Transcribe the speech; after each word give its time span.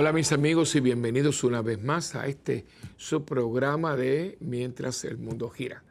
Hola 0.00 0.14
mis 0.14 0.32
amigos 0.32 0.74
y 0.76 0.80
bienvenidos 0.80 1.44
una 1.44 1.60
vez 1.60 1.78
más 1.78 2.14
a 2.14 2.26
este 2.26 2.64
su 2.96 3.26
programa 3.26 3.96
de 3.96 4.38
Mientras 4.40 5.04
el 5.04 5.18
mundo 5.18 5.50
gira. 5.50 5.82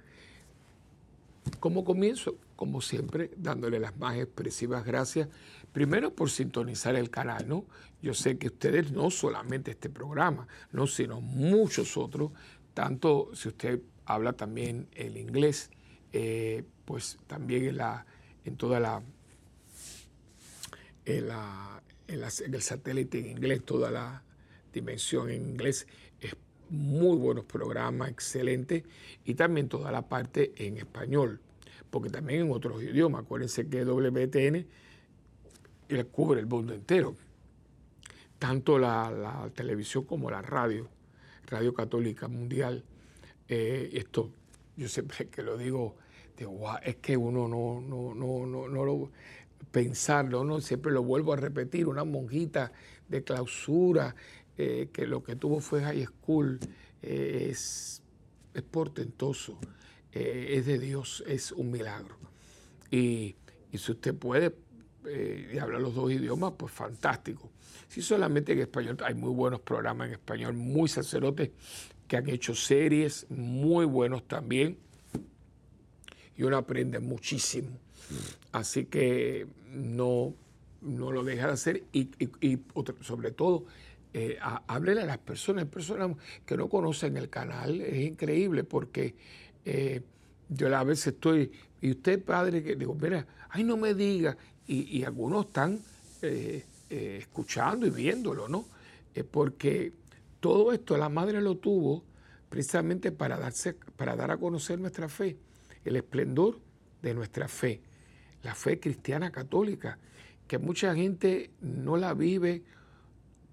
Como 1.60 1.86
comienzo, 1.86 2.36
como 2.56 2.82
siempre, 2.82 3.30
dándole 3.38 3.80
las 3.80 3.96
más 3.98 4.18
expresivas 4.18 4.84
gracias, 4.84 5.30
primero 5.72 6.16
por 6.16 6.32
sintonizar 6.32 6.96
el 6.96 7.12
canal, 7.12 7.48
¿no? 7.48 7.66
Yo 8.02 8.16
sé 8.16 8.40
que 8.40 8.48
ustedes 8.48 8.92
no 8.92 9.12
solamente 9.12 9.70
este 9.70 9.92
programa, 9.92 10.48
no, 10.72 10.88
sino 10.88 11.22
muchos 11.22 11.96
otros, 11.96 12.32
tanto 12.74 13.30
si 13.36 13.50
usted 13.50 13.80
habla 14.06 14.34
también 14.34 14.88
el 14.96 15.18
inglés, 15.18 15.70
eh, 16.14 16.64
pues 16.86 17.20
también 17.28 17.64
en, 17.66 17.78
la, 17.78 18.08
en 18.44 18.58
toda 18.58 18.80
la, 18.80 19.04
en, 21.06 21.28
la, 21.28 21.84
en, 22.10 22.54
el 22.54 22.62
satélite 22.62 23.20
en 23.20 23.28
inglés, 23.28 23.64
toda 23.64 23.92
la 23.92 24.24
dimensión 24.74 25.30
en 25.30 25.50
inglés, 25.50 25.88
es 26.20 26.36
muy 26.70 27.18
buenos 27.18 27.46
programas, 27.46 28.10
excelentes, 28.10 28.84
y 29.26 29.36
también 29.36 29.70
toda 29.70 29.92
la 29.92 30.08
parte 30.08 30.54
en 30.58 30.78
español, 30.78 31.40
porque 31.90 32.10
también 32.10 32.42
en 32.42 32.52
otros 32.52 32.82
idiomas, 32.84 33.24
acuérdense 33.24 33.68
que 33.68 33.84
WTN 33.84 34.66
cubre 36.12 36.40
el 36.40 36.48
mundo 36.48 36.74
entero. 36.74 37.16
Tanto 38.38 38.78
la, 38.78 39.50
televisión 39.56 40.06
como 40.06 40.30
la 40.30 40.42
radio, 40.42 40.88
Radio 41.48 41.74
Católica 41.74 42.28
Mundial. 42.28 42.86
Eh, 43.48 43.90
esto, 43.94 44.32
yo 44.78 44.88
siempre 44.88 45.28
que 45.28 45.42
lo 45.42 45.58
digo, 45.58 45.96
es 46.84 46.96
que 46.98 47.18
uno 47.18 47.48
no, 47.48 47.82
no, 47.82 48.16
no, 48.16 48.46
no, 48.46 48.70
no 48.70 48.86
lo 48.86 49.12
pensarlo, 49.72 50.44
¿no? 50.44 50.62
siempre 50.62 50.92
lo 50.92 51.04
vuelvo 51.04 51.34
a 51.34 51.36
repetir, 51.36 51.88
una 51.88 52.04
monjita 52.04 52.72
de 53.08 53.24
clausura, 53.24 54.16
eh, 54.58 54.90
que 54.92 55.08
lo 55.08 55.24
que 55.24 55.36
tuvo 55.36 55.60
fue 55.60 55.82
high 55.82 56.06
school, 56.06 56.60
eh, 57.02 57.48
es, 57.50 58.02
es, 58.54 58.64
portentoso, 58.64 59.58
es 60.12 60.66
de 60.66 60.80
Dios, 60.80 61.24
es 61.28 61.52
un 61.52 61.72
milagro. 61.72 62.18
Y, 62.92 63.36
si 63.72 63.92
usted 63.92 64.16
puede 64.16 64.56
y 65.54 65.58
hablar 65.60 65.80
los 65.82 65.94
dos 65.94 66.12
idiomas, 66.12 66.54
pues 66.58 66.74
fantástico. 66.74 67.52
Si 67.88 68.02
solamente 68.02 68.52
en 68.54 68.60
español 68.60 68.98
hay 69.04 69.14
muy 69.14 69.32
buenos 69.32 69.62
programas 69.62 70.08
en 70.08 70.14
español, 70.14 70.54
muy 70.54 70.90
sacerdotes 70.90 71.52
que 72.10 72.18
han 72.18 72.28
hecho 72.28 72.56
series 72.56 73.28
muy 73.30 73.86
buenos 73.86 74.28
también. 74.28 74.78
Y 76.36 76.44
uno 76.44 76.58
aprende 76.58 77.00
muchísimo. 77.00 77.70
Así 78.52 78.86
que 78.86 79.48
no, 79.72 80.34
no 80.82 81.12
lo 81.12 81.24
deja 81.24 81.48
de 81.48 81.54
hacer 81.54 81.84
y, 81.92 82.10
sobre 83.02 83.32
todo 83.32 83.66
eh, 84.14 84.38
a, 84.42 84.64
a 84.68 84.80
las 84.80 85.18
personas, 85.20 85.66
personas 85.66 86.18
que 86.46 86.58
no 86.58 86.70
conocen 86.70 87.18
el 87.18 87.30
canal. 87.30 87.82
Es 87.82 88.08
increíble 88.08 88.64
porque 88.64 89.16
eh, 89.66 90.02
yo 90.50 90.76
a 90.76 90.84
veces 90.84 91.14
estoy, 91.14 91.52
y 91.82 91.92
usted 91.92 92.24
padre, 92.24 92.64
que 92.64 92.76
digo, 92.76 92.96
mira, 92.96 93.26
ay 93.50 93.64
no 93.64 93.78
me 93.78 93.94
diga, 93.94 94.38
y, 94.68 95.04
algunos 95.04 95.48
están... 95.48 95.80
Eh, 96.22 96.66
escuchando 96.90 97.86
y 97.86 97.92
viéndolo, 97.92 98.48
¿no? 98.48 98.66
Porque 99.30 99.94
todo 100.40 100.74
esto 100.74 100.98
la 100.98 101.08
madre 101.08 101.40
lo 101.40 101.58
tuvo 101.58 102.04
precisamente 102.50 103.12
para, 103.12 103.38
darse, 103.38 103.76
para 103.96 104.16
dar 104.16 104.32
a 104.32 104.38
conocer 104.38 104.80
nuestra 104.80 105.08
fe, 105.08 105.38
el 105.86 105.96
esplendor 105.96 106.60
de 107.02 107.14
nuestra 107.14 107.48
fe, 107.48 107.82
la 108.44 108.56
fe 108.56 108.80
cristiana 108.80 109.32
católica, 109.32 109.98
que 110.48 110.58
mucha 110.58 110.96
gente 110.96 111.52
no 111.62 111.98
la 111.98 112.14
vive 112.14 112.64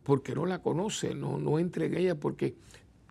porque 0.02 0.34
no 0.34 0.46
la 0.46 0.62
conoce, 0.62 1.14
no, 1.14 1.38
no 1.38 1.58
entra 1.58 1.84
en 1.84 1.96
ella 1.96 2.14
porque 2.14 2.54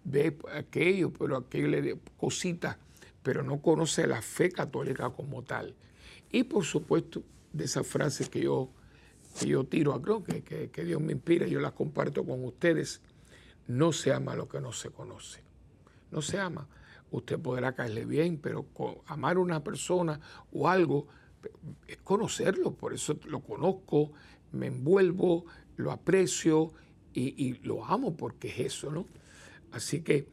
ve 0.04 0.38
aquello, 0.54 1.12
pero 1.12 1.38
aquello 1.38 1.68
le 1.68 2.00
cositas, 2.18 2.78
pero 3.22 3.44
no 3.44 3.62
conoce 3.62 4.08
la 4.08 4.22
fe 4.22 4.50
católica 4.50 5.10
como 5.10 5.44
tal. 5.44 5.76
Y 6.32 6.44
por 6.44 6.64
supuesto, 6.64 7.24
de 7.52 7.66
esa 7.66 7.84
frase 7.84 8.30
que 8.30 8.42
yo 8.42 8.70
que 9.40 9.48
yo 9.48 9.66
tiro 9.66 9.94
a 9.94 10.02
creo 10.02 10.24
que, 10.24 10.44
que, 10.44 10.86
Dios 10.86 11.02
me 11.02 11.14
inspira, 11.14 11.46
yo 11.46 11.60
las 11.60 11.74
comparto 11.74 12.26
con 12.26 12.44
ustedes. 12.46 13.02
No 13.68 13.92
se 13.92 14.14
ama 14.14 14.36
lo 14.36 14.48
que 14.48 14.62
no 14.62 14.72
se 14.72 14.90
conoce. 14.90 15.42
No 16.12 16.22
se 16.22 16.40
ama. 16.40 16.68
Usted 17.12 17.40
podrá 17.40 17.74
caerle 17.74 18.06
bien, 18.06 18.38
pero 18.38 18.66
amar 19.08 19.38
a 19.38 19.40
una 19.40 19.64
persona 19.64 20.20
o 20.54 20.70
algo 20.70 21.08
es 21.88 21.98
conocerlo. 21.98 22.74
Por 22.74 22.94
eso 22.94 23.18
lo 23.26 23.42
conozco, 23.42 24.12
me 24.52 24.68
envuelvo, 24.68 25.46
lo 25.78 25.92
aprecio 25.92 26.72
y, 27.14 27.54
lo 27.64 27.86
amo 27.86 28.16
porque 28.18 28.50
es 28.50 28.60
eso, 28.60 28.92
¿no? 28.92 29.06
Así 29.72 30.02
que 30.02 30.28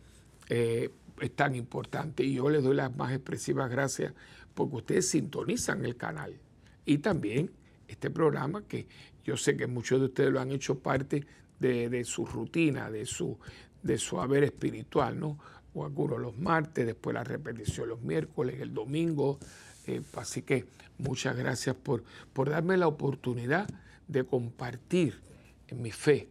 eh, 0.49 0.91
es 1.21 1.37
tan 1.37 1.55
importante 1.55 2.25
y 2.25 2.35
yo 2.35 2.51
les 2.51 2.63
doy 2.63 2.75
las 2.75 2.95
más 2.97 3.13
expresivas 3.13 3.71
gracias 3.71 4.13
porque 4.55 4.77
ustedes 4.77 5.09
sintonizan 5.09 5.85
el 5.85 5.97
canal 5.97 6.41
y 6.85 6.99
también 6.99 7.51
este 7.87 8.11
programa 8.11 8.67
que 8.67 8.87
yo 9.25 9.37
sé 9.37 9.57
que 9.57 9.67
muchos 9.67 10.01
de 10.01 10.07
ustedes 10.07 10.33
lo 10.33 10.41
han 10.41 10.51
hecho 10.51 10.81
parte 10.81 11.25
de, 11.61 12.05
su 12.05 12.27
rutina, 12.27 12.91
de 12.91 13.07
su, 13.07 13.39
de 13.83 13.97
su 13.97 14.21
haber 14.21 14.43
espiritual, 14.43 15.19
¿no? 15.21 15.39
O 15.75 15.85
algunos 15.85 16.21
los 16.21 16.37
martes, 16.37 16.85
después 16.87 17.15
la 17.15 17.23
repetición 17.23 17.89
los 17.89 18.03
miércoles, 18.03 18.61
el 18.61 18.75
domingo. 18.75 19.39
Eh, 19.87 20.03
así 20.17 20.43
que 20.43 20.67
muchas 20.99 21.37
gracias 21.37 21.77
por, 21.77 22.05
por 22.33 22.51
darme 22.51 22.77
la 22.77 22.87
oportunidad 22.87 23.69
de 24.09 24.25
compartir 24.25 25.21
en 25.69 25.83
mi 25.83 25.91
fe 25.91 26.29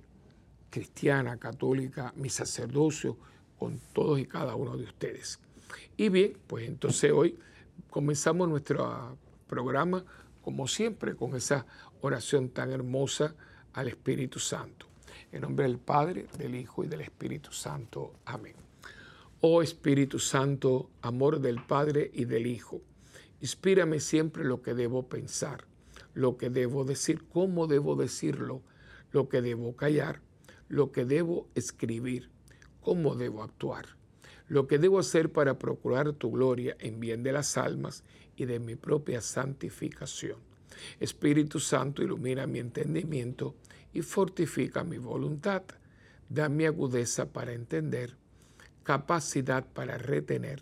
cristiana, 0.69 1.37
católica, 1.37 2.13
mi 2.15 2.29
sacerdocio 2.29 3.17
con 3.57 3.79
todos 3.93 4.19
y 4.19 4.25
cada 4.25 4.55
uno 4.55 4.77
de 4.77 4.85
ustedes. 4.85 5.39
Y 5.97 6.09
bien, 6.09 6.37
pues 6.47 6.67
entonces 6.67 7.11
hoy 7.11 7.37
comenzamos 7.89 8.47
nuestro 8.47 9.17
programa 9.47 10.03
como 10.41 10.67
siempre, 10.67 11.15
con 11.15 11.35
esa 11.35 11.65
oración 12.01 12.49
tan 12.49 12.71
hermosa 12.71 13.35
al 13.73 13.87
Espíritu 13.87 14.39
Santo. 14.39 14.87
En 15.31 15.41
nombre 15.41 15.65
del 15.65 15.77
Padre, 15.77 16.27
del 16.37 16.55
Hijo 16.55 16.83
y 16.83 16.87
del 16.87 17.01
Espíritu 17.01 17.51
Santo. 17.51 18.13
Amén. 18.25 18.55
Oh 19.39 19.61
Espíritu 19.61 20.19
Santo, 20.19 20.89
amor 21.01 21.39
del 21.39 21.63
Padre 21.63 22.11
y 22.13 22.25
del 22.25 22.47
Hijo, 22.47 22.81
inspírame 23.41 23.99
siempre 23.99 24.43
lo 24.45 24.61
que 24.61 24.73
debo 24.73 25.09
pensar, 25.09 25.65
lo 26.13 26.37
que 26.37 26.49
debo 26.49 26.85
decir, 26.85 27.23
cómo 27.27 27.67
debo 27.67 27.95
decirlo, 27.95 28.61
lo 29.11 29.29
que 29.29 29.41
debo 29.41 29.75
callar, 29.75 30.21
lo 30.69 30.91
que 30.91 31.05
debo 31.05 31.47
escribir, 31.55 32.29
cómo 32.81 33.15
debo 33.15 33.43
actuar, 33.43 33.85
lo 34.47 34.67
que 34.67 34.77
debo 34.77 34.99
hacer 34.99 35.31
para 35.31 35.57
procurar 35.57 36.13
tu 36.13 36.31
gloria 36.31 36.75
en 36.79 36.99
bien 36.99 37.23
de 37.23 37.31
las 37.31 37.57
almas 37.57 38.03
y 38.35 38.45
de 38.45 38.59
mi 38.59 38.75
propia 38.75 39.21
santificación. 39.21 40.37
Espíritu 40.99 41.59
Santo, 41.59 42.01
ilumina 42.01 42.47
mi 42.47 42.59
entendimiento 42.59 43.55
y 43.93 44.01
fortifica 44.01 44.83
mi 44.83 44.97
voluntad. 44.97 45.63
Dame 46.29 46.67
agudeza 46.67 47.31
para 47.31 47.53
entender, 47.53 48.15
capacidad 48.83 49.65
para 49.65 49.97
retener, 49.97 50.61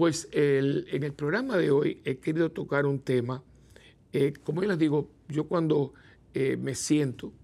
pues 0.00 0.30
en 0.32 1.02
el 1.04 1.12
programa 1.12 1.58
de 1.58 1.70
hoy 1.70 2.00
he 2.06 2.16
querido 2.16 2.50
tocar 2.50 2.86
un 2.86 3.00
tema, 3.00 3.42
eh, 4.14 4.32
como 4.42 4.62
yo 4.62 4.68
les 4.70 4.78
digo, 4.78 5.10
yo 5.28 5.44
cuando 5.44 5.92
eh, 6.32 6.56
me 6.56 6.74
siento, 6.74 7.34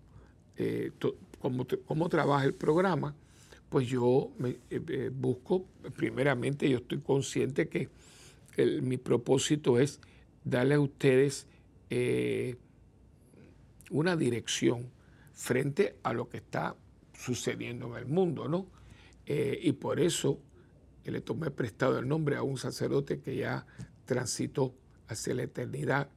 eh, 0.56 0.90
como, 1.38 2.08
trabaja 2.08 2.46
el 2.46 2.54
programa, 2.54 3.14
pues 3.68 3.86
yo 3.88 4.30
me, 4.38 4.56
busco, 5.10 5.66
primeramente 5.96 6.66
yo 6.70 6.78
estoy 6.78 7.00
consciente 7.00 7.68
que 7.68 7.90
mi 8.80 8.96
propósito 8.96 9.78
es 9.78 10.00
darle 10.42 10.76
a 10.76 10.80
ustedes 10.80 11.46
eh, 11.90 12.56
una 13.90 14.16
dirección 14.16 14.88
frente 15.34 15.96
a 16.02 16.14
lo 16.14 16.30
que 16.30 16.38
está 16.38 16.74
sucediendo 17.12 17.88
en 17.88 18.04
el 18.04 18.06
mundo, 18.06 18.48
¿no? 18.48 18.64
Eh, 19.26 19.58
y 19.62 19.72
por 19.72 20.00
eso 20.00 20.40
le 21.10 21.20
tomé 21.20 21.50
prestado 21.50 21.98
el 21.98 22.08
nombre 22.08 22.36
a 22.36 22.42
un 22.42 22.58
sacerdote 22.58 23.20
que 23.20 23.36
ya 23.36 23.66
transitó 24.04 24.74
hacia 25.08 25.34
la 25.34 25.42
eternidad, 25.44 26.08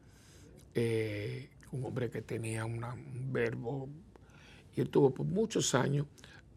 eh, 0.73 1.49
un 1.71 1.85
hombre 1.85 2.09
que 2.09 2.21
tenía 2.21 2.65
un 2.65 2.81
verbo, 3.31 3.89
y 4.75 4.81
él 4.81 4.89
tuvo 4.89 5.13
por 5.13 5.25
muchos 5.25 5.75
años 5.75 6.07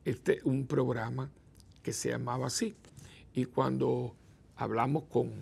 este, 0.05 0.41
un 0.45 0.67
programa 0.67 1.31
que 1.83 1.93
se 1.93 2.11
llamaba 2.11 2.47
así. 2.47 2.75
Y 3.35 3.47
cuando 3.47 4.15
hablamos 4.57 5.05
con, 5.05 5.33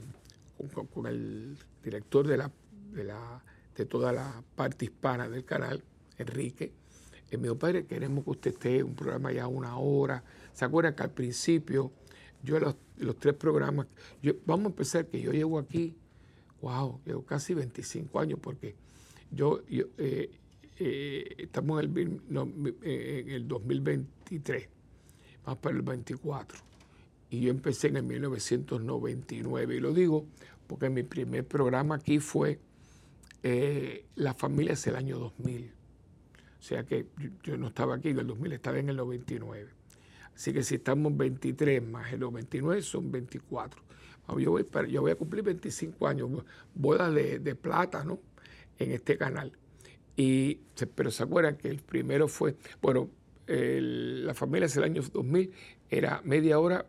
con, 0.90 1.06
el 1.06 1.56
director 1.82 2.26
de, 2.26 2.36
la, 2.36 2.50
de, 2.92 3.04
la, 3.04 3.42
de 3.76 3.86
toda 3.86 4.12
la 4.12 4.42
parte 4.54 4.86
hispana 4.86 5.28
del 5.28 5.44
canal, 5.44 5.82
Enrique, 6.18 6.72
y 7.30 7.36
me 7.36 7.44
dijo, 7.44 7.58
padre, 7.58 7.86
queremos 7.86 8.24
que 8.24 8.30
usted 8.30 8.50
esté 8.52 8.82
un 8.82 8.94
programa 8.94 9.32
ya 9.32 9.46
una 9.46 9.76
hora. 9.78 10.24
¿Se 10.52 10.64
acuerdan 10.64 10.94
que 10.94 11.04
al 11.04 11.12
principio, 11.12 11.92
yo 12.42 12.58
los, 12.58 12.76
los 12.98 13.16
tres 13.18 13.34
programas, 13.34 13.86
yo, 14.22 14.34
vamos 14.46 14.66
a 14.66 14.68
empezar 14.68 15.06
que 15.06 15.20
yo 15.20 15.32
llevo 15.32 15.58
aquí, 15.58 15.94
wow, 16.62 17.00
llevo 17.04 17.24
casi 17.24 17.54
25 17.54 18.20
años 18.20 18.38
porque 18.42 18.74
yo, 19.30 19.62
eh, 19.68 20.30
eh, 20.78 21.34
estamos 21.38 21.82
en 21.82 21.96
el, 21.96 22.22
eh, 22.82 23.24
en 23.26 23.30
el 23.30 23.48
2023, 23.48 24.68
vamos 25.44 25.60
para 25.60 25.76
el 25.76 25.82
24. 25.82 26.58
Y 27.30 27.42
yo 27.42 27.50
empecé 27.50 27.88
en 27.88 27.98
el 27.98 28.02
1999. 28.02 29.76
Y 29.76 29.80
lo 29.80 29.94
digo 29.94 30.26
porque 30.66 30.90
mi 30.90 31.04
primer 31.04 31.46
programa 31.46 31.94
aquí 31.94 32.18
fue 32.18 32.58
La 34.16 34.34
familia 34.34 34.72
es 34.72 34.84
el 34.88 34.96
año 34.96 35.18
2000 35.18 35.80
o 36.60 36.62
sea 36.62 36.84
que 36.84 37.06
yo 37.42 37.56
no 37.56 37.68
estaba 37.68 37.94
aquí 37.94 38.10
en 38.10 38.18
el 38.18 38.26
2000, 38.26 38.52
estaba 38.52 38.78
en 38.78 38.90
el 38.90 38.96
99. 38.96 39.70
Así 40.34 40.52
que 40.52 40.62
si 40.62 40.76
estamos 40.76 41.16
23 41.16 41.82
más 41.82 42.12
el 42.12 42.20
99 42.20 42.82
son 42.82 43.10
24. 43.10 43.82
Yo 44.38 44.52
voy, 44.52 45.10
a 45.10 45.14
cumplir 45.16 45.42
25 45.42 46.06
años, 46.06 46.30
boda 46.74 47.10
de, 47.10 47.40
de 47.40 47.54
plata, 47.56 48.04
¿no? 48.04 48.20
En 48.78 48.92
este 48.92 49.18
canal. 49.18 49.52
Y, 50.16 50.60
pero 50.94 51.10
se 51.10 51.22
acuerdan 51.22 51.56
que 51.56 51.68
el 51.68 51.80
primero 51.80 52.28
fue, 52.28 52.56
bueno, 52.80 53.10
la 53.46 54.34
familia 54.34 54.66
es 54.66 54.76
el 54.76 54.84
año 54.84 55.02
2000, 55.02 55.52
era 55.88 56.20
media 56.24 56.58
hora, 56.58 56.86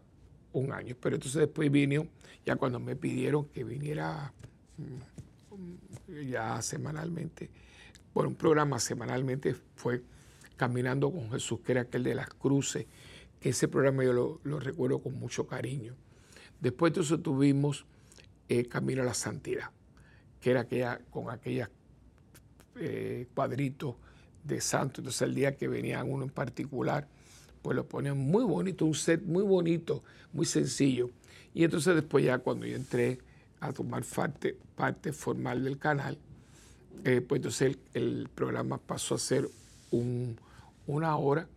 un 0.53 0.73
año. 0.73 0.95
Pero 0.99 1.15
entonces 1.15 1.39
después 1.39 1.71
vino, 1.71 2.07
ya 2.45 2.55
cuando 2.55 2.79
me 2.79 2.95
pidieron 2.95 3.45
que 3.45 3.63
viniera 3.63 4.33
mm, 4.77 6.29
ya 6.29 6.61
semanalmente, 6.61 7.49
bueno, 8.13 8.29
un 8.29 8.35
programa 8.35 8.79
semanalmente 8.79 9.55
fue 9.75 10.03
Caminando 10.57 11.11
con 11.11 11.31
Jesús, 11.31 11.61
que 11.61 11.71
era 11.71 11.81
aquel 11.81 12.03
de 12.03 12.13
las 12.13 12.29
cruces, 12.29 12.85
ese 13.41 13.67
programa 13.67 14.03
yo 14.03 14.39
lo, 14.43 14.59
recuerdo 14.59 14.99
con 14.99 15.19
mucho 15.19 15.47
cariño. 15.47 15.95
Después 16.59 16.93
de 16.93 17.01
eso 17.01 17.19
tuvimos 17.19 17.85
eh, 18.49 18.65
Camino 18.65 19.01
a 19.01 19.05
la 19.05 19.13
Santidad, 19.13 19.71
que 20.39 20.51
era 20.51 20.61
aquella, 20.61 21.01
con 21.09 21.29
aquellos 21.29 21.69
eh, 22.75 23.27
cuadritos 23.33 23.95
de 24.43 24.61
santo. 24.61 25.01
Entonces 25.01 25.23
el 25.23 25.33
día 25.33 25.55
que 25.55 25.67
venía 25.67 26.03
uno 26.03 26.23
en 26.23 26.29
particular, 26.29 27.07
pues 27.61 27.75
lo 27.75 27.87
ponían 27.87 28.17
muy 28.17 28.43
bonito, 28.43 28.85
un 28.85 28.95
set 28.95 29.23
muy 29.23 29.43
bonito, 29.43 30.03
muy 30.33 30.45
sencillo. 30.45 31.09
Y 31.53 31.63
entonces 31.63 31.95
después 31.95 32.23
ya 32.23 32.37
cuando 32.37 32.65
yo 32.65 32.75
entré 32.75 33.19
a 33.59 33.73
tomar 33.73 34.03
parte, 34.03 34.57
parte 34.75 35.13
formal 35.13 35.63
del 35.63 35.77
canal, 35.77 36.17
eh, 37.03 37.21
pues 37.21 37.39
entonces 37.39 37.77
el, 37.93 38.29
programa 38.33 38.77
pasó 38.77 39.15
a 39.15 39.19
ser 39.19 39.49
una 39.91 41.17
hora 41.17 41.47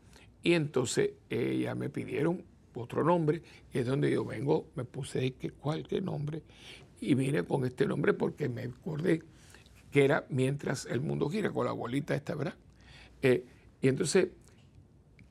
y 0.44 0.52
entonces 0.52 1.12
eh, 1.30 1.58
ya 1.62 1.74
me 1.74 1.88
pidieron 1.88 2.44
otro 2.74 3.02
nombre, 3.02 3.42
y 3.72 3.78
es 3.78 3.86
donde 3.86 4.10
yo 4.10 4.24
vengo, 4.24 4.66
me 4.76 4.84
puse 4.84 5.32
que 5.32 5.50
cuál 5.50 5.86
qué 5.86 6.00
nombre 6.00 6.42
y 7.00 7.14
vine 7.14 7.44
con 7.44 7.64
este 7.64 7.86
nombre 7.86 8.14
porque 8.14 8.48
me 8.48 8.62
acordé 8.62 9.22
que 9.90 10.04
era 10.04 10.26
Mientras 10.28 10.86
el 10.86 11.00
mundo 11.00 11.28
gira, 11.28 11.50
con 11.50 11.66
la 11.66 11.72
bolita 11.72 12.14
esta, 12.14 12.34
¿verdad? 12.34 12.56
Eh, 13.22 13.44
y 13.80 13.88
entonces, 13.88 14.28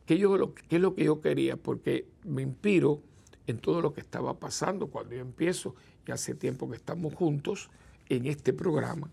¿qué, 0.06 0.18
yo, 0.18 0.54
¿qué 0.54 0.78
es 0.78 0.82
lo 0.82 0.96
que 0.96 1.04
yo 1.04 1.20
quería? 1.20 1.58
Porque 1.58 2.08
me 2.24 2.42
inspiro 2.42 3.02
en 3.46 3.58
todo 3.58 3.82
lo 3.82 3.94
que 3.94 4.00
estaba 4.00 4.40
pasando 4.40 4.88
cuando 4.88 5.16
yo 5.16 5.22
empiezo, 5.22 5.76
y 6.08 6.12
hace 6.12 6.34
tiempo 6.34 6.70
que 6.70 6.78
estamos 6.78 7.14
juntos 7.14 7.70
en 8.08 8.26
este 8.26 8.54
programa, 8.54 9.12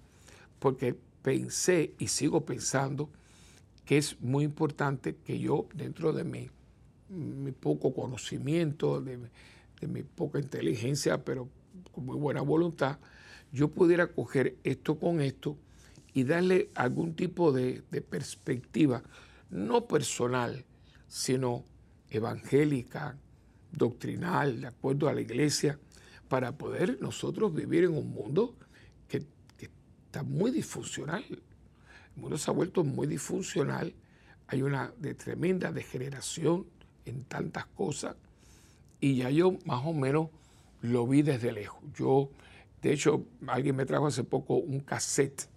porque 0.61 0.95
pensé 1.23 1.95
y 1.99 2.07
sigo 2.07 2.45
pensando 2.45 3.11
que 3.91 3.99
es 3.99 4.21
muy 4.21 4.45
importante 4.45 5.17
que 5.17 5.41
yo, 5.41 5.67
dentro 5.75 6.13
de 6.13 6.23
mi, 6.23 6.49
poco 7.51 7.93
conocimiento, 7.93 9.01
de, 9.01 9.19
mi 9.89 10.05
poca 10.05 10.39
inteligencia, 10.39 11.25
pero 11.25 11.49
con 11.91 12.07
muy 12.07 12.17
buena 12.17 12.41
voluntad, 12.41 13.01
yo 13.51 13.67
pudiera 13.67 14.07
coger 14.07 14.55
esto 14.63 14.97
con 14.97 15.21
esto 15.21 15.57
y 16.15 16.23
darle 16.23 16.71
algún 16.77 17.17
tipo 17.17 17.51
de, 17.51 17.83
perspectiva, 18.09 19.03
no 19.51 19.89
personal, 19.89 20.65
sino 21.09 21.65
evangélica, 22.11 23.19
doctrinal, 23.73 24.61
de 24.61 24.67
acuerdo 24.69 25.09
a 25.09 25.15
la 25.15 25.21
iglesia, 25.21 25.81
para 26.29 26.57
poder 26.57 26.99
nosotros 27.01 27.53
vivir 27.53 27.83
en 27.83 27.97
un 27.97 28.09
mundo 28.13 28.55
está 29.09 30.23
muy 30.23 30.53
disfuncional. 30.53 31.25
El 32.21 32.25
mundo 32.25 32.37
se 32.37 32.51
ha 32.51 32.53
vuelto 32.53 32.85
muy 32.85 33.07
disfuncional. 33.07 33.95
Hay 34.47 34.61
una 34.61 34.93
tremenda 35.17 35.73
degeneración 35.73 36.67
en 37.07 37.25
tantas 37.25 37.65
cosas. 37.65 38.15
Y 39.01 39.17
ya 39.17 39.31
yo 39.31 39.57
más 39.65 39.81
o 39.87 39.95
menos 39.95 40.29
lo 40.83 41.07
vi 41.07 41.23
desde 41.23 41.51
lejos. 41.51 41.83
Yo, 41.95 42.29
de 42.83 42.93
hecho, 42.93 43.25
alguien 43.47 43.75
me 43.75 43.87
trajo 43.87 44.07
hace 44.07 44.23
poco 44.23 44.57
un 44.57 44.81
cassette 44.81 45.49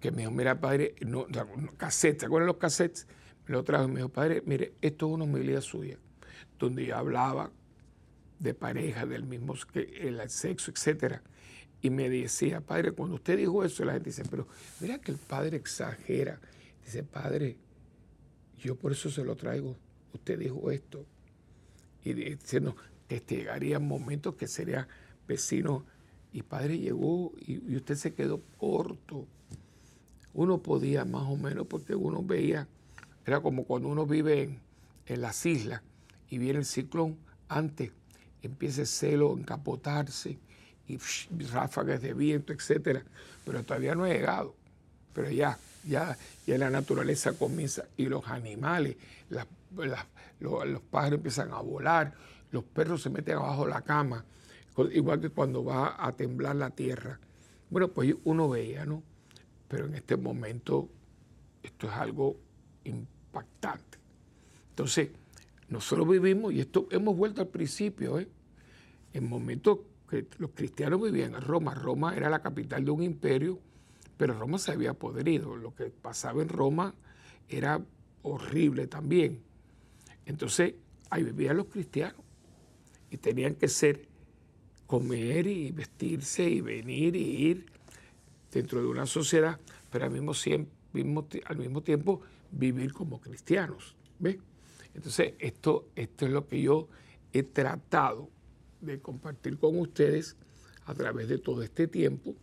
que 0.00 0.10
me 0.10 0.18
dijo, 0.18 0.32
mira, 0.32 0.60
padre, 0.60 0.96
no, 1.00 1.26
cassette, 1.78 2.20
¿se 2.20 2.26
acuerdan 2.26 2.48
los 2.48 2.58
cassettes? 2.58 3.06
Me 3.46 3.54
lo 3.54 3.64
trajo 3.64 3.84
y 3.84 3.88
me 3.88 3.96
dijo, 3.96 4.10
padre, 4.10 4.42
mire, 4.44 4.74
esto 4.82 5.06
es 5.06 5.12
una 5.14 5.24
humildad 5.24 5.62
suya, 5.62 5.96
donde 6.58 6.84
yo 6.84 6.94
hablaba 6.94 7.50
de 8.38 8.52
pareja, 8.52 9.06
del 9.06 9.24
mismo 9.24 9.54
el 9.74 10.28
sexo, 10.28 10.70
etcétera 10.70 11.22
y 11.84 11.90
me 11.90 12.08
decía, 12.08 12.62
padre, 12.62 12.92
cuando 12.92 13.16
usted 13.16 13.36
dijo 13.36 13.62
eso, 13.62 13.84
la 13.84 13.92
gente 13.92 14.08
dice, 14.08 14.22
pero 14.30 14.48
mira 14.80 14.98
que 15.02 15.12
el 15.12 15.18
padre 15.18 15.58
exagera. 15.58 16.40
Dice, 16.82 17.02
padre, 17.02 17.58
yo 18.58 18.74
por 18.74 18.92
eso 18.92 19.10
se 19.10 19.22
lo 19.22 19.36
traigo. 19.36 19.76
Usted 20.14 20.38
dijo 20.38 20.70
esto. 20.70 21.04
Y 22.02 22.14
diciendo 22.14 22.74
que 23.06 23.20
llegarían 23.20 23.86
momentos 23.86 24.34
que 24.34 24.48
sería 24.48 24.88
vecino. 25.28 25.84
Y 26.32 26.40
padre 26.40 26.78
llegó 26.78 27.34
y, 27.36 27.76
usted 27.76 27.96
se 27.96 28.14
quedó 28.14 28.40
corto. 28.56 29.26
Uno 30.32 30.62
podía 30.62 31.04
más 31.04 31.24
o 31.24 31.36
menos 31.36 31.66
porque 31.66 31.94
uno 31.94 32.22
veía, 32.22 32.66
era 33.26 33.40
como 33.42 33.64
cuando 33.64 33.88
uno 33.88 34.06
vive 34.06 34.44
en, 34.44 34.58
en 35.04 35.20
las 35.20 35.44
islas 35.44 35.82
y 36.30 36.38
viene 36.38 36.60
el 36.60 36.64
ciclón, 36.64 37.18
antes 37.46 37.90
empieza 38.40 38.80
el 38.80 38.86
celo 38.86 39.36
encapotarse 39.36 40.38
y 40.88 40.98
ráfagas 41.52 42.02
de 42.02 42.14
viento, 42.14 42.52
etcétera, 42.52 43.02
pero 43.44 43.62
todavía 43.62 43.94
no 43.94 44.04
ha 44.04 44.08
llegado. 44.08 44.54
Pero 45.12 45.30
ya, 45.30 45.58
ya, 45.86 46.16
ya 46.46 46.58
la 46.58 46.70
naturaleza 46.70 47.32
comienza 47.32 47.84
y 47.96 48.06
los 48.06 48.26
animales, 48.28 48.96
los, 49.30 49.46
los, 50.40 50.82
pájaros 50.90 51.18
empiezan 51.18 51.52
a 51.52 51.60
volar, 51.60 52.12
los 52.50 52.64
perros 52.64 53.02
se 53.02 53.10
meten 53.10 53.36
abajo 53.36 53.64
de 53.64 53.70
la 53.70 53.82
cama, 53.82 54.24
igual 54.92 55.20
que 55.20 55.30
cuando 55.30 55.64
va 55.64 55.96
a 55.98 56.12
temblar 56.12 56.56
la 56.56 56.70
tierra. 56.70 57.18
Bueno, 57.70 57.88
pues 57.88 58.14
uno 58.24 58.48
veía, 58.48 58.84
¿no? 58.84 59.02
Pero 59.68 59.86
en 59.86 59.94
este 59.94 60.16
momento 60.16 60.88
esto 61.62 61.86
es 61.88 61.92
algo 61.94 62.36
impactante. 62.84 63.98
Entonces, 64.70 65.10
nosotros 65.68 66.08
vivimos, 66.08 66.52
y 66.52 66.60
esto 66.60 66.86
hemos 66.90 67.16
vuelto 67.16 67.40
al 67.40 67.48
principio, 67.48 68.18
¿eh? 68.18 68.28
en 69.12 69.28
momentos 69.28 69.78
los 70.38 70.50
cristianos 70.50 71.02
vivían 71.02 71.34
en 71.34 71.40
Roma. 71.40 71.74
Roma 71.74 72.16
era 72.16 72.30
la 72.30 72.40
capital 72.40 72.84
de 72.84 72.90
un 72.90 73.02
imperio, 73.02 73.58
pero 74.16 74.34
Roma 74.34 74.58
se 74.58 74.72
había 74.72 74.94
podrido. 74.94 75.56
Lo 75.56 75.74
que 75.74 75.86
pasaba 75.86 76.42
en 76.42 76.48
Roma 76.48 76.94
era 77.48 77.84
horrible 78.22 78.86
también. 78.86 79.42
Entonces, 80.26 80.74
ahí 81.10 81.22
vivían 81.24 81.56
los 81.56 81.66
cristianos 81.66 82.20
y 83.10 83.16
tenían 83.16 83.54
que 83.54 83.68
ser 83.68 84.08
comer 84.86 85.46
y 85.46 85.72
vestirse 85.72 86.48
y 86.48 86.60
venir 86.60 87.16
y 87.16 87.46
ir 87.48 87.66
dentro 88.52 88.80
de 88.80 88.86
una 88.86 89.06
sociedad, 89.06 89.58
pero 89.90 90.04
al 90.04 90.10
mismo, 90.10 90.32
al 91.46 91.56
mismo 91.56 91.82
tiempo 91.82 92.20
vivir 92.50 92.92
como 92.92 93.20
cristianos. 93.20 93.96
Entonces, 94.94 95.34
esto, 95.38 95.88
esto 95.96 96.26
es 96.26 96.32
lo 96.32 96.46
que 96.46 96.62
yo 96.62 96.88
he 97.32 97.42
tratado 97.42 98.30
de 98.84 99.00
compartir 99.00 99.58
con 99.58 99.78
ustedes 99.78 100.36
a 100.86 100.94
través 100.94 101.28
de 101.28 101.38
todo 101.38 101.62
este 101.62 101.88
tiempo. 101.88 102.34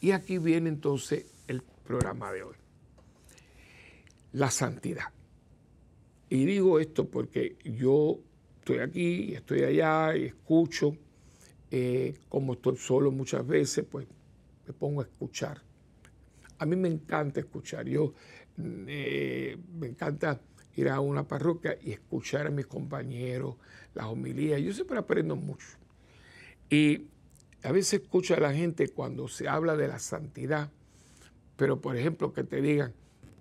Y 0.00 0.10
aquí 0.12 0.38
viene 0.38 0.68
entonces 0.68 1.26
el 1.46 1.62
programa 1.84 2.32
de 2.32 2.42
hoy. 2.42 2.54
La 4.32 4.50
santidad. 4.50 5.12
Y 6.28 6.44
digo 6.44 6.80
esto 6.80 7.08
porque 7.08 7.56
yo 7.64 8.18
estoy 8.58 8.78
aquí, 8.78 9.34
estoy 9.34 9.62
allá 9.62 10.16
y 10.16 10.24
escucho. 10.24 10.96
Eh, 11.70 12.14
como 12.28 12.54
estoy 12.54 12.76
solo 12.76 13.10
muchas 13.10 13.46
veces, 13.46 13.84
pues 13.90 14.06
me 14.66 14.72
pongo 14.72 15.00
a 15.00 15.04
escuchar. 15.04 15.62
A 16.58 16.66
mí 16.66 16.76
me 16.76 16.88
encanta 16.88 17.40
escuchar. 17.40 17.86
Yo 17.86 18.12
eh, 18.58 19.56
me 19.74 19.88
encanta 19.88 20.40
ir 20.76 20.88
a 20.90 21.00
una 21.00 21.26
parroquia 21.26 21.78
y 21.82 21.92
escuchar 21.92 22.46
a 22.46 22.50
mis 22.50 22.66
compañeros, 22.66 23.56
las 23.94 24.06
homilías. 24.06 24.60
Yo 24.60 24.72
siempre 24.72 24.98
aprendo 24.98 25.34
mucho. 25.34 25.66
Y 26.70 27.06
a 27.62 27.72
veces 27.72 28.02
escucho 28.02 28.34
a 28.34 28.40
la 28.40 28.52
gente 28.52 28.88
cuando 28.88 29.26
se 29.26 29.48
habla 29.48 29.76
de 29.76 29.88
la 29.88 29.98
santidad, 29.98 30.70
pero 31.56 31.80
por 31.80 31.96
ejemplo 31.96 32.32
que 32.32 32.44
te 32.44 32.60
digan, 32.60 32.92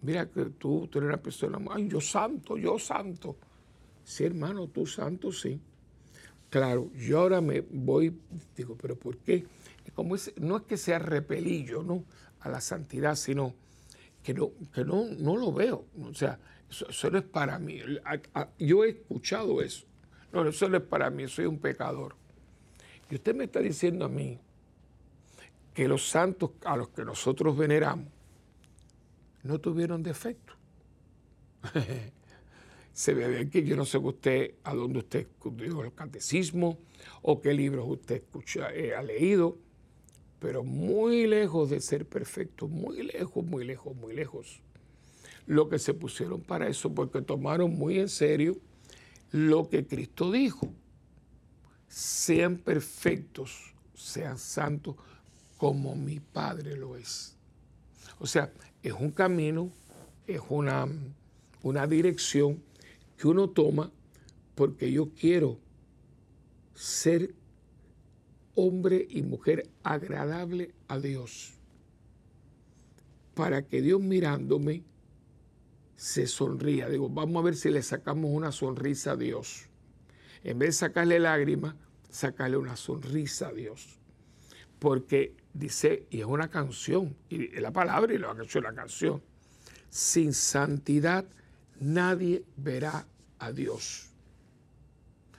mira 0.02 0.30
que 0.30 0.46
tú, 0.46 0.88
tú 0.90 1.00
eres 1.00 1.10
una 1.10 1.22
persona, 1.22 1.60
ay, 1.72 1.88
yo 1.90 2.00
santo, 2.00 2.58
yo 2.58 2.80
santo. 2.80 3.36
Sí, 4.04 4.24
hermano, 4.24 4.68
tú 4.68 4.86
santo, 4.86 5.32
sí. 5.32 5.60
Claro, 6.50 6.90
yo 6.94 7.20
ahora 7.20 7.42
me 7.42 7.62
voy, 7.62 8.16
digo, 8.56 8.78
pero 8.82 8.96
¿por 8.96 9.18
qué? 9.18 9.46
Como 9.94 10.16
no 10.38 10.58
es 10.58 10.64
que 10.64 10.78
sea 10.78 11.00
repelillo, 11.00 11.84
¿no? 11.84 12.04
A 12.42 12.50
la 12.50 12.62
santidad, 12.62 13.16
sino 13.16 13.54
que 14.24 14.34
no, 14.34 14.52
que 14.74 14.86
no, 14.86 15.06
no 15.18 15.36
lo 15.36 15.52
veo. 15.52 15.86
O 16.02 16.14
sea, 16.14 16.40
eso, 16.70 17.10
no 17.10 17.18
es 17.18 17.24
para 17.24 17.60
mí. 17.60 17.80
Yo 18.60 18.84
he 18.84 18.90
escuchado 18.90 19.62
eso. 19.62 19.86
No, 20.32 20.48
eso 20.48 20.68
no 20.68 20.78
es 20.78 20.84
para 20.84 21.10
mí, 21.10 21.28
soy 21.28 21.46
un 21.46 21.60
pecador. 21.60 22.16
Y 23.10 23.16
usted 23.16 23.36
me 23.36 23.46
está 23.46 23.60
diciendo 23.60 24.06
a 24.06 24.10
mí 24.10 24.40
que 25.74 25.88
los 25.88 26.08
santos 26.10 26.52
a 26.64 26.76
los 26.76 26.90
que 26.90 27.06
nosotros 27.06 27.56
veneramos 27.56 28.08
no 29.44 29.60
tuvieron 29.60 30.02
defecto. 30.02 30.54
Se 32.94 33.14
ve 33.14 33.50
que 33.50 33.64
yo 33.64 33.76
no 33.76 33.86
sé 33.86 33.98
usted, 33.98 34.56
a 34.64 34.74
dónde 34.74 35.00
usted 35.00 35.20
estudió 35.20 35.84
el 35.84 35.94
catecismo 35.94 36.80
o 37.22 37.42
qué 37.42 37.54
libros 37.54 37.86
usted 37.88 38.24
eh, 38.74 38.96
ha 38.96 39.04
leído, 39.04 39.58
pero 40.40 40.64
muy 40.64 41.28
lejos 41.28 41.70
de 41.70 41.82
ser 41.82 42.08
perfecto, 42.08 42.68
muy 42.68 43.04
lejos, 43.04 43.44
muy 43.46 43.66
lejos, 43.66 43.96
muy 43.96 44.16
lejos. 44.16 44.62
Lo 45.48 45.70
que 45.70 45.80
se 45.80 45.94
pusieron 45.94 46.42
para 46.42 46.68
eso, 46.68 46.94
porque 46.94 47.22
tomaron 47.22 47.76
muy 47.76 48.00
en 48.00 48.10
serio 48.10 48.58
lo 49.32 49.70
que 49.70 49.86
Cristo 49.86 50.32
dijo. 50.32 50.72
Sean 51.88 52.58
perfectos, 52.58 53.74
sean 53.94 54.38
santos, 54.38 54.96
como 55.58 55.96
mi 55.96 56.20
Padre 56.20 56.76
lo 56.76 56.96
es. 56.96 57.36
O 58.20 58.28
sea, 58.28 58.52
es 58.82 58.94
un 58.94 59.12
camino, 59.12 59.72
es 60.28 60.42
una, 60.50 60.88
una 61.64 61.88
dirección 61.88 62.62
que 63.18 63.28
uno 63.28 63.50
toma 63.50 63.92
porque 64.56 64.92
yo 64.92 65.10
quiero 65.10 65.60
ser 66.74 67.36
hombre 68.56 69.06
y 69.10 69.22
mujer 69.22 69.70
agradable 69.84 70.74
a 70.88 71.00
Dios. 71.00 71.54
Para 73.34 73.64
que 73.64 73.82
Dios 73.82 74.02
mirándome 74.02 74.84
se 75.96 76.28
sonría. 76.28 76.90
Digo, 76.90 77.10
vamos 77.10 77.42
a 77.42 77.46
ver 77.46 77.56
si 77.56 77.70
le 77.70 77.82
sacamos 77.82 78.32
una 78.32 78.52
sonrisa 78.52 79.12
a 79.12 79.16
Dios. 79.16 79.68
En 80.44 80.60
vez 80.60 80.70
de 80.70 80.74
sacarle 80.74 81.20
lágrimas, 81.20 81.76
sacarle 82.10 82.58
una 82.58 82.76
sonrisa 82.76 83.48
a 83.48 83.54
Dios. 83.54 84.00
Porque 84.80 85.36
dice, 85.54 86.06
y 86.10 86.20
es 86.20 86.26
una 86.26 86.50
canción, 86.50 87.16
y 87.30 87.56
es 87.56 87.62
la 87.62 87.72
palabra 87.72 88.14
y 88.14 88.18
lo 88.18 88.32
ha 88.32 88.44
hecho 88.44 88.62
la 88.62 88.74
canción, 88.74 89.22
sin 89.90 90.34
santidad 90.34 91.26
nadie 91.80 92.44
verá 92.58 93.08
a 93.40 93.52
Dios. 93.52 94.12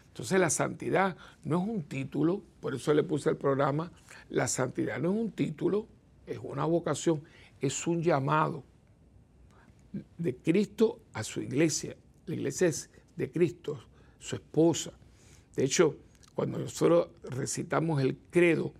Entonces 0.08 0.40
la 0.40 0.48
santidad 0.48 1.16
no 1.44 1.62
es 1.62 1.68
un 1.68 1.82
título, 1.82 2.42
por 2.60 2.74
eso 2.74 2.94
le 2.94 3.02
puse 3.02 3.28
el 3.28 3.36
programa, 3.36 3.92
la 4.30 4.48
santidad 4.48 4.98
no 4.98 5.12
es 5.12 5.20
un 5.20 5.30
título, 5.30 5.86
es 6.26 6.38
una 6.42 6.64
vocación, 6.64 7.22
es 7.60 7.86
un 7.86 8.02
llamado 8.02 8.64
de 10.26 10.34
Cristo 10.34 10.98
a 11.12 11.22
su 11.22 11.40
iglesia. 11.40 11.96
La 12.26 12.34
iglesia 12.34 12.66
es 12.66 12.90
de 13.14 13.30
Cristo, 13.30 13.80
su 14.18 14.34
esposa. 14.34 14.90
De 15.54 15.62
hecho, 15.62 15.96
cuando 16.34 16.58
nosotros 16.58 17.10
recitamos 17.30 18.02
el 18.02 18.18
credo, 18.28 18.72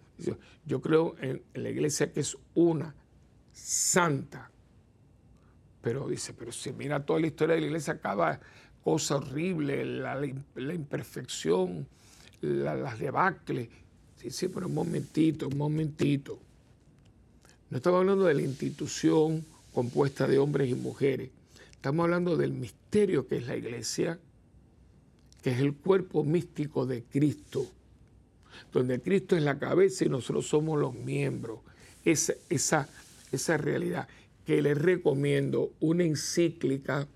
yo 0.65 0.81
creo 0.81 1.15
en, 1.21 1.41
la 1.55 1.71
iglesia 1.71 2.13
que 2.13 2.19
es 2.19 2.37
una, 2.55 2.97
santa. 3.53 4.51
Pero 5.83 6.09
dice, 6.09 6.35
pero 6.35 6.51
si 6.51 6.73
mira 6.73 7.07
toda 7.07 7.21
la 7.21 7.29
historia 7.29 7.55
de 7.55 7.61
la 7.61 7.67
iglesia, 7.69 8.01
cada, 8.01 8.41
cosa 8.83 9.17
horrible, 9.17 9.85
la, 9.85 10.25
imperfección, 10.75 11.87
las 12.41 12.99
debacles. 12.99 13.69
Sí, 14.17 14.31
sí, 14.31 14.49
pero 14.49 14.67
un 14.67 14.75
momentito, 14.75 15.47
un 15.47 15.59
momentito. 15.59 16.41
No 17.71 17.77
estamos 17.77 18.01
hablando 18.01 18.25
de 18.25 18.35
la 18.35 18.43
institución 18.43 19.45
compuesta 19.73 20.27
de 20.27 20.39
hombres 20.39 20.71
y 20.71 20.75
mujeres. 20.75 21.31
Estamos 21.77 22.05
hablando 22.05 22.37
del 22.37 22.53
misterio 22.53 23.27
que 23.27 23.37
es 23.37 23.47
la 23.47 23.57
iglesia, 23.57 24.19
que 25.43 25.53
es 25.53 25.61
el 25.61 25.75
cuerpo 25.75 26.25
místico 26.25 26.87
de 26.87 27.05
Cristo, 27.05 27.67
donde 28.73 29.01
Cristo 29.01 29.37
es 29.37 29.43
la 29.43 29.59
cabeza 29.59 30.05
y 30.05 30.09
nosotros 30.09 30.49
somos 30.49 30.81
los 30.81 30.95
miembros. 30.95 31.61
Esa, 32.05 32.35
esa, 32.51 32.89
esa 33.31 33.57
realidad 33.57 34.09
que 34.45 34.63
les 34.63 34.77
recomiendo 34.79 35.73
una 35.81 36.05
encíclica 36.05 37.07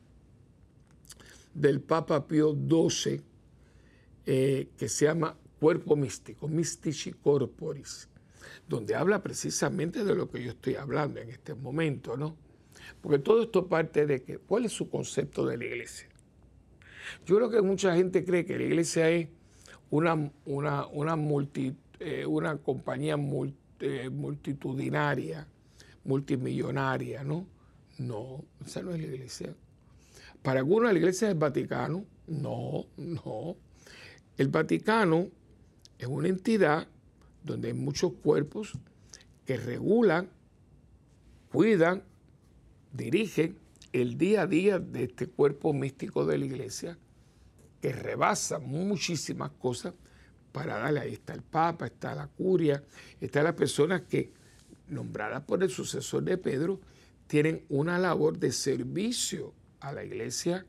del 1.54 1.80
Papa 1.80 2.26
Pío 2.26 2.52
XII 2.52 3.20
eh, 4.26 4.68
que 4.76 4.88
se 4.88 5.06
llama 5.06 5.36
Cuerpo 5.58 5.96
Místico, 5.96 6.48
Mystici 6.48 7.12
Corporis, 7.12 8.08
donde 8.68 8.94
habla 8.94 9.22
precisamente 9.22 10.04
de 10.04 10.14
lo 10.14 10.30
que 10.30 10.42
yo 10.42 10.50
estoy 10.50 10.74
hablando 10.76 11.20
en 11.20 11.30
este 11.30 11.54
momento, 11.54 12.16
¿no? 12.16 12.36
Porque 13.00 13.18
todo 13.18 13.42
esto 13.42 13.66
parte 13.66 14.06
de 14.06 14.22
que, 14.22 14.38
¿cuál 14.38 14.64
es 14.64 14.72
su 14.72 14.88
concepto 14.88 15.46
de 15.46 15.56
la 15.56 15.64
iglesia? 15.64 16.08
Yo 17.26 17.36
creo 17.36 17.50
que 17.50 17.62
mucha 17.62 17.94
gente 17.94 18.24
cree 18.24 18.44
que 18.44 18.58
la 18.58 18.64
iglesia 18.64 19.10
es 19.10 19.28
una, 19.90 20.30
una, 20.44 20.86
una, 20.86 21.16
eh, 21.98 22.26
una 22.26 22.56
compañía 22.58 23.16
eh, 23.80 24.10
multitudinaria, 24.10 25.46
multimillonaria, 26.04 27.24
¿no? 27.24 27.46
No, 27.98 28.44
esa 28.64 28.82
no 28.82 28.92
es 28.92 29.00
la 29.00 29.06
iglesia. 29.06 29.54
Para 30.42 30.60
algunos 30.60 30.92
la 30.92 30.98
iglesia 30.98 31.28
es 31.28 31.32
el 31.32 31.38
Vaticano. 31.38 32.04
No, 32.26 32.86
no. 32.96 33.56
El 34.38 34.48
Vaticano 34.48 35.28
es 35.98 36.06
una 36.06 36.28
entidad 36.28 36.86
donde 37.44 37.68
hay 37.68 37.74
muchos 37.74 38.12
cuerpos 38.22 38.72
que 39.44 39.56
regulan, 39.56 40.30
cuidan, 41.50 42.04
dirigen 42.92 43.58
el 43.92 44.16
día 44.16 44.42
a 44.42 44.46
día 44.46 44.78
de 44.78 45.04
este 45.04 45.26
cuerpo 45.26 45.72
místico 45.72 46.24
de 46.24 46.38
la 46.38 46.44
iglesia 46.44 46.98
que 47.80 47.92
rebasa 47.92 48.58
muchísimas 48.58 49.50
cosas 49.52 49.94
para 50.52 50.78
darle, 50.78 51.00
ahí 51.00 51.12
está 51.14 51.32
el 51.32 51.42
Papa, 51.42 51.86
está 51.86 52.14
la 52.14 52.26
curia, 52.26 52.82
están 53.20 53.44
las 53.44 53.54
personas 53.54 54.02
que, 54.02 54.32
nombradas 54.88 55.42
por 55.44 55.62
el 55.62 55.70
sucesor 55.70 56.24
de 56.24 56.36
Pedro, 56.36 56.80
tienen 57.26 57.64
una 57.68 57.98
labor 57.98 58.38
de 58.38 58.52
servicio 58.52 59.54
a 59.78 59.92
la 59.92 60.04
iglesia 60.04 60.66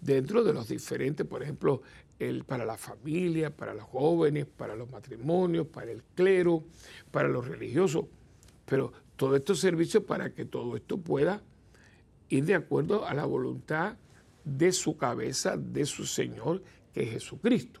dentro 0.00 0.44
de 0.44 0.52
los 0.52 0.68
diferentes, 0.68 1.26
por 1.26 1.42
ejemplo, 1.42 1.82
el, 2.18 2.44
para 2.44 2.64
la 2.64 2.76
familia, 2.76 3.54
para 3.54 3.74
los 3.74 3.84
jóvenes, 3.84 4.46
para 4.46 4.76
los 4.76 4.90
matrimonios, 4.90 5.66
para 5.66 5.90
el 5.90 6.02
clero, 6.14 6.64
para 7.10 7.28
los 7.28 7.48
religiosos. 7.48 8.04
Pero 8.66 8.92
todo 9.16 9.34
estos 9.36 9.60
servicios 9.60 10.04
para 10.04 10.32
que 10.34 10.44
todo 10.44 10.76
esto 10.76 10.98
pueda 10.98 11.42
ir 12.28 12.44
de 12.44 12.54
acuerdo 12.54 13.06
a 13.06 13.14
la 13.14 13.24
voluntad 13.24 13.96
de 14.44 14.72
su 14.72 14.96
cabeza, 14.96 15.56
de 15.56 15.86
su 15.86 16.06
Señor, 16.06 16.62
que 16.92 17.02
es 17.02 17.10
Jesucristo. 17.10 17.80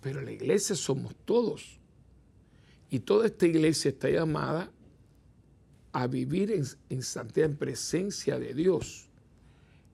Pero 0.00 0.20
la 0.22 0.32
iglesia 0.32 0.76
somos 0.76 1.14
todos. 1.24 1.78
Y 2.90 3.00
toda 3.00 3.26
esta 3.26 3.46
iglesia 3.46 3.90
está 3.90 4.08
llamada 4.08 4.70
a 5.92 6.06
vivir 6.06 6.52
en, 6.88 7.02
santidad, 7.02 7.46
en 7.46 7.56
presencia 7.56 8.38
de 8.38 8.54
Dios, 8.54 9.08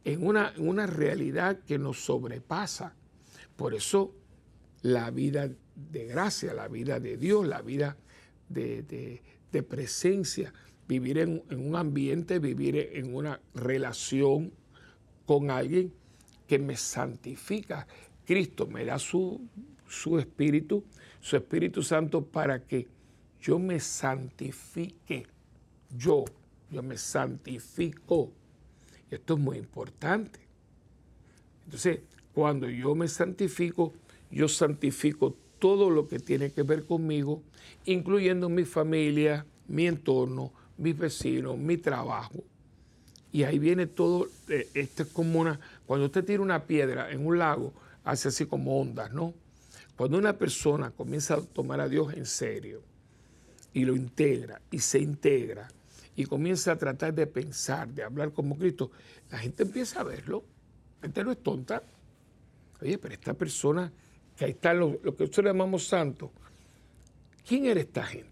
en 0.04 0.26
una, 0.26 0.52
una 0.58 0.86
realidad 0.86 1.60
que 1.60 1.78
nos 1.78 2.04
sobrepasa. 2.04 2.94
Por 3.56 3.74
eso 3.74 4.14
la 4.82 5.10
vida 5.10 5.48
de 5.74 6.06
gracia, 6.06 6.52
la 6.54 6.68
vida 6.68 7.00
de 7.00 7.16
Dios, 7.16 7.46
la 7.46 7.62
vida 7.62 7.96
de, 8.48 9.20
presencia, 9.68 10.52
vivir 10.92 11.18
en, 11.18 11.42
un 11.50 11.76
ambiente, 11.76 12.38
vivir 12.38 12.90
en 12.92 13.14
una 13.14 13.40
relación 13.54 14.52
con 15.24 15.50
alguien 15.50 15.92
que 16.46 16.58
me 16.58 16.76
santifica. 16.76 17.86
Cristo 18.26 18.66
me 18.66 18.84
da 18.84 18.98
su, 18.98 19.40
su 19.88 20.18
Espíritu, 20.18 20.84
su 21.20 21.36
Espíritu 21.36 21.82
Santo 21.82 22.24
para 22.24 22.62
que 22.64 22.88
yo 23.40 23.58
me 23.58 23.80
santifique 23.80 25.26
yo, 25.96 26.24
yo 26.70 26.82
me 26.82 26.96
santifico. 26.96 28.30
Esto 29.10 29.34
es 29.34 29.40
muy 29.40 29.58
importante. 29.58 30.40
Entonces, 31.64 32.00
cuando 32.34 32.68
yo 32.68 32.94
me 32.94 33.08
santifico, 33.08 33.92
yo 34.30 34.48
santifico 34.48 35.36
todo 35.58 35.90
lo 35.90 36.08
que 36.08 36.18
tiene 36.18 36.50
que 36.50 36.62
ver 36.62 36.84
conmigo, 36.86 37.42
incluyendo 37.84 38.48
mi 38.48 38.64
familia, 38.64 39.46
mi 39.68 39.86
entorno, 39.86 40.52
mis 40.82 40.98
vecinos, 40.98 41.56
mi 41.56 41.76
trabajo. 41.76 42.42
Y 43.30 43.44
ahí 43.44 43.58
viene 43.58 43.86
todo, 43.86 44.28
eh, 44.48 44.68
esto 44.74 45.04
es 45.04 45.08
como 45.08 45.40
una, 45.40 45.58
cuando 45.86 46.06
usted 46.06 46.24
tira 46.24 46.42
una 46.42 46.64
piedra 46.64 47.10
en 47.10 47.24
un 47.24 47.38
lago, 47.38 47.72
hace 48.04 48.28
así 48.28 48.46
como 48.46 48.78
ondas, 48.78 49.12
¿no? 49.12 49.32
Cuando 49.96 50.18
una 50.18 50.34
persona 50.34 50.90
comienza 50.90 51.34
a 51.34 51.40
tomar 51.40 51.80
a 51.80 51.88
Dios 51.88 52.12
en 52.14 52.26
serio 52.26 52.82
y 53.72 53.84
lo 53.84 53.94
integra 53.94 54.60
y 54.70 54.80
se 54.80 54.98
integra 54.98 55.68
y 56.16 56.26
comienza 56.26 56.72
a 56.72 56.76
tratar 56.76 57.14
de 57.14 57.26
pensar, 57.26 57.88
de 57.88 58.02
hablar 58.02 58.32
como 58.32 58.58
Cristo, 58.58 58.90
la 59.30 59.38
gente 59.38 59.62
empieza 59.62 60.00
a 60.00 60.04
verlo. 60.04 60.44
La 61.00 61.08
gente 61.08 61.24
no 61.24 61.32
es 61.32 61.42
tonta. 61.42 61.82
Oye, 62.80 62.98
pero 62.98 63.14
esta 63.14 63.34
persona, 63.34 63.90
que 64.36 64.44
ahí 64.44 64.50
está 64.50 64.74
lo, 64.74 65.00
que 65.00 65.10
nosotros 65.10 65.46
llamamos 65.46 65.86
santo, 65.86 66.32
¿quién 67.46 67.66
era 67.66 67.80
esta 67.80 68.02
gente? 68.02 68.31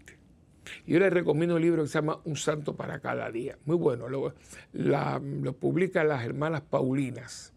Yo 0.85 0.99
les 0.99 1.11
recomiendo 1.11 1.55
un 1.55 1.61
libro 1.61 1.83
que 1.83 1.89
se 1.89 1.95
llama 1.95 2.19
Un 2.23 2.35
santo 2.35 2.75
para 2.75 2.99
cada 2.99 3.31
día. 3.31 3.57
Muy 3.65 3.75
bueno, 3.75 4.07
lo, 4.09 4.33
publican 5.59 6.07
las 6.07 6.23
hermanas 6.23 6.61
Paulinas. 6.61 7.53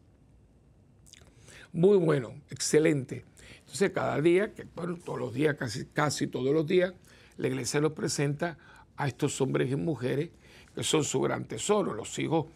Muy 1.72 1.98
bueno, 1.98 2.34
excelente. 2.50 3.24
Entonces 3.60 3.90
cada 3.90 4.20
día, 4.20 4.52
que 4.54 4.66
bueno, 4.74 4.96
todos 4.96 5.18
los 5.18 5.34
días, 5.34 5.56
casi, 5.56 5.86
casi 5.86 6.26
todos 6.26 6.52
los 6.52 6.66
días, 6.66 6.94
la 7.36 7.48
iglesia 7.48 7.80
los 7.80 7.92
presenta 7.92 8.58
a 8.96 9.08
estos 9.08 9.40
hombres 9.40 9.70
y 9.70 9.76
mujeres 9.76 10.30
que 10.74 10.82
son 10.82 11.04
su 11.04 11.20
gran 11.20 11.44
tesoro, 11.44 11.94
los 11.94 12.18
hijos, 12.18 12.46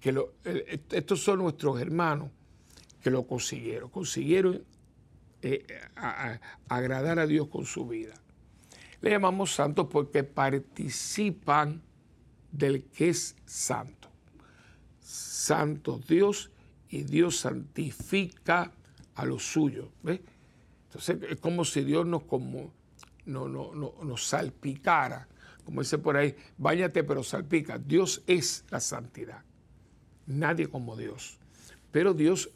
que 0.00 0.12
lo, 0.12 0.34
estos 0.90 1.22
son 1.22 1.38
nuestros 1.38 1.80
hermanos 1.80 2.30
que 3.02 3.10
lo 3.10 3.26
consiguieron, 3.26 3.90
consiguieron 3.90 4.64
eh, 5.42 5.66
agradar 6.68 7.18
a 7.18 7.26
Dios 7.26 7.48
con 7.48 7.66
su 7.66 7.86
vida. 7.86 8.14
Le 9.04 9.10
llamamos 9.10 9.54
santos 9.54 9.88
porque 9.90 10.24
participan 10.24 11.82
del 12.50 12.84
que 12.84 13.10
es 13.10 13.36
santo. 13.44 14.08
Santo 14.98 16.00
Dios 16.08 16.50
y 16.88 17.02
Dios 17.02 17.36
santifica 17.36 18.72
a 19.14 19.26
los 19.26 19.42
suyos. 19.42 19.88
Entonces 20.06 21.18
es 21.28 21.38
como 21.38 21.66
si 21.66 21.84
Dios 21.84 22.06
nos, 22.06 22.22
como, 22.22 22.72
no, 23.26 23.46
no, 23.46 23.74
no, 23.74 23.92
nos 24.02 24.26
salpicara. 24.26 25.28
Como 25.66 25.82
dice 25.82 25.98
por 25.98 26.16
ahí, 26.16 26.34
váyate 26.56 27.04
pero 27.04 27.22
salpica. 27.22 27.76
Dios 27.76 28.22
es 28.26 28.64
la 28.70 28.80
santidad. 28.80 29.42
Nadie 30.26 30.68
como 30.68 30.96
Dios. 30.96 31.36
Pero 31.92 32.14
Dios 32.14 32.48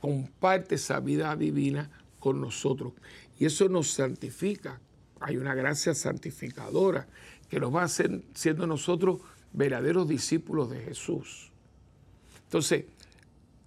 comparte 0.00 0.74
esa 0.74 0.98
vida 0.98 1.36
divina 1.36 1.88
con 2.18 2.40
nosotros. 2.40 2.94
Y 3.38 3.46
eso 3.46 3.68
nos 3.68 3.92
santifica 3.92 4.80
hay 5.20 5.36
una 5.36 5.54
gracia 5.54 5.94
santificadora 5.94 7.08
que 7.48 7.60
nos 7.60 7.74
va 7.74 7.82
a 7.82 7.84
hacer 7.84 8.22
siendo 8.34 8.66
nosotros 8.66 9.20
verdaderos 9.52 10.08
discípulos 10.08 10.70
de 10.70 10.80
Jesús. 10.80 11.50
Entonces, 12.44 12.84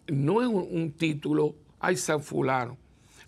no 0.08 0.42
es 0.42 0.48
un, 0.48 0.92
título, 0.92 1.56
hay 1.80 1.98
San 1.98 2.22
Fulano, 2.22 2.78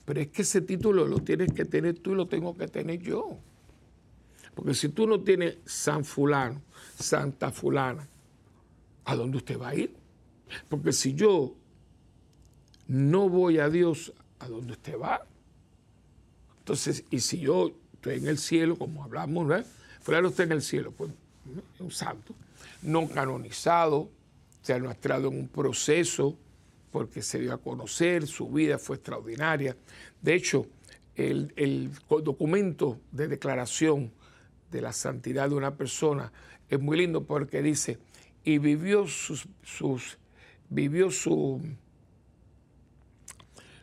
pero 0.06 0.22
es 0.22 0.28
que 0.30 0.42
ese 0.42 0.62
título 0.62 1.06
lo 1.06 1.20
tienes 1.20 1.54
que 1.54 1.66
tener 1.66 2.00
tú 2.00 2.12
y 2.12 2.16
lo 2.16 2.28
tengo 2.28 2.56
que 2.56 2.68
tener 2.68 3.00
yo. 3.00 3.38
Porque 4.56 4.74
si 4.74 4.90
tú 4.90 5.08
no 5.08 5.22
tienes 5.22 5.58
San 5.66 6.06
Fulano, 6.06 6.62
Santa 6.98 7.52
Fulana, 7.52 8.08
¿a 9.06 9.16
dónde 9.16 9.38
usted 9.38 9.60
va 9.60 9.70
a 9.70 9.76
ir? 9.76 9.96
Porque 10.70 10.94
si 10.94 11.14
yo 11.14 11.56
no 12.88 13.30
voy 13.30 13.60
a 13.60 13.70
Dios, 13.70 14.14
¿a 14.40 14.48
dónde 14.48 14.74
usted 14.74 15.00
va? 15.00 15.26
Entonces, 16.60 17.04
y 17.10 17.20
si 17.20 17.40
yo 17.40 17.72
estoy 18.04 18.18
en 18.18 18.28
el 18.28 18.38
cielo, 18.38 18.78
como 18.78 19.02
hablamos, 19.02 19.48
¿no? 19.48 19.64
Fulano 20.02 20.28
está 20.28 20.44
en 20.44 20.52
el 20.52 20.62
cielo, 20.62 20.92
pues 20.92 21.10
un 21.80 21.90
santo, 21.90 22.36
no 22.82 23.08
canonizado, 23.08 24.10
no 24.68 24.90
ha 24.90 24.92
entrado 24.92 25.30
en 25.30 25.40
un 25.40 25.48
proceso 25.48 26.38
porque 26.92 27.22
se 27.22 27.40
dio 27.40 27.54
a 27.54 27.58
conocer, 27.58 28.28
su 28.28 28.50
vida 28.50 28.78
fue 28.78 28.98
extraordinaria. 28.98 29.78
De 30.22 30.36
hecho, 30.36 30.68
el, 31.16 31.92
documento 32.10 33.00
de 33.14 33.30
declaración 33.30 34.12
de 34.70 34.82
la 34.82 34.92
santidad 34.92 35.48
de 35.48 35.56
una 35.56 35.76
persona 35.76 36.30
es 36.70 36.82
muy 36.82 36.98
lindo 36.98 37.24
porque 37.24 37.62
dice, 37.62 38.00
y 38.44 38.58
vivió 38.58 39.08
sus, 39.08 39.48
sus 39.64 40.18
vivió 40.70 41.10
su, 41.10 41.62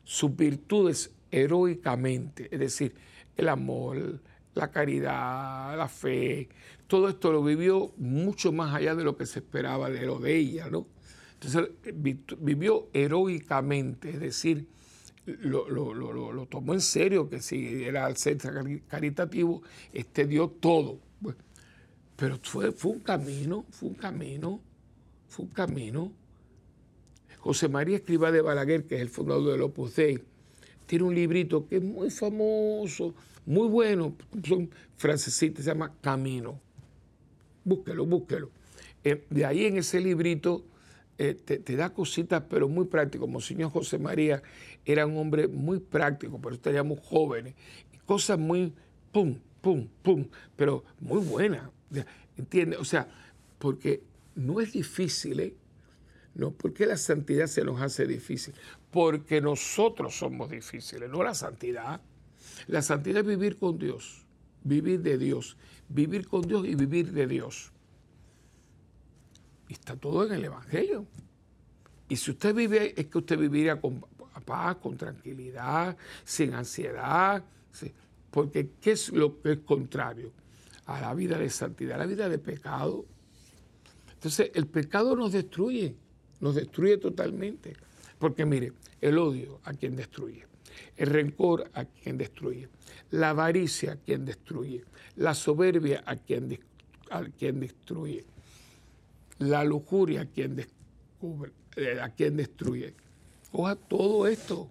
sus 0.05 0.37
virtudes 0.37 1.11
heroicamente, 1.31 2.49
es 2.51 2.61
decir, 2.61 2.95
el 3.41 3.49
amor, 3.49 4.21
la 4.55 4.71
caridad, 4.71 5.77
la 5.77 5.89
fe, 5.89 6.49
todo 6.87 7.09
esto 7.09 7.31
lo 7.33 7.43
vivió 7.43 7.93
mucho 7.99 8.53
más 8.53 8.75
allá 8.75 8.95
de 8.95 9.05
lo 9.05 9.17
que 9.17 9.27
se 9.27 9.39
esperaba 9.39 9.91
de 9.91 10.07
lo 10.07 10.19
de 10.19 10.37
ella, 10.37 10.69
¿no? 10.69 10.87
Entonces 11.35 11.71
vivió 12.39 12.89
heroicamente, 12.93 14.11
es 14.11 14.21
decir, 14.21 14.67
lo, 15.25 16.47
tomó 16.47 16.75
en 16.75 16.81
serio, 16.81 17.31
que 17.31 17.41
si 17.41 17.85
era 17.85 18.07
al 18.07 18.17
centro 18.17 18.51
caritativo, 18.89 19.63
este 19.93 20.27
dio 20.27 20.49
todo. 20.49 20.99
pero 22.17 22.39
fue, 22.43 22.73
fue 22.73 22.93
un 22.93 23.01
camino, 23.01 23.65
fue 23.71 23.91
un 23.91 23.95
camino, 23.95 24.61
fue 25.29 25.47
un 25.47 25.53
camino. 25.53 26.13
José 27.39 27.69
María 27.69 27.97
Escriba 27.97 28.31
de 28.31 28.43
Balaguer, 28.43 28.85
que 28.85 28.97
es 28.97 29.01
el 29.01 29.09
fundador 29.09 29.53
del 29.53 29.63
Opus 29.63 29.97
Dei, 29.97 30.23
tiene 30.87 31.05
un 31.05 31.15
librito 31.15 31.67
que 31.67 31.77
es 31.77 31.83
muy 31.83 32.11
famoso, 32.11 33.15
muy 33.47 33.69
bueno, 33.69 34.17
son 34.47 34.71
francesitas, 34.97 35.65
se 35.65 35.71
llama 35.71 35.95
Camino. 36.01 36.61
Búsquelo, 37.65 38.07
búsquelo. 38.07 38.51
Eh, 39.03 39.27
de 39.31 39.45
ahí 39.45 39.65
en 39.67 39.79
ese 39.79 40.01
librito 40.01 40.65
eh, 41.19 41.35
te, 41.35 41.77
da 41.77 41.91
cositas, 41.91 42.43
pero 42.49 42.69
muy 42.69 42.87
práctico. 42.87 43.27
Como 43.27 43.41
señor 43.41 43.71
José 43.71 43.99
María 43.99 44.43
era 44.85 45.07
un 45.07 45.19
hombre 45.19 45.49
muy 45.49 45.79
práctico, 45.79 46.41
pero 46.41 46.55
estaríamos 46.55 47.01
jóvenes. 47.01 47.55
Cosas 48.07 48.39
muy 48.39 48.73
pum, 49.13 49.39
pum, 49.61 49.87
pum, 50.03 50.27
pero 50.57 50.85
muy 50.99 51.21
buenas. 51.21 51.69
¿Entiendes? 52.37 52.79
O 52.81 52.85
sea, 52.85 53.07
porque 53.59 54.03
no 54.35 54.61
es 54.61 54.73
difícil, 54.73 55.41
¿eh? 55.41 55.55
No, 56.35 56.53
porque 56.53 56.87
la 56.87 56.97
santidad 56.97 57.47
se 57.49 57.65
nos 57.65 57.81
hace 57.83 58.07
difícil. 58.07 58.55
Porque 58.91 59.41
nosotros 59.41 60.17
somos 60.17 60.49
difíciles, 60.49 61.11
no 61.11 61.23
la 61.23 61.35
santidad. 61.35 62.01
La 62.67 62.83
santidad 62.83 63.21
es 63.21 63.27
vivir 63.27 63.59
con 63.59 63.79
Dios, 63.79 64.25
vivir 64.65 65.01
de 65.03 65.19
Dios, 65.19 65.57
vivir 65.89 66.27
con 66.27 66.43
Dios 66.43 66.67
y 66.67 66.75
vivir 66.75 67.13
de 67.13 67.27
Dios. 67.27 67.73
Y 69.69 69.75
está 69.75 69.97
todo 69.97 70.27
en 70.27 70.33
el 70.33 70.45
Evangelio. 70.45 71.07
Y 72.09 72.17
si 72.17 72.33
usted 72.33 72.55
vive, 72.55 72.95
es 73.01 73.07
que 73.07 73.19
usted 73.19 73.39
viviría 73.39 73.81
con 73.81 74.05
paz, 74.45 74.77
con 74.77 74.97
tranquilidad, 74.97 75.97
sin 76.25 76.55
ansiedad. 76.55 77.45
Porque 78.31 78.71
¿qué 78.81 78.93
es 78.93 79.11
lo 79.11 79.41
que 79.41 79.53
es 79.53 79.59
contrario 79.61 80.33
a 80.87 81.01
la 81.01 81.15
vida 81.15 81.39
de 81.39 81.51
santidad? 81.51 81.99
La 81.99 82.07
vida 82.07 82.29
de 82.29 82.39
pecado. 82.39 83.05
Entonces, 84.13 84.51
el 84.55 84.67
pecado 84.67 85.15
nos 85.17 85.33
destruye, 85.33 85.95
nos 86.41 86.55
destruye 86.55 86.99
totalmente. 86.99 87.75
Porque 88.19 88.45
mire, 88.45 88.73
el 89.01 89.17
odio 89.17 89.61
a 89.65 89.73
quien 89.73 89.97
destruye 89.97 90.50
el 90.97 91.09
rencor 91.09 91.71
a 91.75 91.85
quien 91.85 92.19
destruye, 92.19 92.69
la 93.11 93.31
avaricia 93.31 93.93
a 93.93 93.97
quien 93.97 94.25
destruye, 94.25 94.85
la 95.17 95.35
soberbia 95.35 96.03
a 96.07 96.17
quien, 96.17 96.59
a 97.11 97.25
quien 97.25 97.61
destruye, 97.61 98.25
la 99.39 99.65
lujuria 99.65 100.23
a 100.23 100.27
quien, 100.27 100.57
descubre, 100.57 101.53
eh, 101.77 101.99
a 102.01 102.11
quien 102.11 102.37
destruye. 102.37 102.95
Coja 103.51 103.77
todo 103.77 104.27
esto. 104.27 104.71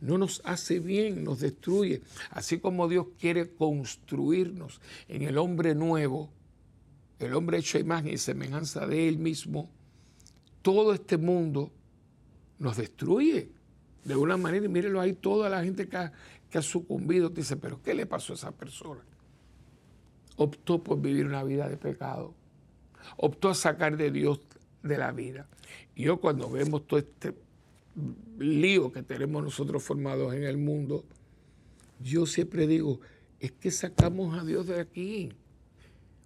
No 0.00 0.18
nos 0.18 0.42
hace 0.44 0.78
bien, 0.78 1.24
nos 1.24 1.40
destruye. 1.40 2.02
Así 2.30 2.58
como 2.58 2.86
Dios 2.86 3.06
quiere 3.18 3.48
construirnos 3.48 4.80
en 5.08 5.22
el 5.22 5.38
hombre 5.38 5.74
nuevo, 5.74 6.30
el 7.18 7.32
hombre 7.34 7.58
hecho 7.58 7.78
a 7.78 7.80
imagen 7.80 8.12
y 8.12 8.18
semejanza 8.18 8.86
de 8.86 9.08
Él 9.08 9.18
mismo, 9.18 9.70
todo 10.60 10.92
este 10.92 11.16
mundo 11.16 11.72
nos 12.58 12.76
destruye 12.76 13.55
de 14.06 14.14
una 14.14 14.36
manera, 14.36 14.64
y 14.64 14.68
mírenlo 14.68 15.00
ahí, 15.00 15.14
toda 15.14 15.50
la 15.50 15.64
gente 15.64 15.88
que 15.88 15.96
ha, 15.96 16.12
que 16.48 16.58
ha 16.58 16.62
sucumbido, 16.62 17.28
dice, 17.28 17.56
pero 17.56 17.82
¿qué 17.82 17.92
le 17.92 18.06
pasó 18.06 18.34
a 18.34 18.36
esa 18.36 18.52
persona? 18.52 19.00
Optó 20.36 20.80
por 20.80 21.00
vivir 21.00 21.26
una 21.26 21.42
vida 21.42 21.68
de 21.68 21.76
pecado, 21.76 22.32
optó 23.16 23.48
a 23.48 23.54
sacar 23.54 23.96
de 23.96 24.12
Dios 24.12 24.40
de 24.84 24.96
la 24.96 25.10
vida. 25.10 25.48
Y 25.96 26.04
yo 26.04 26.18
cuando 26.18 26.48
vemos 26.48 26.86
todo 26.86 27.00
este 27.00 27.34
lío 28.38 28.92
que 28.92 29.02
tenemos 29.02 29.42
nosotros 29.42 29.82
formados 29.82 30.32
en 30.34 30.44
el 30.44 30.56
mundo, 30.56 31.04
yo 31.98 32.26
siempre 32.26 32.68
digo, 32.68 33.00
es 33.40 33.50
que 33.50 33.72
sacamos 33.72 34.38
a 34.38 34.44
Dios 34.44 34.68
de 34.68 34.80
aquí. 34.80 35.32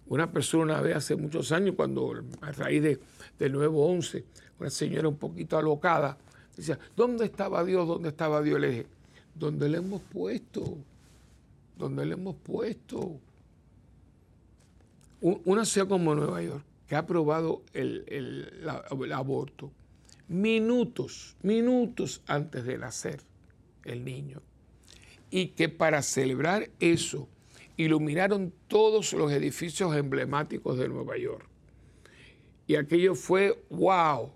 Una 0.05 0.31
persona 0.31 0.73
una 0.73 0.81
vez 0.81 0.97
hace 0.97 1.15
muchos 1.15 1.51
años, 1.51 1.73
cuando 1.75 2.23
a 2.41 2.51
raíz 2.51 2.83
de, 2.83 2.99
del 3.39 3.53
nuevo 3.53 3.87
11, 3.87 4.23
una 4.59 4.69
señora 4.69 5.07
un 5.07 5.17
poquito 5.17 5.57
alocada, 5.57 6.19
¿dónde 6.95 7.25
estaba 7.25 7.63
Dios? 7.63 7.87
¿Dónde 7.87 8.09
estaba 8.09 8.41
Dios? 8.41 8.59
Le 8.59 8.69
dije, 8.69 8.85
¿dónde 9.35 9.69
le 9.69 9.77
hemos 9.77 10.01
puesto? 10.01 10.77
¿Dónde 11.77 12.05
le 12.05 12.13
hemos 12.13 12.35
puesto? 12.35 13.17
Una 15.21 15.65
ciudad 15.65 15.87
como 15.87 16.15
Nueva 16.15 16.41
York, 16.41 16.63
que 16.87 16.95
ha 16.95 16.99
aprobado 16.99 17.61
el, 17.73 18.65
aborto 19.13 19.71
minutos, 20.31 21.35
minutos 21.41 22.21
antes 22.25 22.63
de 22.63 22.77
nacer 22.77 23.19
el 23.83 24.05
niño. 24.05 24.41
Y 25.29 25.47
que 25.47 25.69
para 25.69 26.01
celebrar 26.01 26.69
eso 26.79 27.27
iluminaron 27.77 28.53
todos 28.67 29.13
los 29.13 29.31
edificios 29.31 29.95
emblemáticos 29.95 30.77
de 30.77 30.87
Nueva 30.87 31.17
York. 31.17 31.45
Y 32.67 32.75
aquello 32.75 33.15
fue, 33.15 33.61
wow, 33.69 34.31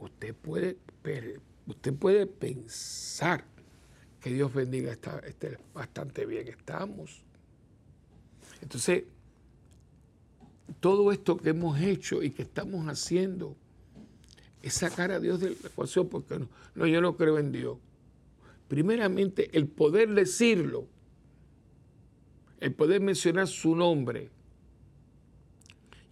usted 0.00 0.34
puede, 0.34 0.76
usted 1.66 1.94
puede 1.94 2.26
pensar 2.26 3.44
que 4.20 4.30
Dios 4.30 4.52
bendiga, 4.54 4.92
está, 4.92 5.18
este, 5.20 5.58
bastante 5.74 6.24
bien 6.24 6.48
estamos. 6.48 7.22
Entonces, 8.62 9.04
todo 10.80 11.12
esto 11.12 11.36
que 11.36 11.50
hemos 11.50 11.78
hecho 11.80 12.22
y 12.22 12.30
que 12.30 12.42
estamos 12.42 12.86
haciendo 12.88 13.56
es 14.62 14.74
sacar 14.74 15.10
a 15.10 15.20
Dios 15.20 15.40
de 15.40 15.50
la 15.50 15.68
ecuación, 15.68 16.08
porque 16.08 16.38
no, 16.38 16.48
no, 16.74 16.86
yo 16.86 17.02
no 17.02 17.16
creo 17.16 17.38
en 17.38 17.52
Dios. 17.52 17.76
Primeramente, 18.68 19.50
el 19.52 19.68
poder 19.68 20.14
decirlo, 20.14 20.86
el 22.60 22.72
poder 22.72 23.02
mencionar 23.02 23.46
su 23.46 23.76
nombre, 23.76 24.30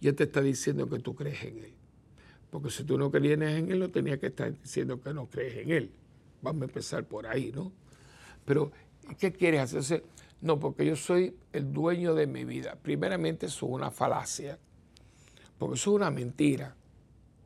ya 0.01 0.13
te 0.13 0.25
está 0.25 0.41
diciendo 0.41 0.87
que 0.87 0.99
tú 0.99 1.15
crees 1.15 1.43
en 1.43 1.57
Él. 1.57 1.73
Porque 2.53 2.69
si 2.69 2.83
tú 2.83 2.99
no 2.99 3.09
creías 3.09 3.41
en 3.41 3.71
Él, 3.71 3.79
no 3.79 3.89
tenía 3.89 4.19
que 4.19 4.27
estar 4.27 4.55
diciendo 4.61 5.01
que 5.01 5.11
no 5.11 5.25
crees 5.25 5.65
en 5.65 5.71
Él. 5.71 5.91
Vamos 6.43 6.61
a 6.61 6.65
empezar 6.65 7.03
por 7.03 7.25
ahí, 7.25 7.51
¿no? 7.51 7.71
Pero, 8.45 8.71
¿qué 9.17 9.31
quieres 9.31 9.73
hacer? 9.73 10.03
No, 10.39 10.59
porque 10.59 10.85
yo 10.85 10.95
soy 10.95 11.35
el 11.51 11.73
dueño 11.73 12.13
de 12.13 12.27
mi 12.27 12.45
vida. 12.45 12.77
Primeramente, 12.79 13.47
eso 13.47 13.65
es 13.65 13.71
una 13.71 13.89
falacia, 13.89 14.59
porque 15.57 15.77
eso 15.77 15.89
es 15.89 15.95
una 15.95 16.11
mentira. 16.11 16.75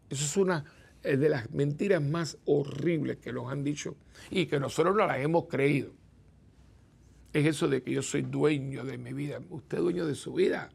Eso 0.10 0.26
es 0.26 0.36
una 0.36 0.66
de 1.02 1.30
las 1.30 1.52
mentiras 1.52 2.02
más 2.02 2.38
horribles 2.44 3.16
que 3.16 3.32
nos 3.32 3.50
han 3.50 3.64
dicho 3.64 3.96
y 4.30 4.48
que 4.48 4.60
nosotros 4.60 4.94
no 4.94 5.08
las 5.08 5.20
hemos 5.20 5.46
creído. 5.46 5.94
Es 7.32 7.46
eso 7.46 7.70
de 7.70 7.82
que 7.82 7.94
yo 7.94 8.02
soy 8.02 8.24
dueño 8.24 8.84
de 8.84 8.98
mi 8.98 9.14
vida. 9.14 9.40
Usted 9.52 9.78
es 9.78 9.84
dueño 9.84 10.06
de 10.06 10.16
su 10.16 10.34
vida. 10.34 10.70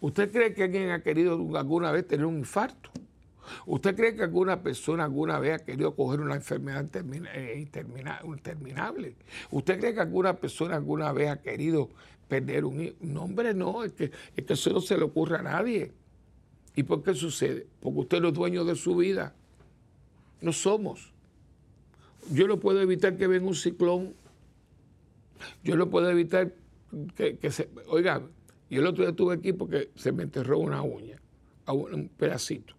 ¿Usted 0.00 0.30
cree 0.30 0.54
que 0.54 0.64
alguien 0.64 0.90
ha 0.90 1.02
querido 1.02 1.34
alguna 1.56 1.90
vez 1.92 2.06
tener 2.06 2.26
un 2.26 2.38
infarto? 2.38 2.90
¿Usted 3.66 3.96
cree 3.96 4.14
que 4.14 4.22
alguna 4.22 4.62
persona 4.62 5.04
alguna 5.04 5.38
vez 5.38 5.54
ha 5.54 5.64
querido 5.64 5.94
coger 5.94 6.20
una 6.20 6.34
enfermedad 6.34 6.86
eh, 7.34 7.68
interminable? 8.24 9.16
¿Usted 9.50 9.78
cree 9.80 9.94
que 9.94 10.00
alguna 10.00 10.34
persona 10.36 10.76
alguna 10.76 11.12
vez 11.12 11.30
ha 11.30 11.40
querido 11.40 11.88
perder 12.28 12.64
un 12.64 12.80
hijo? 12.80 12.96
No, 13.00 13.24
hombre, 13.24 13.54
no, 13.54 13.84
es 13.84 13.92
que, 13.92 14.10
es 14.36 14.44
que 14.44 14.52
eso 14.52 14.70
no 14.70 14.80
se 14.80 14.96
le 14.96 15.04
ocurre 15.04 15.38
a 15.38 15.42
nadie. 15.42 15.92
¿Y 16.76 16.82
por 16.82 17.02
qué 17.02 17.14
sucede? 17.14 17.66
Porque 17.80 18.00
usted 18.00 18.20
no 18.20 18.28
es 18.28 18.34
dueño 18.34 18.64
de 18.64 18.76
su 18.76 18.96
vida. 18.96 19.34
No 20.40 20.52
somos. 20.52 21.12
Yo 22.30 22.46
no 22.46 22.60
puedo 22.60 22.80
evitar 22.80 23.16
que 23.16 23.26
venga 23.26 23.46
un 23.46 23.54
ciclón. 23.54 24.14
Yo 25.64 25.76
no 25.76 25.88
puedo 25.88 26.10
evitar 26.10 26.52
que, 27.16 27.38
que 27.38 27.50
se... 27.50 27.68
Oiga, 27.88 28.22
yo 28.70 28.80
el 28.80 28.86
otro 28.86 29.02
día 29.02 29.10
estuve 29.10 29.34
aquí 29.34 29.52
porque 29.52 29.90
se 29.94 30.12
me 30.12 30.22
enterró 30.22 30.58
una 30.58 30.82
uña, 30.82 31.20
un 31.66 32.08
pedacito 32.08 32.74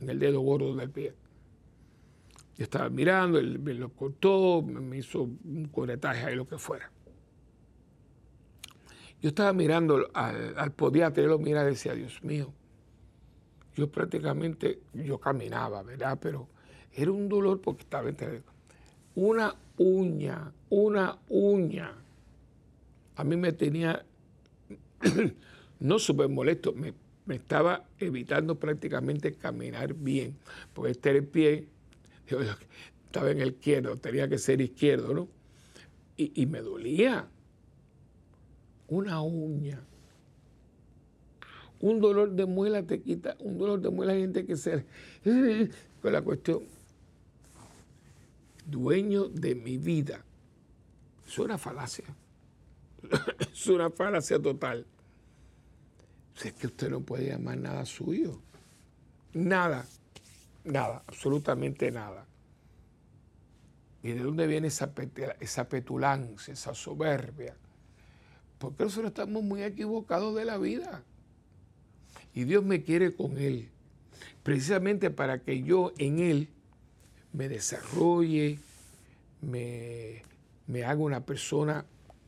en 0.00 0.10
el 0.10 0.18
dedo 0.18 0.40
gordo 0.40 0.74
del 0.74 0.90
pie. 0.90 1.14
Yo 2.56 2.64
estaba 2.64 2.88
mirando, 2.90 3.38
él 3.38 3.58
me 3.58 3.74
lo 3.74 3.90
cortó, 3.90 4.62
me 4.62 4.98
hizo 4.98 5.22
un 5.22 5.68
corretaje 5.72 6.26
ahí, 6.26 6.34
lo 6.36 6.46
que 6.46 6.58
fuera. 6.58 6.90
Yo 9.20 9.28
estaba 9.28 9.52
mirando 9.52 10.08
al, 10.12 10.58
al 10.58 10.72
podiatra 10.72 11.22
y 11.22 11.26
lo 11.26 11.38
mira 11.38 11.62
y 11.62 11.66
decía, 11.66 11.94
Dios 11.94 12.22
mío, 12.22 12.52
yo 13.74 13.90
prácticamente, 13.90 14.80
yo 14.92 15.18
caminaba, 15.18 15.82
¿verdad? 15.82 16.18
Pero 16.20 16.48
era 16.92 17.10
un 17.10 17.28
dolor 17.28 17.60
porque 17.60 17.82
estaba 17.82 18.08
entre 18.08 18.42
una 19.14 19.54
uña, 19.78 20.52
una 20.68 21.18
uña. 21.28 21.94
A 23.16 23.24
mí 23.24 23.36
me 23.36 23.52
tenía, 23.52 24.04
no 25.80 25.98
súper 25.98 26.28
molesto, 26.28 26.72
me 26.72 26.94
me 27.24 27.36
estaba 27.36 27.84
evitando 27.98 28.58
prácticamente 28.58 29.34
caminar 29.34 29.94
bien, 29.94 30.36
porque 30.72 30.92
este 30.92 31.10
era 31.10 31.18
el 31.18 31.26
pie, 31.26 31.68
estaba 33.06 33.30
en 33.30 33.40
el 33.40 33.50
izquierdo, 33.50 33.96
tenía 33.96 34.28
que 34.28 34.38
ser 34.38 34.60
izquierdo, 34.60 35.14
¿no? 35.14 35.28
Y, 36.16 36.46
me 36.46 36.60
dolía 36.60 37.26
una 38.86 39.22
uña. 39.22 39.80
Un 41.80 42.00
dolor 42.00 42.30
de 42.30 42.46
muela 42.46 42.84
te 42.84 43.00
quita, 43.00 43.34
un 43.40 43.58
dolor 43.58 43.80
de 43.80 43.90
muela 43.90 44.14
gente 44.14 44.46
que 44.46 44.56
ser 44.56 44.86
con 46.02 46.12
la 46.12 46.22
cuestión, 46.22 46.60
dueño 48.66 49.28
de 49.28 49.56
mi 49.56 49.78
vida. 49.78 50.24
Es 51.26 51.40
una 51.40 51.58
falacia. 51.58 52.04
es 53.52 53.66
una 53.66 53.90
falacia 53.90 54.40
total 54.40 54.86
es 56.44 56.52
que 56.54 56.66
usted 56.66 56.90
no 56.90 57.00
puede 57.00 57.28
llamar 57.28 57.58
nada 57.58 57.84
suyo. 57.84 58.40
Nada, 59.34 59.86
nada, 60.64 61.02
absolutamente 61.06 61.90
nada. 61.90 62.26
¿Y 64.02 64.12
de 64.12 64.20
dónde 64.20 64.46
viene 64.46 64.68
esa, 64.68 64.92
esa 65.40 65.68
petulancia, 65.68 66.52
esa 66.52 66.74
soberbia? 66.74 67.54
Porque 68.58 68.84
nosotros 68.84 69.10
estamos 69.10 69.42
muy 69.42 69.62
equivocados 69.62 70.34
de 70.34 70.44
la 70.44 70.58
vida. 70.58 71.04
Y 72.34 72.44
Dios 72.44 72.64
me 72.64 72.82
quiere 72.82 73.14
con 73.14 73.38
Él, 73.38 73.70
precisamente 74.42 75.10
para 75.10 75.42
que 75.42 75.62
yo 75.62 75.92
en 75.98 76.18
Él 76.18 76.48
me 77.32 77.48
desarrolle, 77.48 78.58
me, 79.40 80.22
haga 80.84 81.00
una 81.00 81.24
persona 81.24 81.84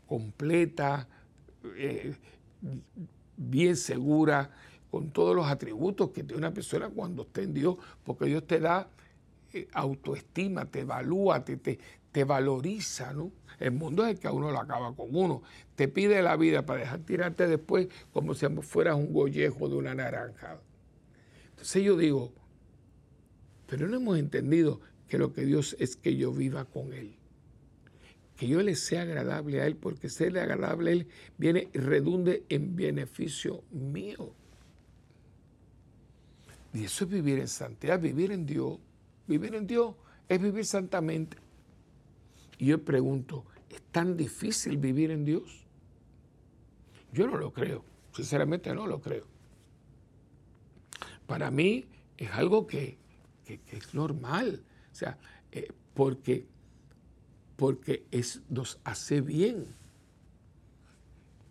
completa, 0.06 1.08
eh, 1.76 2.14
bien 3.36 3.76
segura, 3.76 4.50
con 4.90 5.10
todos 5.10 5.34
los 5.34 5.46
atributos 5.46 6.10
que 6.10 6.22
tiene 6.22 6.38
una 6.38 6.54
persona 6.54 6.88
cuando 6.88 7.22
está 7.22 7.42
en 7.42 7.52
Dios, 7.52 7.76
porque 8.04 8.26
Dios 8.26 8.46
te 8.46 8.60
da 8.60 8.88
eh, 9.52 9.66
autoestima, 9.72 10.66
te 10.66 10.80
evalúa, 10.80 11.44
te, 11.44 11.56
te, 11.56 12.24
valoriza, 12.24 13.12
¿no? 13.12 13.32
El 13.58 13.72
mundo 13.72 14.04
es 14.04 14.12
el 14.12 14.18
que 14.20 14.28
a 14.28 14.32
uno 14.32 14.52
lo 14.52 14.58
acaba 14.60 14.94
con 14.94 15.08
uno. 15.14 15.42
Te 15.74 15.88
pide 15.88 16.22
la 16.22 16.36
vida 16.36 16.64
para 16.64 16.80
dejar 16.80 17.00
tirarte 17.00 17.48
después 17.48 17.88
como 18.12 18.34
si 18.34 18.46
fueras 18.62 18.94
un 18.94 19.12
gollejo 19.12 19.68
de 19.68 19.74
una 19.74 19.94
naranja. 19.94 20.60
Entonces 21.50 21.82
yo 21.82 21.96
digo, 21.96 22.32
pero 23.66 23.88
no 23.88 23.96
hemos 23.96 24.18
entendido 24.18 24.80
que 25.08 25.18
lo 25.18 25.32
que 25.32 25.44
Dios 25.44 25.76
es 25.80 25.96
que 25.96 26.16
yo 26.16 26.32
viva 26.32 26.64
con 26.66 26.92
Él 26.92 27.16
que 28.36 28.48
yo 28.48 28.62
le 28.62 28.74
sea 28.74 29.02
agradable 29.02 29.60
a 29.60 29.66
Él, 29.66 29.76
porque 29.76 30.08
serle 30.08 30.40
agradable 30.40 30.90
a 30.90 30.92
Él 30.94 31.06
viene 31.38 31.68
redunde 31.72 32.44
en 32.48 32.74
beneficio 32.74 33.62
mío. 33.70 34.32
Y 36.72 36.84
eso 36.84 37.04
es 37.04 37.10
vivir 37.10 37.38
en 37.38 37.48
santidad, 37.48 38.00
vivir 38.00 38.32
en 38.32 38.46
Dios. 38.46 38.78
Vivir 39.26 39.54
en 39.54 39.66
Dios 39.66 39.94
es 40.28 40.42
vivir 40.42 40.66
santamente. 40.66 41.36
Y 42.58 42.66
yo 42.66 42.84
pregunto, 42.84 43.44
¿es 43.70 43.80
tan 43.92 44.16
difícil 44.16 44.76
vivir 44.78 45.10
en 45.12 45.24
Dios? 45.24 45.64
Yo 47.12 47.28
no 47.28 47.38
lo 47.38 47.52
creo, 47.52 47.84
sinceramente 48.12 48.74
no 48.74 48.88
lo 48.88 49.00
creo. 49.00 49.24
Para 51.26 51.50
mí 51.50 51.84
es 52.16 52.30
algo 52.32 52.66
que, 52.66 52.98
es 53.46 53.94
normal, 53.94 54.62
o 54.90 54.94
sea, 54.94 55.16
eh, 55.52 55.68
porque 55.94 56.46
porque 57.56 58.04
es, 58.10 58.42
nos 58.48 58.78
hace 58.84 59.20
bien. 59.20 59.66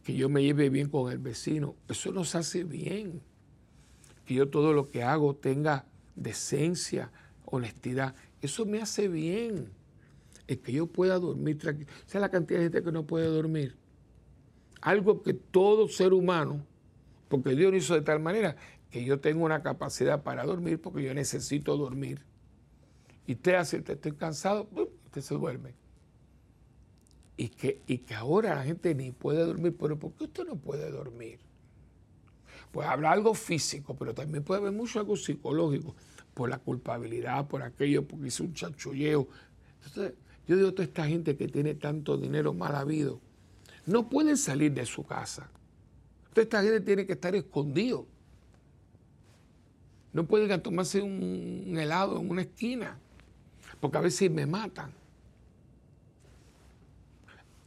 Que 0.04 0.16
yo 0.16 0.28
me 0.28 0.44
lleve 0.44 0.70
bien 0.70 0.90
con 0.90 1.12
el 1.12 1.18
vecino, 1.18 1.76
eso 1.88 2.12
nos 2.12 2.36
hace 2.36 2.64
bien. 2.64 3.22
Que 4.26 4.34
yo 4.36 4.50
todo 4.50 4.74
lo 4.74 4.90
que 4.90 5.04
hago 5.04 5.36
tenga 5.36 5.86
decencia, 6.16 7.12
honestidad, 7.46 8.16
eso 8.42 8.66
me 8.66 8.82
hace 8.82 9.08
bien. 9.08 9.70
Es 10.48 10.58
que 10.60 10.74
yo 10.74 10.88
pueda 10.88 11.20
dormir 11.20 11.58
tranquilo. 11.58 11.90
¿Sabes 12.06 12.22
la 12.22 12.30
cantidad 12.30 12.60
de 12.60 12.66
gente 12.66 12.84
que 12.84 12.92
no 12.92 13.06
puede 13.06 13.28
dormir? 13.28 13.78
Algo 14.82 15.24
que 15.24 15.34
todo 15.34 15.88
ser 15.88 16.12
humano, 16.12 16.66
porque 17.30 17.56
Dios 17.56 17.72
lo 17.72 17.78
hizo 17.78 17.94
de 17.94 18.02
tal 18.02 18.20
manera 18.20 18.58
que 18.92 19.06
yo 19.06 19.22
tengo 19.22 19.46
una 19.46 19.64
capacidad 19.64 20.22
para 20.22 20.46
dormir 20.46 20.82
porque 20.82 21.04
yo 21.04 21.14
necesito 21.14 21.78
dormir. 21.78 22.22
Y 23.26 23.34
usted 23.34 23.54
hace, 23.54 23.78
estoy 23.78 24.12
cansado, 24.12 24.68
usted 25.06 25.22
se 25.22 25.34
duerme 25.36 25.83
y 27.38 27.50
que, 27.50 27.82
y 27.88 28.00
que 28.00 28.14
ahora 28.14 28.56
la 28.56 28.64
gente 28.64 28.94
ni 28.96 29.12
puede 29.12 29.46
dormir. 29.46 29.76
Pero 29.80 29.98
¿por 29.98 30.14
qué 30.14 30.26
usted 30.26 30.46
no 30.46 30.56
puede 30.56 30.90
dormir? 30.92 31.40
Pues 32.72 32.88
habrá 32.88 33.12
algo 33.12 33.34
físico, 33.34 33.96
pero 33.96 34.14
también 34.14 34.44
puede 34.44 34.62
haber 34.62 34.74
mucho 34.74 35.00
algo 35.00 35.16
psicológico, 35.16 35.96
por 36.34 36.50
la 36.50 36.58
culpabilidad, 36.58 37.48
por 37.48 37.62
aquello, 37.62 38.08
porque 38.08 38.28
hizo 38.28 38.44
un 38.44 38.54
chanchulleo. 38.54 39.28
Entonces, 39.86 40.14
yo 40.48 40.58
digo, 40.58 40.72
toda 40.72 40.84
esta 40.86 41.06
gente 41.06 41.38
que 41.38 41.48
tiene 41.48 41.76
tanto 41.76 42.18
dinero 42.18 42.54
mal 42.54 42.76
habido, 42.76 43.20
no 43.86 44.10
pueden 44.10 44.38
salir 44.38 44.74
de 44.74 44.86
su 44.86 45.04
casa. 45.04 45.50
Toda 46.32 46.44
esta 46.44 46.64
gente 46.64 46.82
tiene 46.82 47.06
que 47.06 47.14
estar 47.14 47.36
escondido. 47.36 48.08
No 50.12 50.26
pueden 50.26 50.62
tomarse 50.62 51.02
un 51.02 51.76
helado 51.78 52.20
en 52.20 52.30
una 52.30 52.42
esquina, 52.42 52.98
porque 53.80 53.98
a 53.98 54.02
veces 54.02 54.32
me 54.32 54.46
matan. 54.46 55.03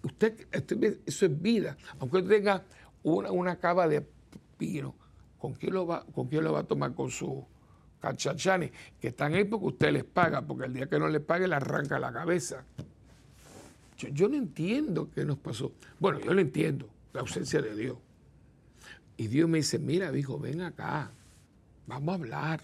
Usted, 0.07 0.47
este, 0.53 1.01
eso 1.05 1.27
es 1.27 1.43
vida. 1.43 1.77
Aunque 1.99 2.19
usted 2.19 2.31
tenga 2.31 2.63
una, 3.03 3.33
una 3.33 3.57
cava 3.57 3.89
de 3.89 4.07
pino, 4.57 4.95
¿con 5.37 5.55
quién, 5.55 5.75
lo 5.75 5.85
va, 5.85 6.05
¿con 6.15 6.29
quién 6.29 6.45
lo 6.45 6.53
va 6.53 6.61
a 6.61 6.63
tomar? 6.63 6.95
Con 6.95 7.11
su 7.11 7.45
cachachani, 8.01 8.71
que 9.01 9.09
están 9.09 9.35
ahí 9.35 9.43
porque 9.43 9.67
usted 9.67 9.93
les 9.93 10.05
paga, 10.05 10.43
porque 10.43 10.67
el 10.67 10.75
día 10.75 10.87
que 10.89 11.01
no 11.01 11.09
les 11.09 11.23
pague 11.23 11.49
le 11.49 11.57
arranca 11.57 11.99
la 11.99 12.13
cabeza. 12.13 12.63
Yo, 13.99 14.09
yo 14.11 14.29
no 14.29 14.37
entiendo 14.37 15.11
qué 15.11 15.25
nos 15.25 15.39
pasó. 15.39 15.73
Bueno, 15.99 16.21
yo 16.21 16.33
lo 16.33 16.41
entiendo, 16.41 16.89
la 17.13 17.23
ausencia 17.23 17.61
de 17.61 17.75
Dios. 17.75 17.99
Y 19.17 19.27
Dios 19.27 19.49
me 19.49 19.59
dice, 19.59 19.81
mira, 19.81 20.17
hijo, 20.17 20.39
ven 20.39 20.61
acá, 20.61 21.11
vamos 21.89 22.13
a 22.13 22.15
hablar. 22.15 22.61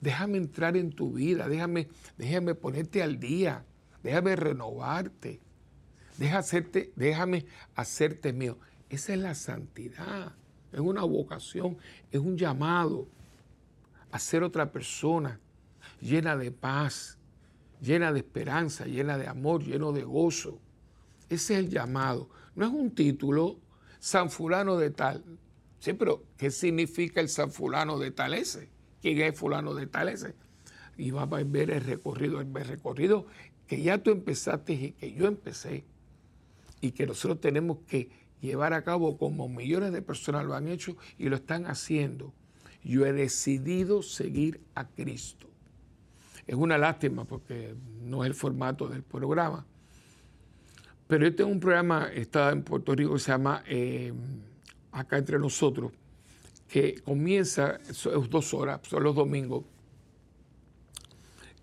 Déjame 0.00 0.38
entrar 0.38 0.76
en 0.76 0.90
tu 0.90 1.12
vida, 1.12 1.48
déjame, 1.48 1.86
déjame 2.18 2.56
ponerte 2.56 3.00
al 3.00 3.20
día, 3.20 3.64
déjame 4.02 4.34
renovarte, 4.34 5.40
déjame 6.18 6.38
hacerte, 6.38 6.92
déjame 6.96 7.46
hacerte 7.74 8.32
mío. 8.32 8.58
Esa 8.88 9.14
es 9.14 9.18
la 9.18 9.34
santidad, 9.34 10.32
es 10.72 10.80
una 10.80 11.02
vocación, 11.02 11.76
es 12.10 12.20
un 12.20 12.36
llamado 12.36 13.08
a 14.10 14.18
ser 14.18 14.42
otra 14.42 14.70
persona 14.70 15.40
llena 16.00 16.36
de 16.36 16.50
paz, 16.50 17.18
llena 17.80 18.12
de 18.12 18.20
esperanza, 18.20 18.86
llena 18.86 19.18
de 19.18 19.26
amor, 19.26 19.62
lleno 19.62 19.92
de 19.92 20.04
gozo. 20.04 20.58
Ese 21.28 21.54
es 21.54 21.60
el 21.60 21.70
llamado. 21.70 22.28
No 22.54 22.66
es 22.66 22.72
un 22.72 22.94
título, 22.94 23.58
San 23.98 24.30
Fulano 24.30 24.76
de 24.76 24.90
tal. 24.90 25.24
Sí, 25.78 25.92
pero 25.92 26.24
¿qué 26.36 26.50
significa 26.50 27.20
el 27.20 27.28
San 27.28 27.50
Fulano 27.50 27.98
de 27.98 28.10
tal 28.10 28.34
ese? 28.34 28.68
¿Quién 29.02 29.20
es 29.20 29.38
Fulano 29.38 29.74
de 29.74 29.86
tal 29.86 30.08
ese? 30.08 30.34
Y 30.96 31.10
va 31.10 31.22
a 31.22 31.26
ver 31.26 31.70
el 31.70 31.82
recorrido, 31.82 32.40
el 32.40 32.52
recorrido 32.54 33.26
que 33.66 33.82
ya 33.82 33.98
tú 33.98 34.10
empezaste 34.10 34.72
y 34.72 34.92
que 34.92 35.12
yo 35.12 35.26
empecé. 35.26 35.84
Y 36.86 36.92
que 36.92 37.04
nosotros 37.04 37.40
tenemos 37.40 37.78
que 37.88 38.08
llevar 38.40 38.72
a 38.72 38.82
cabo 38.82 39.18
como 39.18 39.48
millones 39.48 39.92
de 39.92 40.02
personas 40.02 40.44
lo 40.44 40.54
han 40.54 40.68
hecho 40.68 40.96
y 41.18 41.28
lo 41.28 41.36
están 41.36 41.66
haciendo. 41.66 42.32
Yo 42.84 43.04
he 43.04 43.12
decidido 43.12 44.02
seguir 44.02 44.60
a 44.76 44.86
Cristo. 44.86 45.48
Es 46.46 46.54
una 46.54 46.78
lástima 46.78 47.24
porque 47.24 47.74
no 48.02 48.22
es 48.22 48.28
el 48.28 48.34
formato 48.34 48.88
del 48.88 49.02
programa. 49.02 49.66
Pero 51.08 51.24
yo 51.24 51.34
tengo 51.34 51.50
un 51.50 51.58
programa, 51.58 52.08
está 52.12 52.52
en 52.52 52.62
Puerto 52.62 52.94
Rico, 52.94 53.14
que 53.14 53.18
se 53.18 53.32
llama 53.32 53.64
eh, 53.66 54.12
Acá 54.92 55.18
entre 55.18 55.38
nosotros, 55.38 55.92
que 56.68 57.00
comienza, 57.02 57.78
es 57.88 58.08
dos 58.30 58.54
horas, 58.54 58.80
son 58.88 59.02
los 59.02 59.14
domingos, 59.14 59.64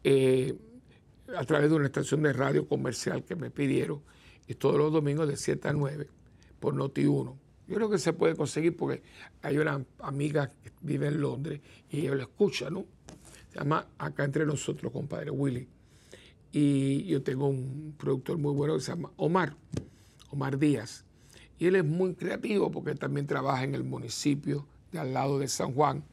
eh, 0.04 0.54
a 1.36 1.44
través 1.46 1.70
de 1.70 1.76
una 1.76 1.86
estación 1.86 2.22
de 2.24 2.34
radio 2.34 2.68
comercial 2.68 3.24
que 3.24 3.36
me 3.36 3.50
pidieron, 3.50 4.02
y 4.48 4.56
todos 4.56 4.78
los 4.78 4.92
domingos 4.92 5.28
de 5.28 5.38
7 5.38 5.68
a 5.70 5.74
9 5.74 6.08
por 6.60 6.76
Noti1. 6.76 7.36
Yo 7.68 7.76
creo 7.76 7.90
que 7.90 7.98
se 7.98 8.14
puede 8.14 8.36
conseguir 8.36 8.76
porque 8.76 9.02
hay 9.42 9.58
una 9.58 9.84
amiga 10.00 10.52
que 10.64 10.72
vive 10.82 11.08
en 11.08 11.22
Londres 11.22 11.62
y 11.90 12.02
ella 12.02 12.16
lo 12.16 12.22
escucha, 12.22 12.70
¿no? 12.70 12.86
Se 13.52 13.60
llama 13.60 13.88
Acá 13.98 14.26
entre 14.26 14.46
nosotros, 14.46 14.92
compadre 14.92 15.32
Willy. 15.32 15.68
Y 16.52 17.06
yo 17.06 17.24
tengo 17.24 17.48
un 17.48 17.96
productor 17.98 18.38
muy 18.38 18.54
bueno 18.54 18.76
que 18.76 18.82
se 18.82 18.92
llama 18.92 19.12
Omar, 19.16 19.56
Omar 20.30 20.60
Díaz. 20.60 21.06
Y 21.58 21.68
él 21.68 21.78
es 21.78 21.86
muy 21.86 22.16
creativo 22.16 22.70
porque 22.72 22.96
también 22.96 23.28
trabaja 23.28 23.64
en 23.64 23.76
el 23.76 23.84
municipio 23.84 24.68
de 24.92 25.00
al 25.00 25.14
lado 25.14 25.40
de 25.40 25.48
San 25.48 25.74
Juan 25.74 26.04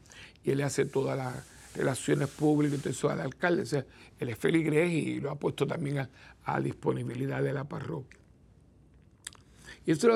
y 0.43 0.51
él 0.51 0.61
hace 0.61 0.85
todas 0.85 1.17
las 1.17 1.45
relaciones 1.75 2.27
públicas 2.29 2.79
y 2.79 2.81
todo 2.81 2.89
eso 2.91 3.09
al 3.09 3.21
alcalde. 3.21 3.63
O 3.63 3.65
sea, 3.65 3.85
él 4.19 4.29
es 4.29 4.37
feligrés 4.37 4.91
y 4.91 5.19
lo 5.19 5.31
ha 5.31 5.35
puesto 5.35 5.67
también 5.67 6.07
a, 6.45 6.59
disponibilidad 6.59 7.41
de 7.43 7.53
la 7.53 7.63
parroquia. 7.65 8.19
Y 9.85 9.91
esto 9.91 10.09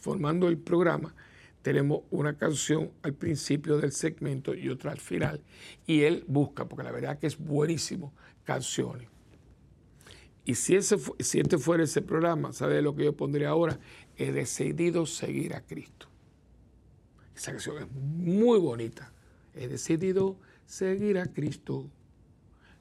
formando 0.00 0.48
el 0.48 0.58
programa, 0.58 1.14
tenemos 1.62 2.02
una 2.10 2.36
canción 2.36 2.90
al 3.02 3.14
principio 3.14 3.78
del 3.78 3.92
segmento 3.92 4.54
y 4.54 4.68
otra 4.68 4.92
al 4.92 5.00
final. 5.00 5.40
Y 5.86 6.02
él 6.02 6.24
busca, 6.28 6.68
porque 6.68 6.84
la 6.84 6.92
verdad 6.92 7.18
que 7.18 7.26
es 7.26 7.38
buenísimo, 7.38 8.12
canciones. 8.44 9.08
Y 10.44 10.56
si, 10.56 10.76
ese, 10.76 10.98
si 11.20 11.40
este 11.40 11.56
fuera 11.56 11.84
ese 11.84 12.02
programa, 12.02 12.52
¿sabe 12.52 12.82
lo 12.82 12.94
que 12.94 13.04
yo 13.04 13.16
pondría 13.16 13.48
ahora? 13.48 13.80
He 14.16 14.30
decidido 14.30 15.06
seguir 15.06 15.54
a 15.54 15.62
Cristo. 15.62 16.08
Esa 17.34 17.52
canción 17.52 17.82
es 17.82 17.90
muy 17.90 18.58
bonita. 18.58 19.12
He 19.54 19.66
decidido 19.66 20.36
seguir 20.66 21.18
a 21.18 21.26
Cristo. 21.26 21.88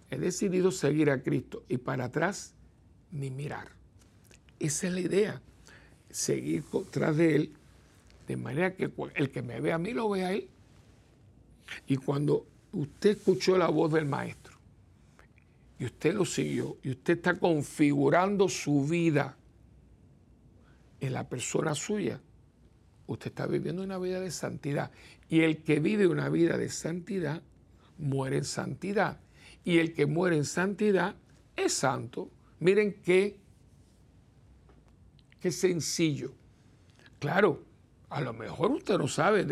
He 0.09 0.17
decidido 0.17 0.71
seguir 0.71 1.09
a 1.09 1.23
Cristo 1.23 1.63
y 1.69 1.77
para 1.77 2.05
atrás 2.05 2.53
ni 3.11 3.31
mirar. 3.31 3.69
Esa 4.59 4.87
es 4.87 4.93
la 4.93 4.99
idea. 4.99 5.41
Seguir 6.13 6.63
tras 6.91 7.17
de 7.17 7.35
Él 7.35 7.53
de 8.27 8.37
manera 8.37 8.75
que 8.75 8.89
el 9.15 9.29
que 9.31 9.41
me 9.41 9.59
ve 9.59 9.73
a 9.73 9.77
mí 9.77 9.91
lo 9.91 10.09
ve 10.09 10.23
a 10.23 10.33
Él. 10.33 10.47
Y 11.87 11.97
cuando 11.97 12.45
usted 12.71 13.17
escuchó 13.17 13.57
la 13.57 13.67
voz 13.67 13.91
del 13.91 14.05
Maestro, 14.05 14.53
y 15.79 15.85
usted 15.85 16.13
lo 16.13 16.23
siguió 16.23 16.77
y 16.83 16.91
usted 16.91 17.17
está 17.17 17.37
configurando 17.37 18.47
su 18.47 18.85
vida 18.85 19.35
en 21.01 21.13
la 21.13 21.27
persona 21.27 21.75
suya, 21.75 22.21
usted 23.07 23.27
está 23.27 23.47
viviendo 23.47 23.83
una 23.83 23.97
vida 23.97 24.19
de 24.19 24.31
santidad. 24.31 24.91
Y 25.27 25.41
el 25.41 25.63
que 25.63 25.79
vive 25.79 26.07
una 26.07 26.29
vida 26.29 26.57
de 26.57 26.69
santidad, 26.69 27.41
muere 27.97 28.37
en 28.37 28.45
santidad. 28.45 29.19
Y 29.65 29.79
el 29.79 29.93
que 29.93 30.05
muere 30.05 30.37
en 30.37 30.45
santidad 30.45 31.15
es 31.55 31.73
santo. 31.73 32.29
Miren 32.59 33.01
qué, 33.03 33.37
qué 35.43 35.51
sencillo. 35.51 36.31
Claro, 37.19 37.65
a 38.09 38.21
lo 38.21 38.31
mejor 38.31 38.71
usted 38.71 38.97
no 38.97 39.09
sabe, 39.09 39.45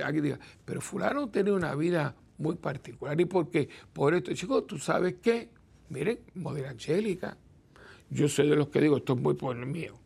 pero 0.64 0.80
fulano 0.80 1.28
tiene 1.28 1.52
una 1.52 1.76
vida 1.76 2.16
muy 2.38 2.56
particular. 2.56 3.20
¿Y 3.20 3.26
por 3.26 3.52
qué? 3.52 3.68
Por 3.92 4.14
esto, 4.14 4.34
chicos, 4.34 4.66
tú 4.68 4.80
sabes 4.80 5.16
qué 5.22 5.50
Miren, 5.90 6.20
Modera 6.36 6.70
Angélica, 6.70 7.36
yo 8.10 8.30
soy 8.30 8.50
de 8.50 8.56
los 8.56 8.70
que 8.70 8.80
digo, 8.80 8.96
esto 8.96 9.12
es 9.12 9.20
muy 9.20 9.34
por 9.34 9.58
mío, 9.58 10.00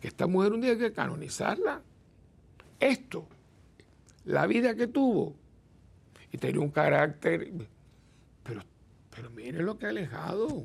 que 0.00 0.06
esta 0.06 0.28
mujer 0.28 0.52
un 0.52 0.60
día 0.60 0.70
hay 0.70 0.78
que 0.78 0.92
canonizarla. 0.92 1.82
Esto, 2.78 3.26
la 4.26 4.46
vida 4.46 4.76
que 4.76 4.86
tuvo, 4.86 5.34
y 6.30 6.38
tenía 6.38 6.60
un 6.60 6.70
carácter, 6.70 7.52
pero, 8.44 8.62
pero 9.10 9.30
miren 9.30 9.66
lo 9.66 9.76
que 9.76 9.86
ha 9.86 9.88
alejado. 9.88 10.62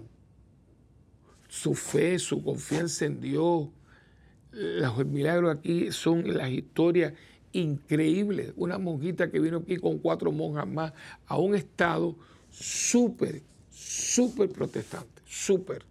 Su 1.47 1.73
fe, 1.73 2.19
su 2.19 2.43
confianza 2.43 3.05
en 3.05 3.19
Dios, 3.19 3.69
los 4.51 5.05
milagros 5.05 5.57
aquí 5.57 5.91
son 5.91 6.35
las 6.35 6.49
historias 6.49 7.13
increíbles. 7.51 8.53
Una 8.55 8.77
monjita 8.77 9.29
que 9.29 9.39
vino 9.39 9.57
aquí 9.57 9.77
con 9.77 9.99
cuatro 9.99 10.31
monjas 10.31 10.67
más 10.67 10.93
a 11.25 11.37
un 11.37 11.55
estado 11.55 12.15
súper 12.49 13.43
súper 13.79 14.49
protestante, 14.49 15.21
súper. 15.25 15.85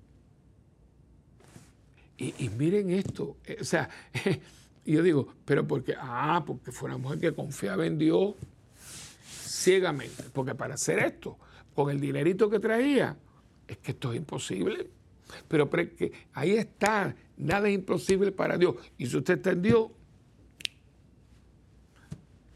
Y, 2.18 2.48
miren 2.48 2.90
esto, 2.90 3.36
eh, 3.44 3.58
o 3.60 3.64
sea, 3.64 3.88
yo 4.84 5.02
digo, 5.04 5.34
pero 5.44 5.66
porque, 5.66 5.94
ah, 5.96 6.42
porque 6.44 6.72
fue 6.72 6.88
una 6.88 6.98
mujer 6.98 7.20
que 7.20 7.32
confiaba 7.32 7.86
en 7.86 7.96
Dios 7.96 8.34
ciegamente, 9.24 10.24
porque 10.32 10.54
para 10.54 10.74
hacer 10.74 10.98
esto, 10.98 11.38
con 11.74 11.90
el 11.90 12.00
dinerito 12.00 12.50
que 12.50 12.58
traía, 12.58 13.16
es 13.68 13.78
que 13.78 13.92
esto 13.92 14.12
es 14.12 14.18
imposible. 14.18 14.90
Pero, 15.48 15.68
ahí 16.32 16.52
está, 16.52 17.14
nada 17.36 17.68
es 17.68 17.74
imposible 17.74 18.32
para 18.32 18.56
Dios. 18.56 18.76
Y 18.96 19.06
si 19.06 19.16
usted 19.16 19.34
está 19.34 19.50
en 19.52 19.62
Dios, 19.62 19.90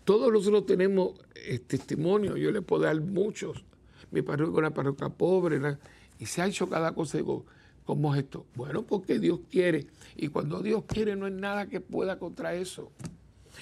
todos 0.05 0.33
nosotros 0.33 0.67
tenemos 0.67 1.13
eh, 1.35 1.59
testimonio, 1.61 2.37
yo 2.37 2.51
le 2.51 2.63
puedo 2.63 2.83
dar 2.83 3.01
muchos 3.01 3.65
mi 4.13 4.23
parroquia 4.23 4.59
una 4.59 4.71
parroquia 4.73 5.09
pobre, 5.09 5.61
y 6.19 6.27
se 6.27 6.43
ha 6.43 6.47
hecho 6.47 6.69
cada 6.69 6.95
cosa. 6.95 7.19
Digo, 7.19 7.45
¿cómo 7.85 8.15
es 8.15 8.23
esto? 8.23 8.47
Bueno, 8.55 8.83
porque 8.83 9.19
Dios 9.19 9.41
quiere. 9.51 9.87
Y 10.15 10.29
cuando 10.29 10.63
Dios 10.63 10.85
quiere, 10.87 11.17
no 11.17 11.27
hay 11.27 11.33
nada 11.33 11.67
que 11.67 11.81
pueda 11.81 12.19
contra 12.19 12.55
eso. 12.55 12.93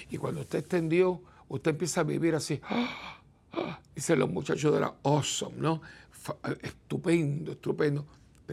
Y 0.09 0.17
cuando 0.17 0.41
usted 0.41 0.59
está 0.59 0.77
en 0.77 0.89
Dios, 0.89 1.17
usted 1.47 1.71
empieza 1.71 2.01
a 2.01 2.03
vivir 2.03 2.35
así. 2.35 2.59
¡ah! 2.63 3.21
¡ah! 3.53 3.79
Dicen 3.95 4.19
los 4.19 4.29
muchachos 4.29 4.73
de 4.73 4.81
la 4.81 4.93
awesome, 5.03 5.55
¿no? 5.57 5.81
Estupendo, 6.61 7.53
estupendo. 7.53 8.05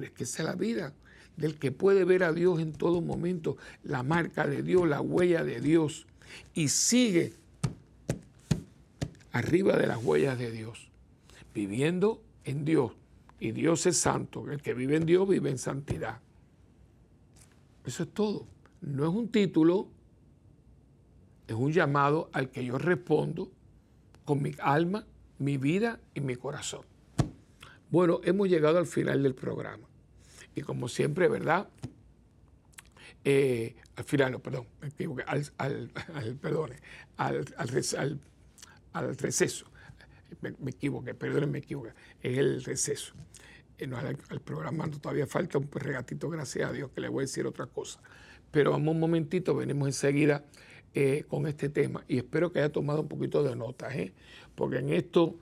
Es 0.04 0.10
que 0.10 0.24
esa 0.24 0.42
es 0.42 0.48
la 0.48 0.54
vida 0.54 0.92
del 1.36 1.56
que 1.56 1.70
puede 1.70 2.04
ver 2.04 2.24
a 2.24 2.32
Dios 2.32 2.60
en 2.60 2.72
todo 2.72 3.00
momento, 3.00 3.56
la 3.84 4.02
marca 4.02 4.46
de 4.46 4.62
Dios, 4.62 4.88
la 4.88 5.00
huella 5.00 5.44
de 5.44 5.60
Dios, 5.60 6.06
y 6.54 6.68
sigue 6.68 7.32
arriba 9.32 9.76
de 9.76 9.86
las 9.86 10.02
huellas 10.02 10.38
de 10.38 10.50
Dios 10.50 10.88
viviendo 11.58 12.22
en 12.44 12.64
Dios. 12.64 12.92
Y 13.40 13.50
Dios 13.50 13.86
es 13.86 13.98
santo. 13.98 14.50
El 14.50 14.62
que 14.62 14.74
vive 14.74 14.96
en 14.96 15.06
Dios 15.06 15.28
vive 15.28 15.50
en 15.50 15.58
santidad. 15.58 16.20
Eso 17.84 18.04
es 18.04 18.10
todo. 18.10 18.46
No 18.80 19.08
es 19.08 19.14
un 19.14 19.28
título, 19.28 19.88
es 21.48 21.54
un 21.54 21.72
llamado 21.72 22.30
al 22.32 22.50
que 22.50 22.64
yo 22.64 22.78
respondo 22.78 23.50
con 24.24 24.40
mi 24.40 24.52
alma, 24.60 25.04
mi 25.38 25.56
vida 25.56 25.98
y 26.14 26.20
mi 26.20 26.36
corazón. 26.36 26.82
Bueno, 27.90 28.20
hemos 28.24 28.48
llegado 28.48 28.78
al 28.78 28.86
final 28.86 29.22
del 29.22 29.34
programa. 29.34 29.88
Y 30.54 30.62
como 30.62 30.88
siempre, 30.88 31.28
¿verdad? 31.28 31.68
Eh, 33.24 33.76
al 33.96 34.04
final, 34.04 34.32
no, 34.32 34.38
perdón, 34.40 34.66
me 34.80 34.88
equivoqué, 34.88 35.24
al, 35.26 35.50
al, 35.58 36.36
perdone, 36.40 36.76
al, 37.16 37.44
al, 38.92 39.16
receso. 39.18 39.66
Me, 40.40 40.54
me, 40.58 40.70
equivoqué, 40.70 41.14
perdón, 41.14 41.50
me 41.50 41.58
equivoqué. 41.58 41.92
Es 42.22 42.38
el 42.38 42.62
receso. 42.64 43.14
Eh, 43.78 43.86
no, 43.86 43.96
al, 43.96 44.16
programa 44.40 44.86
no, 44.86 44.98
todavía 44.98 45.26
falta 45.26 45.58
un 45.58 45.70
regatito, 45.70 46.28
gracias 46.28 46.68
a 46.68 46.72
Dios, 46.72 46.90
que 46.90 47.00
le 47.00 47.08
voy 47.08 47.22
a 47.22 47.26
decir 47.26 47.46
otra 47.46 47.66
cosa. 47.66 48.00
Pero 48.50 48.72
vamos 48.72 48.94
un 48.94 49.00
momentito, 49.00 49.54
venimos 49.54 49.88
enseguida 49.88 50.44
eh, 50.94 51.24
con 51.28 51.46
este 51.46 51.68
tema 51.68 52.04
y 52.08 52.18
espero 52.18 52.50
que 52.50 52.58
haya 52.58 52.72
tomado 52.72 53.02
un 53.02 53.08
poquito 53.08 53.42
de 53.42 53.54
nota, 53.54 53.94
¿eh? 53.94 54.14
porque 54.54 54.78
en 54.78 54.88
esto 54.88 55.38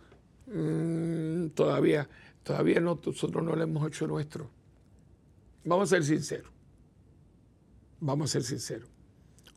mmm, 0.47 1.49
todavía, 1.49 2.09
todavía 2.47 2.79
no, 2.79 3.01
nosotros 3.05 3.43
no 3.43 3.57
lo 3.57 3.63
hemos 3.63 3.89
hecho 3.89 4.07
nuestro. 4.07 4.49
Vamos 5.65 5.93
a 5.93 5.97
ser 5.97 6.05
sinceros. 6.05 6.53
Vamos 7.99 8.31
a 8.31 8.33
ser 8.35 8.45
sinceros. 8.45 8.89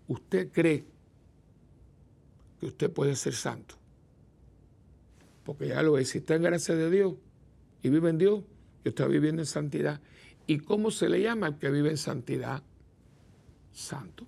¿Usted 0.08 0.52
cree 0.52 0.86
que 2.60 2.65
usted 2.65 2.91
puede 2.91 3.15
ser 3.15 3.36
santo? 3.36 3.75
Porque 5.45 5.67
ya 5.67 5.84
lo 5.84 5.99
es. 5.99 6.10
Si 6.10 6.17
está 6.17 6.34
en 6.34 6.41
gracia 6.41 6.73
de 6.73 6.89
Dios 6.89 7.13
y 7.84 7.89
vive 7.89 8.10
en 8.10 8.17
Dios, 8.17 8.43
y 8.84 8.89
está 8.89 9.06
viviendo 9.06 9.43
en 9.43 9.45
santidad. 9.45 10.02
¿Y 10.47 10.58
cómo 10.58 10.89
se 10.89 11.10
le 11.10 11.21
llama 11.21 11.45
al 11.45 11.60
que 11.60 11.69
vive 11.69 11.91
en 11.91 11.97
santidad? 11.97 12.63
Santo. 13.71 14.25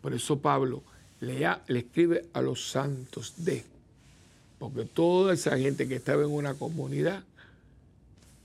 Por 0.00 0.14
eso 0.14 0.38
Pablo 0.38 0.84
le, 1.18 1.40
le 1.66 1.78
escribe 1.80 2.28
a 2.34 2.40
los 2.40 2.70
santos 2.70 3.34
de, 3.44 3.64
porque 4.60 4.84
toda 4.84 5.34
esa 5.34 5.58
gente 5.58 5.88
que 5.88 5.96
estaba 5.96 6.22
en 6.22 6.30
una 6.30 6.54
comunidad 6.54 7.24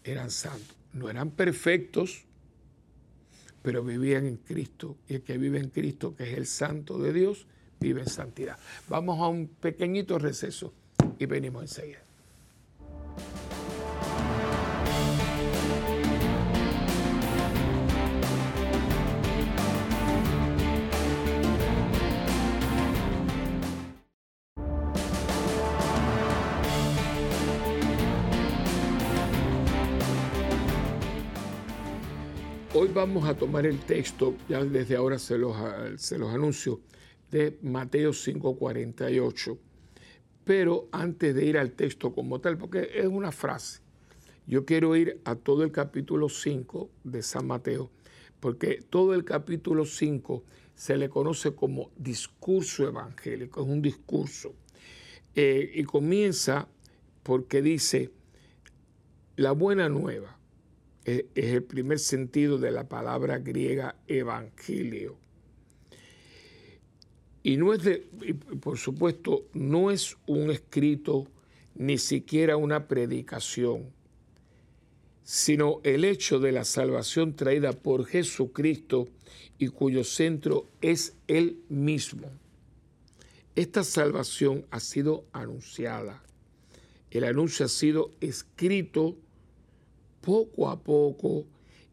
eran 0.04 0.32
santos. 0.32 0.76
No 0.94 1.10
eran 1.10 1.32
perfectos, 1.32 2.26
pero 3.62 3.84
vivían 3.84 4.26
en 4.26 4.38
Cristo. 4.38 4.98
Y 5.08 5.16
el 5.16 5.22
que 5.22 5.38
vive 5.38 5.60
en 5.60 5.70
Cristo, 5.70 6.16
que 6.16 6.32
es 6.32 6.38
el 6.38 6.48
santo 6.48 6.98
de 6.98 7.14
Dios, 7.14 7.46
vive 7.80 8.02
en 8.02 8.10
santidad. 8.10 8.58
Vamos 8.88 9.20
a 9.20 9.28
un 9.28 9.48
pequeñito 9.48 10.18
receso 10.18 10.74
y 11.18 11.26
venimos 11.26 11.64
enseguida. 11.64 12.09
Vamos 33.00 33.30
a 33.30 33.34
tomar 33.34 33.66
el 33.66 33.80
texto, 33.80 34.36
ya 34.50 34.62
desde 34.62 34.98
ahora 34.98 35.20
se 35.20 35.38
los, 35.38 35.56
se 35.96 36.18
los 36.18 36.34
anuncio, 36.34 36.82
de 37.32 37.58
Mateo 37.62 38.12
5:48. 38.12 39.58
Pero 40.44 40.90
antes 40.92 41.34
de 41.34 41.46
ir 41.46 41.58
al 41.58 41.72
texto 41.72 42.14
como 42.14 42.42
tal, 42.42 42.58
porque 42.58 42.90
es 42.96 43.06
una 43.06 43.32
frase, 43.32 43.80
yo 44.48 44.66
quiero 44.66 44.98
ir 44.98 45.22
a 45.24 45.36
todo 45.36 45.64
el 45.64 45.72
capítulo 45.72 46.28
5 46.28 46.90
de 47.06 47.24
San 47.24 47.48
Mateo, 47.48 47.90
porque 48.42 48.84
todo 48.90 49.14
el 49.14 49.24
capítulo 49.24 49.86
5 49.86 50.44
se 50.76 50.98
le 50.98 51.08
conoce 51.08 51.56
como 51.56 51.92
discurso 51.96 52.86
evangélico, 52.86 53.62
es 53.62 53.68
un 53.70 53.82
discurso. 53.82 54.56
Eh, 55.36 55.72
y 55.74 55.84
comienza 55.86 56.68
porque 57.24 57.62
dice, 57.62 58.12
la 59.38 59.54
buena 59.54 59.88
nueva 59.88 60.39
es, 61.18 61.26
el 61.36 61.64
primer 61.64 62.00
sentido 62.00 62.58
de 62.58 62.72
la 62.72 62.88
palabra 62.88 63.40
griega 63.40 63.96
evangelio. 64.08 65.18
Y 67.42 67.58
no 67.58 67.74
es 67.74 67.84
de, 67.84 68.08
por 68.62 68.78
supuesto, 68.78 69.46
no 69.54 69.92
es 69.92 70.18
un 70.28 70.52
escrito 70.52 71.28
ni 71.76 71.98
siquiera 71.98 72.58
una 72.58 72.88
predicación, 72.88 73.92
sino 75.24 75.80
el 75.84 76.04
hecho 76.04 76.40
de 76.40 76.52
la 76.52 76.66
salvación 76.66 77.36
traída 77.36 77.72
por 77.72 78.06
Jesucristo 78.06 79.08
y 79.58 79.68
cuyo 79.68 80.04
centro 80.04 80.68
es 80.82 81.16
Él 81.28 81.62
mismo. 81.70 82.30
Esta 83.56 83.84
salvación 83.84 84.66
ha 84.72 84.80
sido 84.80 85.26
anunciada. 85.32 86.24
El 87.12 87.24
anuncio 87.24 87.66
ha 87.66 87.70
sido 87.70 88.12
escrito 88.22 89.18
poco 90.30 90.70
a 90.70 90.80
poco 90.80 91.48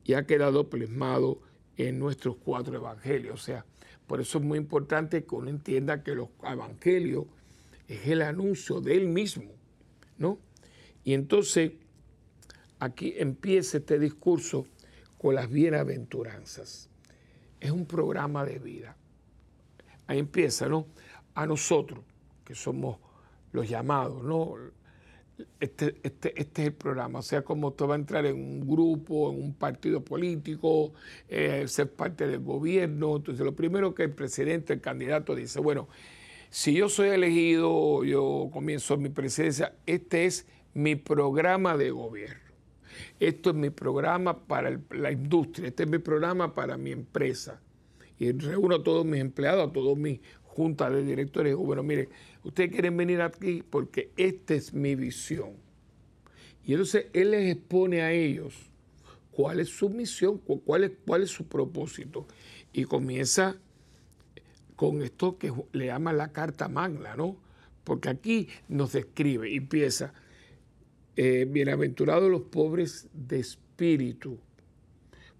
y 0.04 0.12
ha 0.12 0.26
quedado 0.26 0.68
plasmado 0.68 1.40
en 1.78 1.98
nuestros 1.98 2.36
cuatro 2.36 2.76
evangelios. 2.76 3.40
O 3.40 3.42
sea, 3.42 3.64
por 4.06 4.20
eso 4.20 4.36
es 4.36 4.44
muy 4.44 4.58
importante 4.58 5.24
que 5.24 5.34
uno 5.34 5.48
entienda 5.48 6.02
que 6.02 6.14
los 6.14 6.28
evangelios 6.44 7.24
es 7.88 8.06
el 8.08 8.20
anuncio 8.20 8.82
de 8.82 8.94
él 8.94 9.08
mismo, 9.08 9.50
¿no? 10.18 10.38
Y 11.02 11.14
entonces 11.14 11.72
aquí 12.78 13.14
empieza 13.16 13.78
este 13.78 13.98
discurso 13.98 14.66
con 15.16 15.34
las 15.34 15.48
bienaventuranzas. 15.48 16.90
Es 17.58 17.70
un 17.70 17.86
programa 17.86 18.44
de 18.44 18.58
vida. 18.58 18.98
Ahí 20.08 20.18
empieza, 20.18 20.68
¿no? 20.68 20.88
A 21.34 21.46
nosotros, 21.46 22.04
que 22.44 22.54
somos 22.54 22.98
los 23.52 23.66
llamados, 23.66 24.22
¿no? 24.22 24.56
Este, 25.60 25.96
este, 26.02 26.40
este 26.40 26.62
es 26.62 26.68
el 26.68 26.74
programa. 26.74 27.18
O 27.18 27.22
sea, 27.22 27.42
como 27.42 27.68
usted 27.68 27.86
va 27.86 27.94
a 27.94 27.98
entrar 27.98 28.26
en 28.26 28.36
un 28.36 28.66
grupo, 28.66 29.30
en 29.30 29.42
un 29.42 29.54
partido 29.54 30.02
político, 30.02 30.92
eh, 31.28 31.64
ser 31.66 31.90
parte 31.92 32.26
del 32.26 32.40
gobierno. 32.40 33.16
Entonces, 33.16 33.44
lo 33.44 33.54
primero 33.54 33.94
que 33.94 34.04
el 34.04 34.12
presidente, 34.12 34.72
el 34.72 34.80
candidato 34.80 35.34
dice, 35.34 35.60
bueno, 35.60 35.88
si 36.50 36.74
yo 36.74 36.88
soy 36.88 37.08
elegido, 37.08 38.04
yo 38.04 38.48
comienzo 38.52 38.96
mi 38.96 39.08
presidencia, 39.08 39.74
este 39.84 40.24
es 40.26 40.46
mi 40.74 40.96
programa 40.96 41.76
de 41.76 41.90
gobierno. 41.90 42.46
Esto 43.20 43.50
es 43.50 43.56
mi 43.56 43.70
programa 43.70 44.46
para 44.46 44.78
la 44.90 45.12
industria, 45.12 45.68
este 45.68 45.82
es 45.82 45.88
mi 45.88 45.98
programa 45.98 46.54
para 46.54 46.76
mi 46.76 46.92
empresa. 46.92 47.60
Y 48.18 48.32
reúno 48.32 48.76
a 48.76 48.82
todos 48.82 49.04
mis 49.04 49.20
empleados, 49.20 49.68
a 49.68 49.72
todos 49.72 49.98
mis 49.98 50.20
juntas 50.56 50.90
de 50.90 51.04
directores. 51.04 51.54
Bueno, 51.54 51.82
mire, 51.82 52.08
ustedes 52.42 52.70
quieren 52.70 52.96
venir 52.96 53.20
aquí 53.20 53.62
porque 53.68 54.10
esta 54.16 54.54
es 54.54 54.72
mi 54.72 54.94
visión. 54.94 55.50
Y 56.64 56.72
entonces 56.72 57.06
él 57.12 57.32
les 57.32 57.56
expone 57.56 58.00
a 58.00 58.12
ellos 58.12 58.54
cuál 59.30 59.60
es 59.60 59.68
su 59.68 59.90
misión, 59.90 60.38
cuál 60.38 60.84
es, 60.84 60.92
cuál 61.06 61.22
es 61.22 61.30
su 61.30 61.46
propósito. 61.46 62.26
Y 62.72 62.84
comienza 62.84 63.56
con 64.76 65.02
esto 65.02 65.36
que 65.36 65.52
le 65.72 65.86
llama 65.86 66.14
la 66.14 66.32
carta 66.32 66.68
magna, 66.68 67.14
¿no? 67.16 67.36
Porque 67.84 68.08
aquí 68.08 68.48
nos 68.68 68.94
describe 68.94 69.50
y 69.50 69.58
empieza, 69.58 70.14
eh, 71.16 71.46
bienaventurados 71.48 72.30
los 72.30 72.42
pobres 72.42 73.08
de 73.12 73.40
espíritu, 73.40 74.38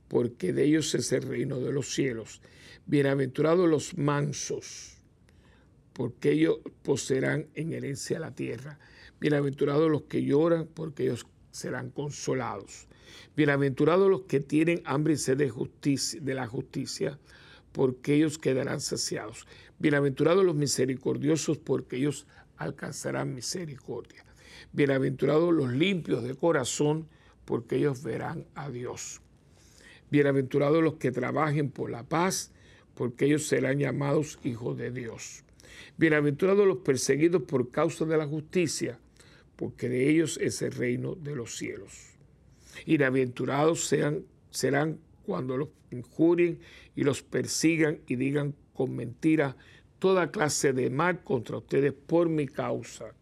porque 0.09 0.53
de 0.53 0.65
ellos 0.65 0.95
es 0.95 1.11
el 1.13 1.23
reino 1.23 1.59
de 1.59 1.73
los 1.73 1.93
cielos. 1.93 2.43
Bienaventurados 2.87 3.69
los 3.69 3.97
mansos 3.97 4.96
porque 5.97 6.33
ellos 6.33 6.59
poseerán 6.83 7.47
en 7.55 7.73
herencia 7.73 8.19
la 8.19 8.35
tierra. 8.35 8.79
Bienaventurados 9.19 9.91
los 9.91 10.03
que 10.03 10.23
lloran, 10.23 10.67
porque 10.67 11.05
ellos 11.05 11.27
serán 11.51 11.89
consolados. 11.89 12.87
Bienaventurados 13.35 14.11
los 14.11 14.23
que 14.25 14.41
tienen 14.41 14.83
hambre 14.85 15.15
y 15.15 15.17
sed 15.17 15.39
de, 15.39 15.49
justicia, 15.49 16.21
de 16.21 16.35
la 16.35 16.47
justicia, 16.47 17.19
porque 17.73 18.13
ellos 18.13 18.37
quedarán 18.37 18.83
saciados. 18.83 19.47
Bienaventurados 19.79 20.45
los 20.45 20.55
misericordiosos, 20.55 21.57
porque 21.57 21.97
ellos 21.97 22.27
alcanzarán 22.59 23.35
misericordia. 23.35 24.23
Bienaventurados 24.73 25.55
los 25.55 25.73
limpios 25.73 26.23
de 26.25 26.35
corazón, 26.35 27.09
porque 27.47 27.77
ellos 27.77 28.03
verán 28.03 28.45
a 28.55 28.69
Dios. 28.69 29.23
Bienaventurados 30.11 30.85
los 30.85 30.97
que 30.97 31.11
trabajen 31.11 31.71
por 31.71 31.89
la 31.89 32.03
paz, 32.03 32.53
porque 32.95 33.25
ellos 33.25 33.47
serán 33.47 33.79
llamados 33.79 34.39
hijos 34.45 34.77
de 34.77 34.91
Dios. 34.91 35.46
Bienaventurados 35.97 36.67
los 36.67 36.79
perseguidos 36.79 37.43
por 37.43 37.71
causa 37.71 38.05
de 38.05 38.17
la 38.17 38.27
justicia, 38.27 38.99
porque 39.57 39.89
de 39.89 40.11
ellos 40.11 40.39
es 40.43 40.61
el 40.63 40.73
reino 40.73 41.15
de 41.15 41.35
los 41.35 41.57
cielos. 41.57 42.17
Bienaventurados 42.87 43.87
sean, 43.87 44.25
serán 44.51 44.99
cuando 45.25 45.57
los 45.57 45.69
injurien 45.91 46.59
y 46.95 47.05
los 47.05 47.23
persigan 47.23 48.01
y 48.07 48.17
digan 48.17 48.55
con 48.75 48.95
mentira 48.95 49.57
toda 49.99 50.31
clase 50.31 50.73
de 50.73 50.91
mal 50.91 51.25
contra 51.25 51.59
ustedes 51.59 51.93
por 51.93 52.29
mi 52.29 52.47
causa. 52.47 53.15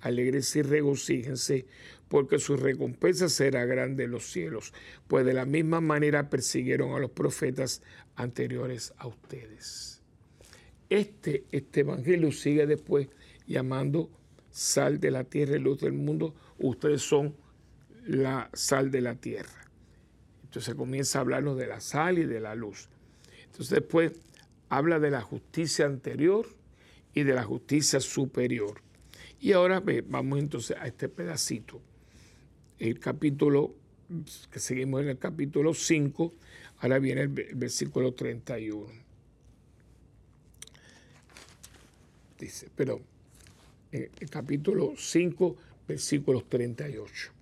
Alegres 0.00 0.56
y 0.56 0.62
regocíjense, 0.62 1.66
porque 2.08 2.38
su 2.38 2.56
recompensa 2.56 3.28
será 3.28 3.66
grande 3.66 4.04
en 4.04 4.12
los 4.12 4.30
cielos, 4.32 4.72
pues 5.06 5.26
de 5.26 5.34
la 5.34 5.44
misma 5.44 5.80
manera 5.80 6.30
persiguieron 6.30 6.94
a 6.94 6.98
los 6.98 7.10
profetas 7.10 7.82
anteriores 8.16 8.94
a 8.96 9.06
ustedes 9.06 9.89
este, 10.90 11.44
este 11.52 11.80
evangelio 11.80 12.32
sigue 12.32 12.66
después 12.66 13.08
llamando 13.46 14.10
sal 14.50 15.00
de 15.00 15.10
la 15.10 15.24
tierra 15.24 15.56
y 15.56 15.60
luz 15.60 15.80
del 15.80 15.92
mundo. 15.92 16.34
Ustedes 16.58 17.02
son 17.02 17.34
la 18.04 18.50
sal 18.52 18.90
de 18.90 19.00
la 19.00 19.14
tierra. 19.14 19.70
Entonces 20.42 20.74
comienza 20.74 21.18
a 21.18 21.22
hablarnos 21.22 21.56
de 21.56 21.68
la 21.68 21.80
sal 21.80 22.18
y 22.18 22.24
de 22.24 22.40
la 22.40 22.56
luz. 22.56 22.88
Entonces 23.44 23.70
después 23.70 24.12
habla 24.68 24.98
de 24.98 25.10
la 25.10 25.22
justicia 25.22 25.86
anterior 25.86 26.46
y 27.14 27.22
de 27.22 27.34
la 27.34 27.44
justicia 27.44 28.00
superior. 28.00 28.82
Y 29.38 29.52
ahora 29.52 29.82
vamos 30.08 30.38
entonces 30.38 30.76
a 30.76 30.86
este 30.86 31.08
pedacito. 31.08 31.80
El 32.78 32.98
capítulo, 32.98 33.74
que 34.50 34.58
seguimos 34.58 35.02
en 35.02 35.08
el 35.08 35.18
capítulo 35.18 35.72
5, 35.72 36.34
ahora 36.78 36.98
viene 36.98 37.22
el 37.22 37.28
versículo 37.28 38.12
31. 38.12 39.09
Dice, 42.40 42.68
pero 42.74 43.02
el 43.92 44.30
capítulo 44.30 44.94
5, 44.96 45.56
versículos 45.86 46.48
38. 46.48 47.32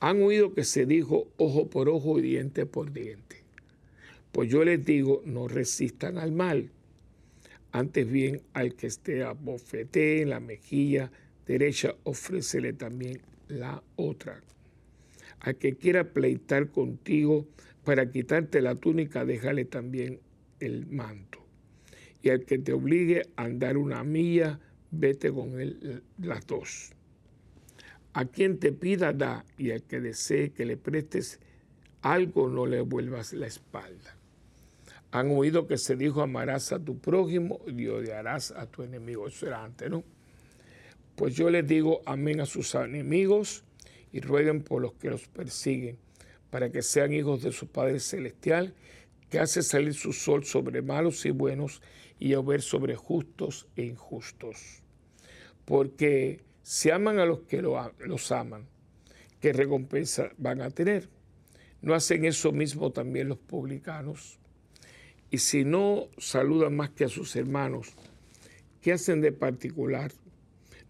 Han 0.00 0.22
oído 0.22 0.54
que 0.54 0.64
se 0.64 0.86
dijo 0.86 1.28
ojo 1.36 1.68
por 1.68 1.90
ojo 1.90 2.18
y 2.18 2.22
diente 2.22 2.64
por 2.64 2.92
diente. 2.92 3.42
Pues 4.32 4.48
yo 4.48 4.64
les 4.64 4.82
digo, 4.82 5.22
no 5.26 5.48
resistan 5.48 6.16
al 6.16 6.32
mal. 6.32 6.70
Antes 7.72 8.10
bien, 8.10 8.40
al 8.54 8.74
que 8.74 8.86
esté 8.86 9.22
a 9.22 9.32
bofete 9.32 10.22
en 10.22 10.30
la 10.30 10.40
mejilla 10.40 11.12
derecha, 11.46 11.94
ofrécele 12.04 12.72
también 12.72 13.20
la 13.48 13.82
otra. 13.96 14.40
Al 15.40 15.56
que 15.56 15.74
quiera 15.74 16.12
pleitar 16.12 16.70
contigo 16.70 17.46
para 17.84 18.10
quitarte 18.10 18.62
la 18.62 18.76
túnica, 18.76 19.26
déjale 19.26 19.66
también 19.66 20.20
el 20.58 20.86
manto. 20.86 21.39
Y 22.22 22.30
al 22.30 22.44
que 22.44 22.58
te 22.58 22.72
obligue 22.72 23.22
a 23.36 23.44
andar 23.44 23.76
una 23.76 24.04
milla, 24.04 24.60
vete 24.90 25.32
con 25.32 25.60
él 25.60 26.02
las 26.18 26.46
dos. 26.46 26.92
A 28.12 28.24
quien 28.24 28.58
te 28.58 28.72
pida, 28.72 29.12
da, 29.12 29.44
y 29.56 29.70
al 29.70 29.82
que 29.82 30.00
desee 30.00 30.50
que 30.50 30.64
le 30.64 30.76
prestes 30.76 31.40
algo, 32.02 32.48
no 32.48 32.66
le 32.66 32.80
vuelvas 32.80 33.32
la 33.32 33.46
espalda. 33.46 34.16
Han 35.12 35.30
oído 35.30 35.66
que 35.66 35.78
se 35.78 35.96
dijo, 35.96 36.22
amarás 36.22 36.72
a 36.72 36.78
tu 36.78 36.98
prójimo 36.98 37.60
y 37.66 37.86
odiarás 37.86 38.52
a 38.52 38.66
tu 38.66 38.82
enemigo. 38.82 39.26
Eso 39.26 39.46
era 39.46 39.64
antes, 39.64 39.90
¿no? 39.90 40.04
Pues 41.16 41.34
yo 41.34 41.50
les 41.50 41.66
digo, 41.66 42.00
amén 42.06 42.40
a 42.40 42.46
sus 42.46 42.74
enemigos 42.74 43.64
y 44.12 44.20
rueguen 44.20 44.62
por 44.62 44.82
los 44.82 44.94
que 44.94 45.10
los 45.10 45.28
persiguen, 45.28 45.98
para 46.50 46.70
que 46.70 46.82
sean 46.82 47.12
hijos 47.12 47.42
de 47.42 47.52
su 47.52 47.66
Padre 47.66 48.00
Celestial, 48.00 48.74
que 49.30 49.38
hace 49.38 49.62
salir 49.62 49.94
su 49.94 50.12
sol 50.12 50.44
sobre 50.44 50.82
malos 50.82 51.24
y 51.24 51.30
buenos 51.30 51.80
y 52.18 52.30
llover 52.30 52.62
sobre 52.62 52.96
justos 52.96 53.68
e 53.76 53.84
injustos. 53.84 54.82
Porque 55.64 56.40
si 56.62 56.90
aman 56.90 57.20
a 57.20 57.24
los 57.24 57.40
que 57.42 57.62
los 57.62 58.32
aman, 58.32 58.66
¿qué 59.40 59.52
recompensa 59.52 60.30
van 60.36 60.60
a 60.60 60.70
tener? 60.70 61.08
¿No 61.80 61.94
hacen 61.94 62.24
eso 62.24 62.50
mismo 62.50 62.90
también 62.90 63.28
los 63.28 63.38
publicanos? 63.38 64.38
Y 65.30 65.38
si 65.38 65.64
no 65.64 66.08
saludan 66.18 66.74
más 66.74 66.90
que 66.90 67.04
a 67.04 67.08
sus 67.08 67.36
hermanos, 67.36 67.92
¿qué 68.82 68.92
hacen 68.92 69.20
de 69.20 69.30
particular? 69.30 70.12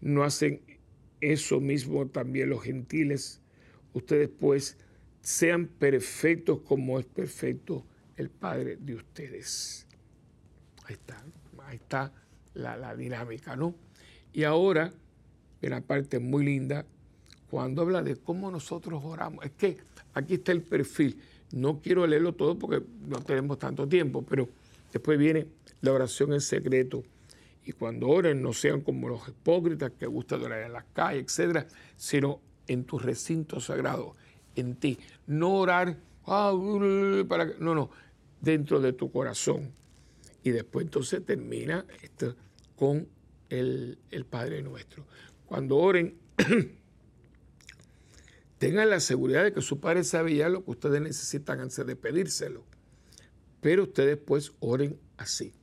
¿No 0.01 0.23
hacen 0.23 0.61
eso 1.21 1.59
mismo 1.59 2.07
también 2.07 2.49
los 2.49 2.63
gentiles? 2.63 3.39
Ustedes 3.93 4.29
pues 4.39 4.77
sean 5.21 5.67
perfectos 5.67 6.61
como 6.61 6.99
es 6.99 7.05
perfecto 7.05 7.85
el 8.17 8.29
Padre 8.29 8.77
de 8.77 8.95
ustedes. 8.95 9.87
Ahí 10.85 10.93
está, 10.93 11.23
ahí 11.65 11.75
está 11.75 12.11
la, 12.53 12.75
la 12.77 12.95
dinámica, 12.95 13.55
¿no? 13.55 13.75
Y 14.33 14.43
ahora 14.43 14.91
una 15.67 15.81
parte 15.81 16.19
muy 16.19 16.45
linda 16.45 16.85
cuando 17.49 17.81
habla 17.81 18.01
de 18.01 18.15
cómo 18.15 18.49
nosotros 18.49 19.01
oramos. 19.03 19.45
Es 19.45 19.51
que 19.51 19.77
aquí 20.13 20.35
está 20.35 20.51
el 20.51 20.61
perfil. 20.61 21.19
No 21.51 21.81
quiero 21.81 22.07
leerlo 22.07 22.33
todo 22.33 22.57
porque 22.57 22.81
no 23.07 23.21
tenemos 23.21 23.59
tanto 23.59 23.87
tiempo, 23.87 24.23
pero 24.23 24.47
después 24.91 25.19
viene 25.19 25.47
la 25.81 25.91
oración 25.91 26.33
en 26.33 26.41
secreto. 26.41 27.03
Y 27.65 27.73
cuando 27.73 28.07
oren, 28.07 28.41
no 28.41 28.53
sean 28.53 28.81
como 28.81 29.09
los 29.09 29.27
hipócritas 29.27 29.91
que 29.91 30.07
gustan 30.07 30.41
orar 30.41 30.63
en 30.63 30.73
las 30.73 30.85
calles, 30.93 31.25
etcétera, 31.25 31.67
sino 31.95 32.39
en 32.67 32.85
tu 32.85 32.97
recinto 32.97 33.59
sagrado, 33.59 34.15
en 34.55 34.75
ti. 34.75 34.97
No 35.27 35.55
orar 35.55 35.97
ah, 36.25 36.53
para 37.27 37.45
no, 37.59 37.75
no, 37.75 37.89
dentro 38.39 38.79
de 38.79 38.93
tu 38.93 39.11
corazón. 39.11 39.73
Y 40.43 40.51
después 40.51 40.85
entonces 40.85 41.23
termina 41.25 41.85
esto 42.01 42.35
con 42.75 43.07
el, 43.49 43.99
el 44.09 44.25
Padre 44.25 44.63
Nuestro 44.63 45.05
cuando 45.51 45.75
oren, 45.75 46.17
tengan 48.57 48.89
la 48.89 49.01
seguridad 49.01 49.43
de 49.43 49.51
que 49.51 49.61
su 49.61 49.81
Padre 49.81 50.05
sabe 50.05 50.33
ya 50.33 50.47
lo 50.47 50.63
que 50.63 50.71
ustedes 50.71 51.01
necesitan 51.01 51.59
antes 51.59 51.85
de 51.85 51.93
pedírselo. 51.97 52.63
Pero 53.59 53.83
ustedes 53.83 54.15
pues 54.15 54.53
oren 54.61 54.97
así. 55.17 55.53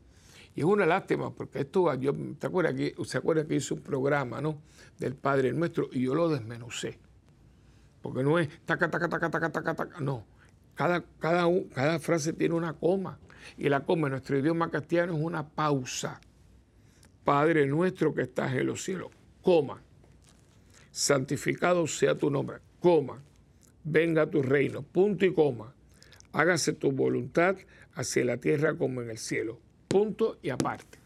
Y 0.54 0.60
es 0.60 0.66
una 0.66 0.84
lástima 0.84 1.34
porque 1.34 1.60
esto, 1.60 1.94
yo, 1.94 2.12
¿te 2.38 2.48
acuerdas 2.48 2.74
que, 2.74 2.94
¿se 3.02 3.16
acuerda 3.16 3.46
que 3.46 3.54
hice 3.54 3.72
un 3.72 3.80
programa 3.80 4.42
¿no? 4.42 4.60
del 4.98 5.14
Padre 5.14 5.54
Nuestro 5.54 5.88
y 5.90 6.02
yo 6.02 6.14
lo 6.14 6.28
desmenucé? 6.28 6.98
Porque 8.02 8.22
no 8.22 8.38
es 8.38 8.50
taca, 8.66 8.90
taca, 8.90 9.08
taca, 9.08 9.30
taca, 9.30 9.50
taca, 9.50 9.74
taca, 9.74 10.00
no. 10.00 10.26
Cada, 10.78 11.02
cada, 11.18 11.48
cada 11.74 11.98
frase 11.98 12.32
tiene 12.32 12.54
una 12.54 12.72
coma. 12.72 13.18
Y 13.56 13.68
la 13.68 13.80
coma 13.80 14.06
en 14.06 14.12
nuestro 14.12 14.38
idioma 14.38 14.70
castellano 14.70 15.16
es 15.16 15.20
una 15.20 15.48
pausa. 15.48 16.20
Padre 17.24 17.66
nuestro 17.66 18.14
que 18.14 18.22
estás 18.22 18.52
en 18.52 18.66
los 18.68 18.84
cielos 18.84 19.10
coma, 19.42 19.82
santificado 20.90 21.86
sea 21.86 22.14
tu 22.14 22.30
nombre, 22.30 22.58
coma, 22.80 23.18
venga 23.82 24.28
tu 24.30 24.42
reino, 24.42 24.82
punto 24.82 25.24
y 25.24 25.32
coma, 25.32 25.74
hágase 26.32 26.74
tu 26.74 26.92
voluntad 26.92 27.56
hacia 27.94 28.24
la 28.24 28.36
tierra 28.36 28.74
como 28.76 29.00
en 29.00 29.08
el 29.10 29.18
cielo, 29.18 29.58
punto 29.88 30.38
y 30.42 30.50
aparte. 30.50 30.98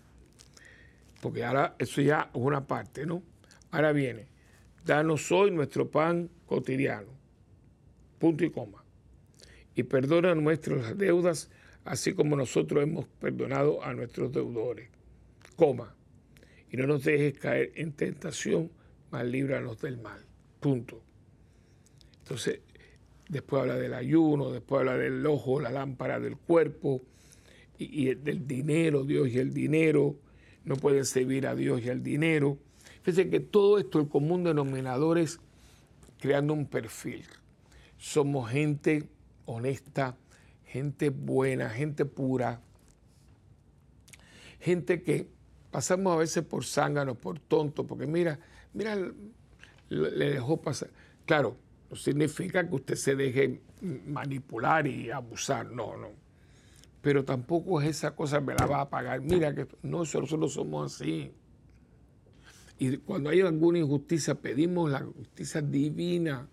Porque 1.20 1.44
ahora 1.44 1.76
eso 1.78 2.00
ya 2.00 2.30
es 2.34 2.40
una 2.40 2.66
parte, 2.66 3.06
¿no? 3.06 3.22
Ahora 3.70 3.92
viene, 3.92 4.26
danos 4.84 5.30
hoy 5.30 5.50
nuestro 5.50 5.88
pan 5.88 6.28
cotidiano, 6.46 7.08
punto 8.18 8.44
y 8.44 8.50
coma, 8.50 8.81
y 9.74 9.84
perdona 9.84 10.34
nuestras 10.34 10.96
deudas, 10.96 11.50
así 11.84 12.12
como 12.12 12.36
nosotros 12.36 12.82
hemos 12.82 13.06
perdonado 13.20 13.82
a 13.82 13.94
nuestros 13.94 14.32
deudores, 14.32 14.88
coma 15.56 15.94
y 16.72 16.76
no 16.76 16.86
nos 16.86 17.04
dejes 17.04 17.38
caer 17.38 17.72
en 17.74 17.92
tentación, 17.92 18.70
mas 19.10 19.26
líbranos 19.26 19.78
del 19.80 19.98
mal. 19.98 20.24
Punto. 20.58 21.02
Entonces, 22.22 22.60
después 23.28 23.60
habla 23.60 23.76
del 23.76 23.92
ayuno, 23.92 24.50
después 24.50 24.80
habla 24.80 24.96
del 24.96 25.24
ojo, 25.26 25.60
la 25.60 25.70
lámpara 25.70 26.18
del 26.18 26.38
cuerpo 26.38 27.02
y, 27.78 28.14
del 28.14 28.46
dinero, 28.46 29.04
Dios 29.04 29.28
y 29.28 29.38
el 29.38 29.52
dinero. 29.52 30.16
No 30.64 30.76
pueden 30.76 31.04
servir 31.04 31.46
a 31.46 31.54
Dios 31.54 31.82
y 31.82 31.90
al 31.90 32.02
dinero. 32.02 32.56
Fíjense 33.02 33.28
que 33.28 33.40
todo 33.40 33.78
esto, 33.78 34.00
el 34.00 34.08
común 34.08 34.44
denominador 34.44 35.18
es 35.18 35.40
creando 36.20 36.54
un 36.54 36.66
perfil. 36.66 37.24
Somos 37.98 38.50
gente 38.50 39.08
honesta, 39.46 40.16
gente 40.64 41.10
buena, 41.10 41.70
gente 41.70 42.04
pura, 42.04 42.60
gente 44.60 45.02
que 45.02 45.28
pasamos 45.70 46.14
a 46.14 46.16
veces 46.16 46.44
por 46.44 46.64
zánganos, 46.64 47.16
por 47.16 47.38
tontos, 47.38 47.86
porque 47.86 48.06
mira, 48.06 48.38
mira, 48.72 48.96
le 49.88 50.30
dejó 50.30 50.60
pasar. 50.60 50.90
Claro, 51.26 51.56
no 51.90 51.96
significa 51.96 52.68
que 52.68 52.74
usted 52.74 52.94
se 52.94 53.16
deje 53.16 53.60
manipular 54.06 54.86
y 54.86 55.10
abusar, 55.10 55.66
no, 55.66 55.96
no. 55.96 56.08
Pero 57.00 57.24
tampoco 57.24 57.80
es 57.80 57.88
esa 57.88 58.14
cosa, 58.14 58.40
me 58.40 58.54
la 58.54 58.66
va 58.66 58.82
a 58.82 58.88
pagar. 58.88 59.20
Mira 59.20 59.54
que 59.54 59.66
no, 59.82 59.98
nosotros 59.98 60.52
somos 60.52 60.94
así. 60.94 61.32
Y 62.78 62.96
cuando 62.98 63.30
hay 63.30 63.40
alguna 63.40 63.78
injusticia, 63.78 64.34
pedimos 64.34 64.90
la 64.90 65.00
justicia 65.00 65.60
divina. 65.60 66.48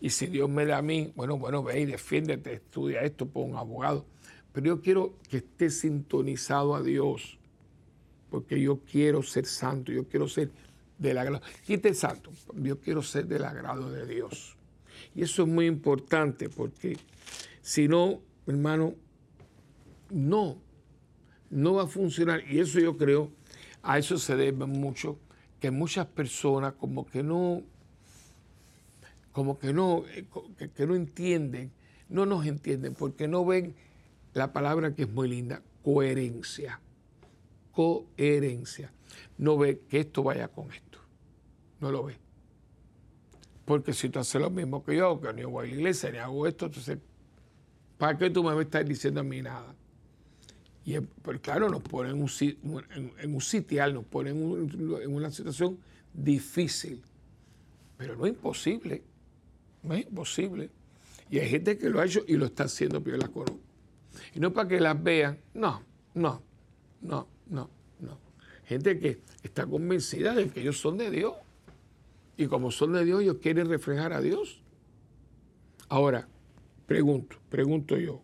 Y 0.00 0.10
si 0.10 0.26
Dios 0.26 0.48
me 0.48 0.66
da 0.66 0.78
a 0.78 0.82
mí, 0.82 1.12
bueno, 1.16 1.38
bueno, 1.38 1.62
ve 1.62 1.80
y 1.80 1.86
defiéndete, 1.86 2.54
estudia 2.54 3.02
esto, 3.02 3.26
por 3.26 3.46
un 3.46 3.56
abogado. 3.56 4.06
Pero 4.52 4.66
yo 4.66 4.80
quiero 4.80 5.14
que 5.28 5.38
esté 5.38 5.70
sintonizado 5.70 6.74
a 6.74 6.82
Dios 6.82 7.38
porque 8.30 8.60
yo 8.60 8.80
quiero 8.80 9.22
ser 9.22 9.46
santo, 9.46 9.92
yo 9.92 10.08
quiero 10.08 10.28
ser 10.28 10.50
del 10.98 11.18
agrado. 11.18 11.42
Quite 11.66 11.94
santo, 11.94 12.30
yo 12.54 12.80
quiero 12.80 13.02
ser 13.02 13.26
del 13.26 13.44
agrado 13.44 13.90
de 13.90 14.06
Dios. 14.06 14.56
Y 15.14 15.22
eso 15.22 15.42
es 15.42 15.48
muy 15.48 15.66
importante 15.66 16.48
porque 16.48 16.96
si 17.62 17.88
no, 17.88 18.20
hermano, 18.46 18.94
no, 20.10 20.58
no 21.50 21.74
va 21.74 21.84
a 21.84 21.86
funcionar. 21.86 22.42
Y 22.50 22.60
eso 22.60 22.78
yo 22.80 22.96
creo, 22.96 23.30
a 23.82 23.98
eso 23.98 24.18
se 24.18 24.36
debe 24.36 24.66
mucho, 24.66 25.18
que 25.60 25.70
muchas 25.70 26.06
personas 26.06 26.74
como 26.74 27.06
que 27.06 27.22
no, 27.22 27.62
como 29.36 29.58
que 29.58 29.74
no, 29.74 30.04
que, 30.56 30.70
que 30.70 30.86
no 30.86 30.96
entienden, 30.96 31.70
no 32.08 32.24
nos 32.24 32.46
entienden, 32.46 32.94
porque 32.94 33.28
no 33.28 33.44
ven 33.44 33.74
la 34.32 34.52
palabra 34.52 34.94
que 34.94 35.02
es 35.02 35.10
muy 35.10 35.28
linda, 35.28 35.62
coherencia 35.82 36.80
coherencia. 37.76 38.90
No 39.36 39.58
ve 39.58 39.82
que 39.86 40.00
esto 40.00 40.22
vaya 40.22 40.48
con 40.48 40.72
esto. 40.72 40.98
No 41.78 41.92
lo 41.92 42.04
ve. 42.04 42.16
Porque 43.66 43.92
si 43.92 44.08
tú 44.08 44.18
haces 44.18 44.40
lo 44.40 44.48
mismo 44.48 44.82
que 44.82 44.96
yo, 44.96 45.20
que 45.20 45.30
no 45.34 45.50
voy 45.50 45.66
a 45.66 45.68
la 45.68 45.74
iglesia, 45.74 46.10
ni 46.10 46.16
hago 46.16 46.46
esto, 46.46 46.66
entonces, 46.66 46.98
¿para 47.98 48.16
qué 48.16 48.30
tú 48.30 48.42
me 48.42 48.58
estás 48.62 48.86
diciendo 48.86 49.20
a 49.20 49.24
mí 49.24 49.42
nada? 49.42 49.74
Y 50.86 50.98
pues 51.00 51.40
claro, 51.40 51.68
nos 51.68 51.82
ponen 51.82 52.16
en 52.16 52.22
un, 52.22 52.84
en, 53.18 53.34
un 53.34 53.40
sitial, 53.42 53.92
nos 53.92 54.04
ponen 54.06 54.70
en 55.02 55.14
una 55.14 55.30
situación 55.30 55.78
difícil, 56.14 57.02
pero 57.98 58.16
no 58.16 58.26
imposible, 58.26 59.02
no 59.82 59.94
es 59.94 60.06
imposible. 60.06 60.70
Y 61.30 61.38
hay 61.38 61.48
gente 61.48 61.76
que 61.76 61.88
lo 61.88 62.00
ha 62.00 62.06
hecho 62.06 62.22
y 62.26 62.36
lo 62.36 62.46
está 62.46 62.64
haciendo, 62.64 63.02
las 63.04 63.28
conozco. 63.30 63.60
Y 64.34 64.40
no 64.40 64.52
para 64.52 64.68
que 64.68 64.80
las 64.80 65.02
vean, 65.02 65.38
no, 65.54 65.82
no, 66.14 66.42
no, 67.02 67.28
no, 67.48 67.70
no. 68.00 68.18
Gente 68.64 68.98
que 68.98 69.20
está 69.42 69.66
convencida 69.66 70.34
de 70.34 70.48
que 70.48 70.60
ellos 70.60 70.78
son 70.78 70.98
de 70.98 71.10
Dios. 71.10 71.34
Y 72.36 72.46
como 72.46 72.70
son 72.70 72.92
de 72.92 73.04
Dios, 73.04 73.22
ellos 73.22 73.38
quieren 73.40 73.68
reflejar 73.68 74.12
a 74.12 74.20
Dios. 74.20 74.62
Ahora, 75.88 76.28
pregunto, 76.86 77.36
pregunto 77.48 77.96
yo, 77.96 78.22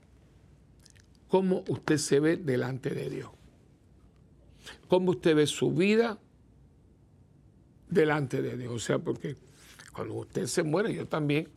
¿cómo 1.28 1.64
usted 1.68 1.96
se 1.96 2.20
ve 2.20 2.36
delante 2.36 2.90
de 2.90 3.08
Dios? 3.08 3.30
¿Cómo 4.88 5.12
usted 5.12 5.34
ve 5.34 5.46
su 5.46 5.72
vida 5.72 6.18
delante 7.88 8.42
de 8.42 8.56
Dios? 8.56 8.72
O 8.72 8.78
sea, 8.78 8.98
porque 8.98 9.36
cuando 9.92 10.14
usted 10.14 10.46
se 10.46 10.62
muere, 10.62 10.94
yo 10.94 11.06
también, 11.06 11.48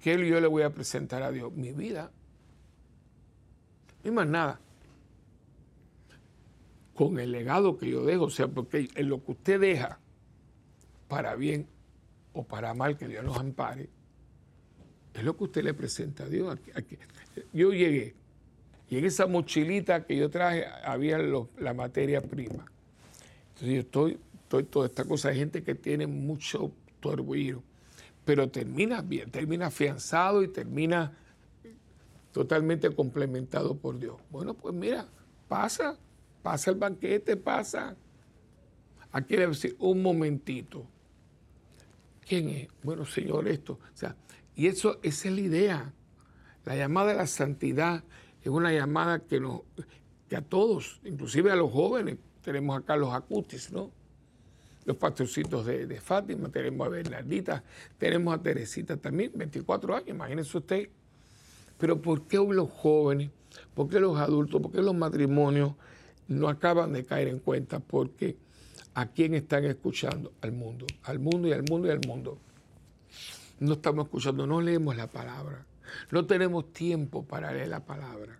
¿qué 0.00 0.12
yo 0.28 0.40
le 0.40 0.46
voy 0.46 0.62
a 0.62 0.70
presentar 0.70 1.22
a 1.22 1.30
Dios? 1.30 1.52
Mi 1.52 1.72
vida. 1.72 2.10
Y 4.04 4.10
más 4.10 4.26
nada. 4.26 4.60
Con 6.94 7.18
el 7.18 7.32
legado 7.32 7.76
que 7.76 7.90
yo 7.90 8.04
dejo, 8.04 8.24
o 8.24 8.30
sea, 8.30 8.48
porque 8.48 8.88
en 8.94 9.08
lo 9.08 9.24
que 9.24 9.32
usted 9.32 9.60
deja, 9.60 9.98
para 11.08 11.34
bien 11.34 11.66
o 12.32 12.44
para 12.44 12.72
mal, 12.74 12.96
que 12.96 13.08
Dios 13.08 13.24
nos 13.24 13.36
ampare, 13.36 13.88
es 15.14 15.24
lo 15.24 15.36
que 15.36 15.44
usted 15.44 15.64
le 15.64 15.74
presenta 15.74 16.24
a 16.24 16.28
Dios. 16.28 16.58
Yo 17.52 17.72
llegué, 17.72 18.14
y 18.90 18.98
en 18.98 19.04
esa 19.04 19.26
mochilita 19.26 20.04
que 20.04 20.16
yo 20.16 20.28
traje 20.30 20.66
había 20.84 21.18
la 21.18 21.74
materia 21.74 22.20
prima. 22.20 22.66
Entonces 23.50 23.74
yo 23.74 23.80
estoy, 23.80 24.18
estoy 24.42 24.64
toda 24.64 24.86
esta 24.86 25.04
cosa 25.04 25.28
de 25.28 25.36
gente 25.36 25.62
que 25.62 25.76
tiene 25.76 26.08
mucho 26.08 26.72
orgullo, 27.08 27.62
pero 28.24 28.48
termina 28.48 29.00
bien, 29.02 29.30
termina 29.30 29.66
afianzado 29.66 30.42
y 30.42 30.48
termina 30.48 31.16
totalmente 32.32 32.94
complementado 32.94 33.76
por 33.76 33.98
Dios. 33.98 34.16
Bueno, 34.30 34.54
pues 34.54 34.74
mira, 34.74 35.06
pasa, 35.48 35.98
pasa 36.42 36.70
el 36.70 36.76
banquete, 36.76 37.36
pasa. 37.36 37.96
Aquí 39.12 39.36
le 39.36 39.48
decir, 39.48 39.76
un 39.78 40.02
momentito. 40.02 40.86
¿Quién 42.26 42.48
es? 42.50 42.68
Bueno, 42.82 43.04
Señor, 43.04 43.48
esto. 43.48 43.72
O 43.72 43.96
sea, 43.96 44.14
y 44.54 44.68
eso, 44.68 45.00
esa 45.02 45.28
es 45.28 45.34
la 45.34 45.40
idea. 45.40 45.92
La 46.64 46.76
llamada 46.76 47.12
a 47.12 47.14
la 47.14 47.26
santidad 47.26 48.04
es 48.42 48.48
una 48.48 48.72
llamada 48.72 49.20
que, 49.20 49.40
nos, 49.40 49.62
que 50.28 50.36
a 50.36 50.42
todos, 50.42 51.00
inclusive 51.04 51.50
a 51.50 51.56
los 51.56 51.72
jóvenes, 51.72 52.18
tenemos 52.42 52.78
acá 52.78 52.96
los 52.96 53.12
acutis, 53.12 53.72
¿no? 53.72 53.90
Los 54.84 54.96
pastorcitos 54.96 55.66
de, 55.66 55.86
de 55.86 56.00
Fátima, 56.00 56.48
tenemos 56.48 56.86
a 56.86 56.90
Bernardita, 56.90 57.62
tenemos 57.98 58.34
a 58.34 58.42
Teresita 58.42 58.96
también, 58.96 59.32
24 59.34 59.94
años, 59.94 60.08
imagínense 60.08 60.56
usted 60.56 60.88
pero 61.80 62.00
¿por 62.02 62.26
qué 62.26 62.36
los 62.36 62.70
jóvenes, 62.70 63.30
por 63.74 63.88
qué 63.88 63.98
los 63.98 64.18
adultos, 64.18 64.60
por 64.60 64.70
qué 64.70 64.82
los 64.82 64.94
matrimonios 64.94 65.72
no 66.28 66.48
acaban 66.48 66.92
de 66.92 67.04
caer 67.04 67.28
en 67.28 67.38
cuenta? 67.38 67.80
Porque 67.80 68.36
¿a 68.92 69.06
quién 69.06 69.34
están 69.34 69.64
escuchando? 69.64 70.30
Al 70.42 70.52
mundo, 70.52 70.86
al 71.04 71.18
mundo 71.18 71.48
y 71.48 71.52
al 71.52 71.62
mundo 71.62 71.88
y 71.88 71.90
al 71.90 72.00
mundo. 72.06 72.38
No 73.60 73.72
estamos 73.72 74.04
escuchando, 74.04 74.46
no 74.46 74.60
leemos 74.60 74.94
la 74.94 75.06
palabra. 75.06 75.64
No 76.10 76.26
tenemos 76.26 76.70
tiempo 76.72 77.24
para 77.24 77.50
leer 77.50 77.68
la 77.68 77.84
palabra. 77.84 78.38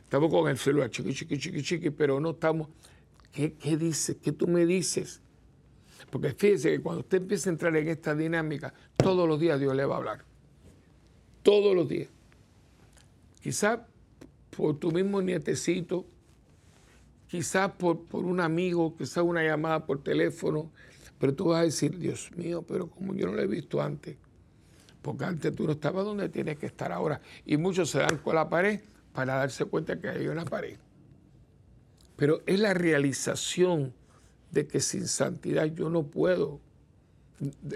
Estamos 0.00 0.28
con 0.30 0.50
el 0.50 0.58
celular, 0.58 0.90
chiqui, 0.90 1.14
chiqui, 1.14 1.38
chiqui, 1.38 1.62
chiqui, 1.62 1.90
pero 1.90 2.18
no 2.18 2.30
estamos. 2.30 2.68
¿Qué, 3.30 3.54
qué 3.54 3.76
dices? 3.76 4.16
¿Qué 4.20 4.32
tú 4.32 4.48
me 4.48 4.66
dices? 4.66 5.20
Porque 6.10 6.30
fíjese 6.30 6.70
que 6.70 6.80
cuando 6.80 7.00
usted 7.00 7.18
empieza 7.18 7.50
a 7.50 7.52
entrar 7.52 7.76
en 7.76 7.88
esta 7.88 8.14
dinámica, 8.14 8.72
todos 8.96 9.28
los 9.28 9.38
días 9.40 9.58
Dios 9.58 9.74
le 9.74 9.84
va 9.84 9.94
a 9.94 9.98
hablar. 9.98 10.24
Todos 11.42 11.74
los 11.74 11.88
días. 11.88 12.08
Quizás 13.42 13.80
por 14.56 14.78
tu 14.78 14.92
mismo 14.92 15.20
nietecito, 15.20 16.06
quizás 17.28 17.72
por, 17.72 18.04
por 18.06 18.24
un 18.24 18.40
amigo, 18.40 18.96
quizás 18.96 19.24
una 19.24 19.42
llamada 19.42 19.84
por 19.84 20.02
teléfono, 20.02 20.70
pero 21.18 21.34
tú 21.34 21.46
vas 21.46 21.60
a 21.60 21.64
decir, 21.64 21.98
Dios 21.98 22.30
mío, 22.36 22.64
pero 22.66 22.88
como 22.88 23.14
yo 23.14 23.26
no 23.26 23.32
lo 23.32 23.42
he 23.42 23.46
visto 23.46 23.82
antes, 23.82 24.16
porque 25.02 25.24
antes 25.24 25.54
tú 25.54 25.64
no 25.64 25.72
estabas 25.72 26.04
donde 26.04 26.28
tienes 26.28 26.58
que 26.58 26.66
estar 26.66 26.92
ahora. 26.92 27.20
Y 27.44 27.56
muchos 27.56 27.90
se 27.90 27.98
dan 27.98 28.18
con 28.18 28.34
la 28.34 28.48
pared 28.48 28.80
para 29.12 29.34
darse 29.34 29.64
cuenta 29.66 29.98
que 29.98 30.08
hay 30.08 30.28
una 30.28 30.44
pared. 30.44 30.78
Pero 32.16 32.42
es 32.46 32.58
la 32.58 32.74
realización 32.74 33.92
de 34.54 34.66
que 34.66 34.80
sin 34.80 35.06
santidad 35.06 35.66
yo 35.66 35.90
no 35.90 36.04
puedo. 36.04 36.60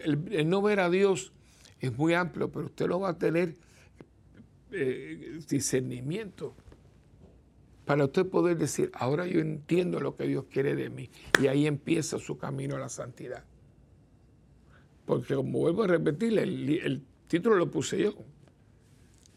el 0.03 0.49
no 0.49 0.62
ver 0.62 0.81
a 0.81 0.89
Dios 0.89 1.33
es 1.81 1.97
muy 1.97 2.14
amplio, 2.14 2.51
pero 2.51 2.66
usted 2.66 2.87
lo 2.87 3.01
va 3.01 3.11
a 3.11 3.18
tener 3.18 3.55
eh, 4.70 5.41
discernimiento 5.49 6.55
para 7.85 8.05
usted 8.05 8.26
poder 8.26 8.59
decir, 8.59 8.91
ahora 8.93 9.26
yo 9.26 9.41
entiendo 9.41 9.99
lo 9.99 10.14
que 10.14 10.26
Dios 10.26 10.45
quiere 10.51 10.76
de 10.76 10.91
mí. 10.91 11.09
Y 11.41 11.47
ahí 11.47 11.66
empieza 11.66 12.18
su 12.18 12.37
camino 12.37 12.76
a 12.76 12.79
la 12.79 12.91
santidad. 12.91 13.45
Porque 15.07 15.35
como 15.35 15.61
vuelvo 15.61 15.85
a 15.85 15.87
repetir, 15.87 16.39
el, 16.39 17.03
título 17.29 17.57
lo 17.57 17.70
puse 17.70 18.03
yo. 18.03 18.14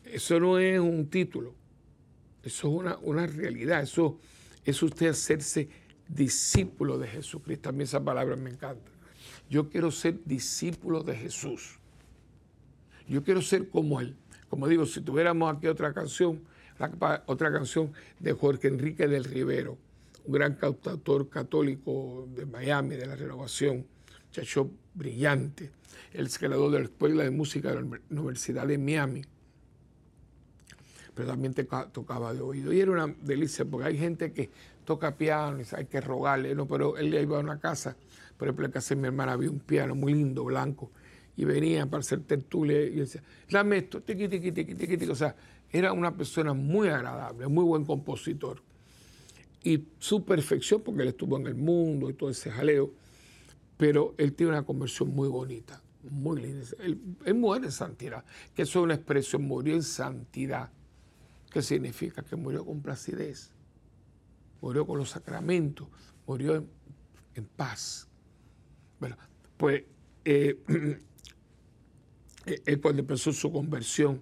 Eso 0.04 0.38
no 0.42 0.60
es 0.60 0.82
un 0.82 1.10
título. 1.10 1.56
Eso 2.44 2.68
es 2.68 2.74
una, 2.74 2.98
una 2.98 3.26
realidad. 3.26 3.84
Eso 3.84 4.20
es 4.66 4.84
usted 4.84 5.08
hacerse 5.08 5.70
discípulo 6.14 6.98
de 6.98 7.08
Jesucristo. 7.08 7.70
A 7.70 7.72
mí 7.72 7.84
esa 7.84 8.04
palabra 8.04 8.36
me 8.36 8.50
encanta. 8.50 8.92
Yo 9.50 9.70
quiero 9.70 9.92
ser 9.92 10.24
discípulo 10.26 11.04
de 11.04 11.16
Jesús. 11.16 11.80
Yo 13.08 13.24
quiero 13.24 13.42
ser 13.42 13.70
como 13.70 14.00
Él. 14.00 14.16
Como 14.50 14.68
digo, 14.68 14.86
si 14.86 15.02
tuviéramos 15.02 15.54
aquí 15.54 15.68
otra 15.68 15.94
canción, 15.94 16.42
otra 17.26 17.52
canción 17.52 17.92
de 18.20 18.34
Jorge 18.34 18.68
Enrique 18.68 19.08
del 19.08 19.24
Rivero, 19.24 19.78
un 20.26 20.34
gran 20.34 20.56
cantautor 20.56 21.30
católico 21.30 22.28
de 22.36 22.46
Miami, 22.46 22.96
de 22.96 23.06
la 23.06 23.16
renovación, 23.16 23.86
muchacho 24.28 24.72
brillante, 24.94 25.72
el 26.14 26.30
creador 26.30 26.72
de 26.72 26.80
la 26.80 26.86
Escuela 26.86 27.24
de 27.24 27.32
Música 27.32 27.70
de 27.70 27.82
la 27.82 28.00
Universidad 28.10 28.68
de 28.68 28.78
Miami, 28.78 29.24
pero 31.14 31.28
también 31.28 31.54
tocaba 31.92 32.34
de 32.34 32.42
oído. 32.42 32.72
Y 32.72 32.80
era 32.80 32.92
una 32.92 33.08
delicia, 33.22 33.66
porque 33.66 33.88
hay 33.88 33.98
gente 33.98 34.32
que 34.32 34.50
toca 34.86 35.16
piano 35.16 35.60
y 35.60 35.66
hay 35.76 35.86
que 35.86 36.02
rogarle, 36.02 36.56
¿no? 36.56 36.68
pero 36.68 36.98
él 36.98 37.14
iba 37.14 37.38
a 37.38 37.40
una 37.40 37.60
casa, 37.60 37.96
por 38.38 38.48
ejemplo, 38.48 38.66
en 38.66 38.72
casa 38.72 38.96
de 38.96 39.02
mi 39.02 39.08
hermana 39.08 39.34
había 39.34 39.50
un 39.50 39.60
piano 39.60 39.96
muy 39.96 40.14
lindo, 40.14 40.44
blanco, 40.44 40.92
y 41.38 41.46
venía 41.46 41.86
para 41.86 42.02
hacer 42.02 42.22
tertulia 42.22 42.82
y 42.82 42.96
decía, 42.98 43.24
dame 43.50 43.78
esto, 43.78 44.02
tiqui, 44.02 44.28
tiqui, 44.28 44.52
tiqui, 44.52 44.76
tiqui. 44.76 45.06
O 45.10 45.16
sea, 45.16 45.36
era 45.72 45.94
una 45.94 46.16
persona 46.16 46.54
muy 46.54 46.90
agradable, 46.90 47.48
muy 47.48 47.64
buen 47.64 47.86
compositor. 47.86 48.62
Y 49.64 49.88
su 50.00 50.26
perfección, 50.26 50.82
porque 50.82 51.04
él 51.04 51.10
estuvo 51.10 51.38
en 51.38 51.48
el 51.48 51.56
mundo 51.56 52.10
y 52.10 52.14
todo 52.14 52.30
ese 52.30 52.52
jaleo, 52.52 52.92
pero 53.78 54.14
él 54.18 54.34
tiene 54.34 54.52
una 54.52 54.64
conversión 54.64 55.14
muy 55.14 55.30
bonita, 55.30 55.82
muy 56.10 56.42
linda. 56.42 56.66
Él, 56.80 57.36
muere 57.36 57.66
en 57.66 57.72
santidad, 57.72 58.24
que 58.54 58.64
eso 58.64 58.80
es 58.80 58.84
una 58.84 58.96
expresión, 58.96 59.44
murió 59.44 59.76
en 59.76 59.84
santidad. 59.84 60.72
¿Qué 61.52 61.62
significa? 61.62 62.22
Que 62.22 62.36
murió 62.36 62.66
con 62.66 62.82
placidez, 62.82 63.52
murió 64.62 64.86
con 64.86 64.98
los 64.98 65.10
sacramentos, 65.10 65.88
murió 66.26 66.56
en, 66.56 67.46
paz. 67.56 68.08
Bueno, 69.00 69.18
pues 69.58 69.84
eh, 70.24 70.58
él 72.66 72.82
cuando 72.82 73.02
empezó 73.02 73.34
su 73.34 73.52
conversión, 73.52 74.22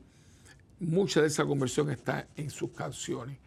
mucha 0.79 1.21
de 1.21 1.27
esa 1.27 1.45
conversión 1.45 1.89
está 1.91 2.27
en 2.35 2.49
sus 2.49 2.71
canciones, 2.71 3.37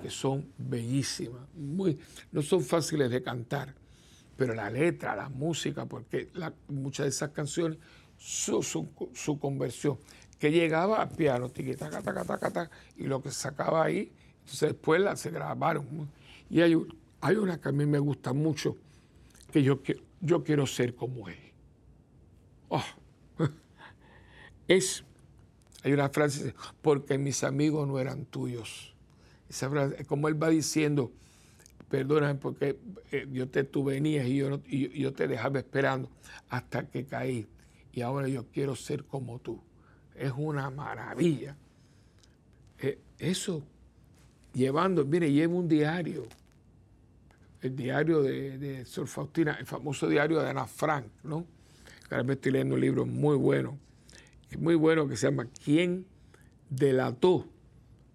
que 0.00 0.10
son 0.10 0.52
bellísimas, 0.58 1.42
muy, 1.54 1.98
no 2.30 2.42
son 2.42 2.62
fáciles 2.62 3.10
de 3.10 3.22
cantar, 3.22 3.74
pero 4.36 4.54
la 4.54 4.70
letra, 4.70 5.14
la 5.14 5.28
música, 5.28 5.86
porque 5.86 6.28
muchas 6.68 7.04
de 7.04 7.10
esas 7.10 7.30
canciones 7.30 7.78
son 8.16 8.62
su, 8.62 9.38
conversión, 9.38 9.98
que 10.38 10.50
llegaba 10.50 11.02
al 11.02 11.10
piano, 11.10 11.48
tiqui, 11.50 11.74
taca, 11.74 12.02
taca, 12.02 12.38
taca, 12.38 12.70
y 12.96 13.04
lo 13.04 13.22
que 13.22 13.30
sacaba 13.30 13.84
ahí, 13.84 14.12
entonces 14.40 14.70
después 14.70 15.00
la, 15.00 15.16
se 15.16 15.30
grabaron. 15.30 16.10
Y 16.52 16.60
hay, 16.60 16.76
hay 17.22 17.36
una 17.36 17.58
que 17.58 17.70
a 17.70 17.72
mí 17.72 17.86
me 17.86 17.98
gusta 17.98 18.34
mucho, 18.34 18.76
que 19.50 19.62
yo, 19.62 19.80
yo 20.20 20.44
quiero 20.44 20.66
ser 20.66 20.94
como 20.94 21.30
él. 21.30 21.38
Oh, 22.68 22.84
es, 24.68 25.02
hay 25.82 25.94
una 25.94 26.10
frase, 26.10 26.54
porque 26.82 27.16
mis 27.16 27.42
amigos 27.42 27.88
no 27.88 27.98
eran 27.98 28.26
tuyos. 28.26 28.94
Esa 29.48 29.70
frase, 29.70 30.04
como 30.04 30.28
él 30.28 30.40
va 30.40 30.50
diciendo, 30.50 31.10
perdóname 31.88 32.34
porque 32.34 32.78
eh, 33.10 33.26
yo 33.32 33.48
te, 33.48 33.64
tú 33.64 33.84
venías 33.84 34.26
y 34.26 34.36
yo, 34.36 34.60
y 34.66 35.00
yo 35.00 35.14
te 35.14 35.26
dejaba 35.28 35.58
esperando 35.58 36.10
hasta 36.50 36.86
que 36.86 37.06
caí 37.06 37.46
y 37.94 38.02
ahora 38.02 38.28
yo 38.28 38.44
quiero 38.52 38.76
ser 38.76 39.04
como 39.04 39.38
tú. 39.38 39.58
Es 40.14 40.32
una 40.36 40.68
maravilla. 40.68 41.56
Eh, 42.78 42.98
eso, 43.18 43.62
llevando, 44.52 45.06
mire, 45.06 45.32
llevo 45.32 45.56
un 45.56 45.66
diario, 45.66 46.26
el 47.62 47.76
diario 47.76 48.22
de, 48.22 48.58
de 48.58 48.84
Sor 48.84 49.06
Faustina, 49.06 49.56
el 49.58 49.66
famoso 49.66 50.08
diario 50.08 50.40
de 50.40 50.50
Ana 50.50 50.66
Frank, 50.66 51.06
¿no? 51.22 51.46
Ahora 52.10 52.24
me 52.24 52.34
estoy 52.34 52.52
leyendo 52.52 52.74
un 52.74 52.80
libro 52.80 53.06
muy 53.06 53.36
bueno, 53.36 53.78
muy 54.58 54.74
bueno 54.74 55.08
que 55.08 55.16
se 55.16 55.28
llama 55.30 55.46
¿Quién 55.64 56.04
delató 56.68 57.46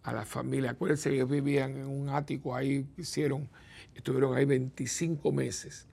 a 0.04 0.14
la 0.14 0.26
familia? 0.26 0.72
Acuérdense 0.72 1.10
que 1.10 1.16
ellos 1.16 1.30
vivían 1.30 1.78
en 1.78 1.88
un 1.88 2.10
ático 2.10 2.56
ahí, 2.56 2.86
hicieron, 2.98 3.50
estuvieron 3.95 4.36
ahí 4.36 4.45
25 4.45 5.32
meses. 5.32 5.88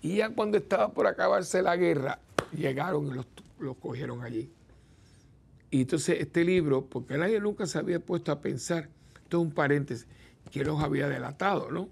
Y 0.00 0.16
ya 0.16 0.30
cuando 0.30 0.58
estaba 0.58 0.92
por 0.92 1.06
acabarse 1.06 1.62
la 1.62 1.76
guerra, 1.76 2.20
llegaron 2.56 3.08
y 3.08 3.14
los, 3.14 3.26
cogieron 3.78 4.22
allí. 4.22 4.52
Y 5.70 5.80
entonces 5.80 6.20
este 6.20 6.44
libro, 6.44 6.86
porque 6.86 7.18
nadie 7.18 7.40
nunca 7.40 7.66
se 7.66 7.78
había 7.78 7.98
puesto 7.98 8.30
a 8.30 8.40
pensar, 8.40 8.88
esto 9.22 9.38
es 9.38 9.42
un 9.42 9.50
paréntesis, 9.50 10.06
que 10.50 10.64
los 10.64 10.80
había 10.80 11.08
delatado, 11.08 11.70
¿no? 11.70 11.88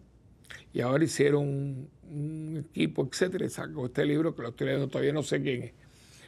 Y 0.72 0.80
ahora 0.80 1.05
hicieron 1.05 1.88
un, 2.11 2.64
equipo, 2.68 3.09
etcétera, 3.11 3.49
sacó 3.49 3.86
este 3.86 4.05
libro 4.05 4.34
que 4.34 4.42
lo 4.42 4.49
estoy 4.49 4.66
leyendo, 4.66 4.88
todavía 4.88 5.12
no 5.12 5.22
sé 5.22 5.42
quién 5.42 5.62
es. 5.62 5.72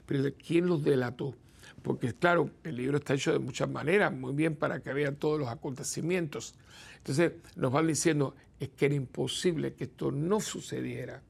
Pero 0.06 0.24
¿quién 0.34 0.66
los 0.66 0.82
delató? 0.82 1.34
Porque 1.82 2.12
claro, 2.14 2.50
el 2.64 2.76
libro 2.76 2.98
está 2.98 3.14
hecho 3.14 3.32
de 3.32 3.38
muchas 3.38 3.68
maneras, 3.68 4.12
muy 4.12 4.32
bien 4.34 4.56
para 4.56 4.80
que 4.80 4.92
vean 4.92 5.16
todos 5.16 5.38
los 5.38 5.48
acontecimientos. 5.48 6.54
Entonces 6.98 7.32
nos 7.56 7.72
van 7.72 7.86
diciendo, 7.86 8.34
es 8.58 8.70
que 8.70 8.86
era 8.86 8.94
imposible 8.94 9.74
que 9.74 9.84
esto 9.84 10.10
no 10.10 10.40
sucediera 10.40 11.22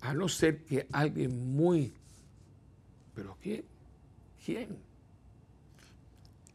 a 0.00 0.14
no 0.14 0.28
ser 0.28 0.62
que 0.64 0.86
alguien 0.92 1.54
muy... 1.54 1.92
¿Pero 3.14 3.36
quién? 3.42 3.64
¿Quién? 4.44 4.76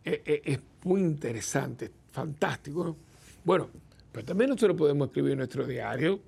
Eh, 0.05 0.21
eh, 0.25 0.41
es, 0.45 0.59
muy 0.83 1.01
interesante, 1.01 1.91
fantástico. 2.11 2.95
Bueno, 3.43 3.69
pero 4.11 4.25
también 4.25 4.49
nosotros 4.49 4.77
podemos 4.77 5.07
escribir 5.07 5.37
nuestro 5.37 5.65
diario, 5.65 6.19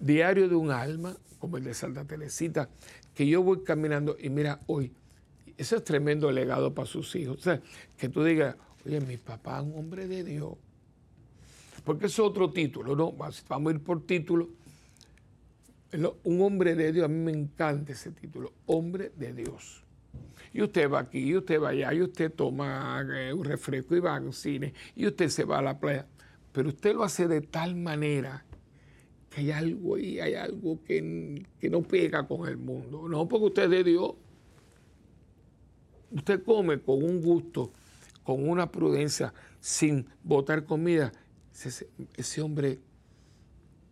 diario 0.00 0.48
de 0.48 0.54
un 0.54 0.70
alma, 0.70 1.16
como 1.38 1.56
el 1.56 1.64
de 1.64 1.74
Santa 1.74 2.04
Teresita, 2.04 2.68
que 3.14 3.26
yo 3.26 3.42
voy 3.42 3.62
caminando 3.62 4.16
y 4.18 4.30
mira, 4.30 4.60
hoy, 4.66 4.92
ese 5.56 5.76
es 5.76 5.84
tremendo 5.84 6.30
legado 6.32 6.74
para 6.74 6.86
sus 6.86 7.14
hijos. 7.16 7.38
O 7.38 7.40
sea, 7.40 7.60
que 7.96 8.08
tú 8.08 8.24
digas, 8.24 8.56
oye, 8.84 9.00
mi 9.00 9.16
papá 9.16 9.58
es 9.58 9.64
un 9.64 9.78
hombre 9.78 10.08
de 10.08 10.24
Dios. 10.24 10.54
Porque 11.84 12.06
es 12.06 12.18
otro 12.18 12.50
título, 12.50 12.96
¿no? 12.96 13.12
Vamos 13.12 13.44
a 13.50 13.70
ir 13.70 13.80
por 13.80 14.04
título 14.06 14.48
un 16.24 16.40
hombre 16.42 16.74
de 16.74 16.92
Dios, 16.92 17.04
a 17.04 17.08
mí 17.08 17.18
me 17.18 17.32
encanta 17.32 17.92
ese 17.92 18.10
título, 18.10 18.52
hombre 18.66 19.12
de 19.16 19.32
Dios. 19.32 19.82
Y 20.52 20.62
usted 20.62 20.90
va 20.90 21.00
aquí, 21.00 21.20
y 21.20 21.36
usted 21.36 21.60
va 21.60 21.70
allá, 21.70 21.92
y 21.92 22.02
usted 22.02 22.32
toma 22.32 23.04
eh, 23.12 23.32
un 23.32 23.44
refresco 23.44 23.96
y 23.96 24.00
va 24.00 24.16
al 24.16 24.32
cine, 24.32 24.72
y 24.94 25.06
usted 25.06 25.28
se 25.28 25.44
va 25.44 25.58
a 25.58 25.62
la 25.62 25.78
playa. 25.78 26.06
Pero 26.54 26.68
usted 26.68 26.94
lo 26.94 27.02
hace 27.02 27.26
de 27.26 27.40
tal 27.40 27.74
manera 27.74 28.44
que 29.28 29.40
hay 29.40 29.50
algo 29.50 29.96
ahí, 29.96 30.20
hay 30.20 30.34
algo 30.34 30.78
que, 30.84 31.44
que 31.58 31.68
no 31.68 31.82
pega 31.82 32.28
con 32.28 32.48
el 32.48 32.56
mundo. 32.56 33.08
No 33.08 33.26
porque 33.26 33.46
usted 33.46 33.64
es 33.64 33.70
de 33.70 33.84
Dios. 33.84 34.12
Usted 36.12 36.44
come 36.44 36.80
con 36.80 37.02
un 37.02 37.20
gusto, 37.20 37.72
con 38.22 38.48
una 38.48 38.70
prudencia, 38.70 39.34
sin 39.58 40.06
botar 40.22 40.64
comida. 40.64 41.12
ese 42.16 42.40
hombre 42.40 42.78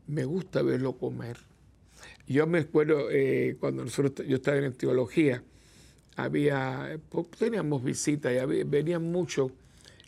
me 0.06 0.24
gusta 0.24 0.62
verlo 0.62 0.96
comer. 0.96 1.38
Yo 2.28 2.46
me 2.46 2.60
acuerdo 2.60 3.10
eh, 3.10 3.56
cuando 3.58 3.84
nosotros, 3.84 4.24
yo 4.28 4.36
estaba 4.36 4.58
en 4.58 4.72
teología, 4.74 5.42
había, 6.14 6.96
pues, 7.08 7.28
teníamos 7.30 7.82
visitas 7.82 8.32
y 8.32 8.62
venían 8.62 9.10
mucho 9.10 9.50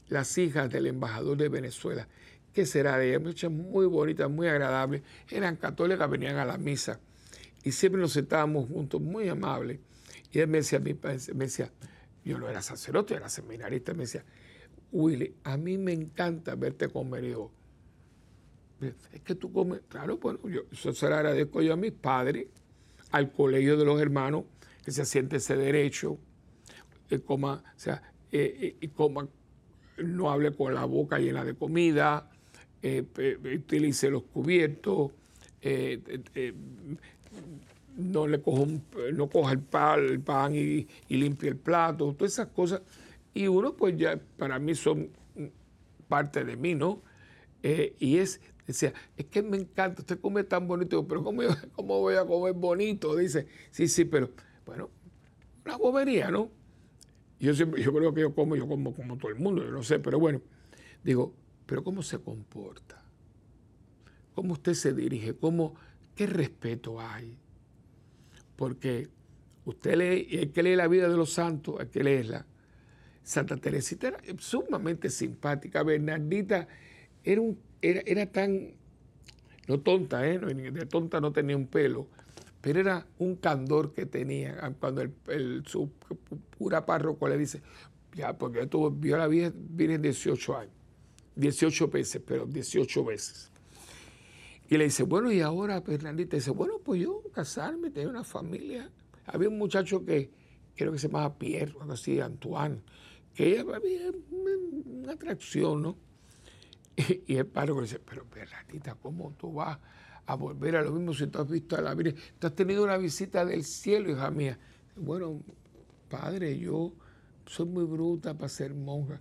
las 0.08 0.38
hijas 0.38 0.70
del 0.70 0.86
embajador 0.86 1.36
de 1.36 1.48
Venezuela. 1.48 2.06
¿Qué 2.54 2.64
será 2.66 2.96
de 2.96 3.10
ellas? 3.10 3.22
Muchas 3.22 3.50
muy 3.50 3.86
bonitas, 3.86 4.30
muy 4.30 4.46
agradables. 4.46 5.02
Eran 5.28 5.56
católicas, 5.56 6.08
venían 6.08 6.36
a 6.36 6.44
la 6.44 6.56
misa. 6.56 7.00
Y 7.64 7.72
siempre 7.72 8.00
nos 8.00 8.12
sentábamos 8.12 8.68
juntos, 8.68 9.00
muy 9.00 9.28
amables. 9.28 9.80
Y 10.32 10.38
él 10.38 10.48
me 10.48 10.58
decía, 10.58 10.78
me 10.78 10.94
decía, 10.94 11.70
yo 12.24 12.38
no 12.38 12.48
era 12.48 12.62
sacerdote, 12.62 13.14
era 13.14 13.28
seminarista, 13.28 13.92
me 13.92 14.04
decía, 14.04 14.24
Willy, 14.92 15.34
a 15.44 15.56
mí 15.56 15.76
me 15.78 15.92
encanta 15.92 16.54
verte 16.54 16.88
comer. 16.88 17.24
Y 17.24 17.34
es 19.12 19.20
que 19.22 19.34
tú 19.34 19.52
comes, 19.52 19.80
claro, 19.88 20.18
bueno, 20.18 20.40
yo 20.48 20.62
eso 20.70 20.92
se 20.92 21.08
lo 21.08 21.16
agradezco 21.16 21.62
yo 21.62 21.72
a 21.72 21.76
mis 21.76 21.92
padres, 21.92 22.46
al 23.10 23.32
colegio 23.32 23.76
de 23.76 23.84
los 23.84 24.00
hermanos, 24.00 24.44
que 24.84 24.90
se 24.90 25.04
siente 25.04 25.36
ese 25.36 25.56
derecho, 25.56 26.18
que 27.08 27.20
coma, 27.20 27.62
o 27.64 27.78
sea, 27.78 28.02
eh, 28.30 28.76
eh, 28.80 28.88
coma, 28.90 29.28
no 29.98 30.30
hable 30.30 30.54
con 30.54 30.74
la 30.74 30.84
boca 30.84 31.18
llena 31.18 31.44
de 31.44 31.54
comida, 31.54 32.30
utilice 33.54 34.10
los 34.10 34.22
cubiertos, 34.24 35.12
no 37.96 38.26
le 38.26 38.42
coja, 38.42 38.66
no 39.12 39.28
coja 39.28 39.52
el 39.52 39.60
pan, 39.60 40.00
el 40.00 40.20
pan 40.20 40.54
y, 40.54 40.86
y 41.08 41.16
limpie 41.16 41.48
el 41.50 41.56
plato, 41.56 42.12
todas 42.12 42.32
esas 42.32 42.48
cosas. 42.48 42.82
Y 43.32 43.46
uno, 43.46 43.74
pues 43.74 43.96
ya, 43.96 44.20
para 44.36 44.58
mí 44.58 44.74
son 44.74 45.10
parte 46.08 46.44
de 46.44 46.56
mí, 46.56 46.74
¿no? 46.74 47.02
y 47.98 48.18
es 48.18 48.40
Decía, 48.66 48.94
es 49.16 49.26
que 49.26 49.42
me 49.42 49.58
encanta, 49.58 50.00
usted 50.00 50.18
come 50.20 50.42
tan 50.42 50.66
bonito, 50.66 51.06
pero 51.06 51.22
¿cómo, 51.22 51.42
¿cómo, 51.74 52.00
voy 52.00 52.14
a 52.14 52.24
comer 52.24 52.54
bonito? 52.54 53.14
Dice, 53.16 53.46
sí, 53.70 53.88
sí, 53.88 54.04
pero 54.04 54.30
bueno, 54.64 54.90
una 55.64 55.76
bobería, 55.76 56.30
¿no? 56.30 56.50
Yo, 57.38 57.54
siempre, 57.54 57.82
yo 57.82 57.92
creo 57.92 58.14
que 58.14 58.22
yo 58.22 58.34
como, 58.34 58.56
yo 58.56 58.66
como 58.66 58.94
como 58.94 59.18
todo 59.18 59.30
el 59.30 59.36
mundo, 59.36 59.62
yo 59.62 59.70
no 59.70 59.82
sé, 59.82 59.98
pero 59.98 60.18
bueno, 60.18 60.40
digo, 61.02 61.34
pero 61.66 61.82
¿cómo 61.82 62.02
se 62.02 62.18
comporta? 62.18 63.02
¿Cómo 64.34 64.54
usted 64.54 64.74
se 64.74 64.92
dirige? 64.92 65.34
¿Cómo, 65.34 65.74
¿Qué 66.14 66.26
respeto 66.26 67.00
hay? 67.00 67.36
Porque 68.56 69.08
usted 69.64 69.96
lee, 69.96 70.38
hay 70.38 70.48
que 70.48 70.62
leer 70.62 70.78
la 70.78 70.88
vida 70.88 71.08
de 71.08 71.16
los 71.16 71.32
santos, 71.32 71.76
hay 71.80 71.86
que 71.88 72.02
leerla. 72.02 72.46
Santa 73.22 73.56
Teresita 73.56 74.08
era 74.08 74.20
sumamente 74.38 75.08
simpática, 75.08 75.82
Bernardita 75.82 76.68
era 77.22 77.40
un 77.40 77.58
era, 77.80 78.26
tan, 78.26 78.72
no 79.68 79.80
tonta, 79.80 80.26
¿eh? 80.26 80.38
de 80.38 80.86
tonta 80.86 81.20
no 81.20 81.32
tenía 81.32 81.56
un 81.56 81.66
pelo, 81.66 82.08
pero 82.60 82.80
era 82.80 83.06
un 83.18 83.36
candor 83.36 83.92
que 83.92 84.06
tenía 84.06 84.72
cuando 84.80 85.02
el, 85.02 85.62
su 85.66 85.90
pura 86.56 86.86
párroco 86.86 87.28
le 87.28 87.36
dice, 87.36 87.60
ya, 88.14 88.36
porque 88.38 88.66
tuvo, 88.66 88.90
vio 88.90 89.16
a 89.16 89.18
la 89.18 89.28
Virgen 89.28 90.02
18 90.02 90.56
años, 90.56 90.72
18 91.36 91.88
veces, 91.88 92.22
pero 92.24 92.46
18 92.46 93.04
veces. 93.04 93.50
Y 94.68 94.76
le 94.76 94.84
dice, 94.84 95.02
bueno, 95.02 95.30
y 95.30 95.40
ahora 95.40 95.80
Fernandita 95.82 96.36
dice, 96.36 96.50
bueno, 96.50 96.78
pues 96.82 97.02
yo 97.02 97.22
casarme, 97.32 97.90
tener 97.90 98.08
una 98.08 98.24
familia. 98.24 98.90
Había 99.26 99.48
un 99.48 99.58
muchacho 99.58 100.04
que 100.04 100.30
creo 100.74 100.92
que 100.92 100.98
se 100.98 101.08
llamaba 101.08 101.36
Pierre, 101.38 101.74
algo 101.80 101.92
así, 101.92 102.20
Antoine, 102.20 102.80
que 103.34 103.58
había 103.60 104.10
una 104.30 105.12
atracción, 105.12 105.82
¿no? 105.82 105.96
Y, 107.26 107.36
el 107.36 107.46
párroco 107.46 107.82
dice, 107.82 107.98
pero 107.98 108.24
Bernardita, 108.32 108.94
¿cómo 108.94 109.32
tú 109.32 109.52
vas 109.52 109.78
a 110.26 110.34
volver 110.36 110.76
a 110.76 110.82
lo 110.82 110.92
mismo 110.92 111.12
si 111.12 111.26
tú 111.26 111.40
has 111.40 111.50
visto 111.50 111.76
a 111.76 111.80
la 111.80 111.94
Virgen? 111.94 112.16
Tú 112.38 112.46
has 112.46 112.54
tenido 112.54 112.84
una 112.84 112.96
visita 112.96 113.44
del 113.44 113.64
cielo, 113.64 114.10
hija 114.10 114.30
mía. 114.30 114.58
Bueno, 114.96 115.42
padre, 116.08 116.58
yo 116.58 116.92
soy 117.46 117.66
muy 117.66 117.84
bruta 117.84 118.34
para 118.34 118.48
ser 118.48 118.74
monja. 118.74 119.20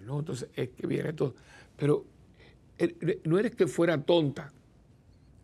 No, 0.00 0.20
entonces 0.20 0.48
es 0.54 0.70
que 0.70 0.86
viene 0.86 1.12
todo. 1.12 1.34
Pero 1.76 2.04
er, 2.78 3.20
no 3.24 3.38
eres 3.38 3.54
que 3.54 3.66
fuera 3.66 4.00
tonta, 4.02 4.52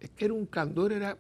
es 0.01 0.11
que 0.11 0.26
era 0.26 0.34
un 0.34 0.46
candor, 0.46 0.92
era 0.92 1.16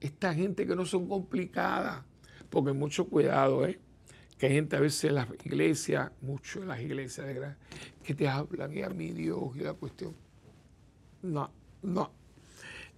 esta 0.00 0.34
gente 0.34 0.66
que 0.66 0.76
no 0.76 0.84
son 0.84 1.08
complicadas, 1.08 2.04
porque 2.50 2.72
mucho 2.72 3.06
cuidado, 3.06 3.66
¿eh? 3.66 3.78
que 4.38 4.46
hay 4.46 4.52
gente 4.52 4.76
a 4.76 4.80
veces 4.80 5.04
en 5.04 5.14
las 5.14 5.28
iglesias, 5.44 6.10
mucho 6.20 6.60
en 6.60 6.68
las 6.68 6.80
iglesias 6.80 7.26
de 7.26 7.34
gran, 7.34 7.56
que 8.02 8.14
te 8.14 8.28
hablan 8.28 8.76
y 8.76 8.82
a 8.82 8.90
mi 8.90 9.10
Dios 9.10 9.56
y 9.56 9.60
la 9.60 9.72
cuestión. 9.72 10.14
No, 11.22 11.50
no. 11.82 12.12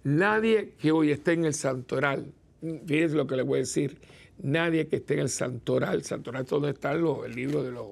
Nadie 0.03 0.73
que 0.79 0.91
hoy 0.91 1.11
esté 1.11 1.33
en 1.33 1.45
el 1.45 1.53
santoral, 1.53 2.33
fíjense 2.61 3.15
lo 3.15 3.27
que 3.27 3.35
le 3.35 3.43
voy 3.43 3.59
a 3.59 3.61
decir, 3.61 3.99
nadie 4.39 4.87
que 4.87 4.97
esté 4.97 5.15
en 5.15 5.21
el 5.21 5.29
santoral, 5.29 6.03
santoral 6.03 6.43
es 6.43 6.49
donde 6.49 6.71
está 6.71 6.91
el 6.91 7.35
libro 7.35 7.63
de 7.63 7.71
los, 7.71 7.87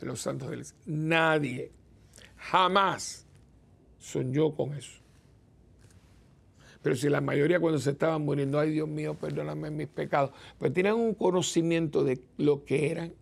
de 0.00 0.06
los 0.06 0.20
santos 0.20 0.74
nadie, 0.86 1.72
jamás 2.36 3.26
soñó 3.98 4.54
con 4.54 4.74
eso. 4.74 5.00
Pero 6.82 6.96
si 6.96 7.08
la 7.08 7.22
mayoría 7.22 7.58
cuando 7.60 7.78
se 7.78 7.92
estaban 7.92 8.22
muriendo, 8.22 8.58
ay 8.58 8.70
Dios 8.70 8.88
mío, 8.88 9.14
perdóname 9.14 9.70
mis 9.70 9.88
pecados, 9.88 10.32
pues 10.58 10.72
tenían 10.74 10.96
un 10.96 11.14
conocimiento 11.14 12.04
de 12.04 12.20
lo 12.36 12.64
que 12.64 12.90
eran, 12.90 13.14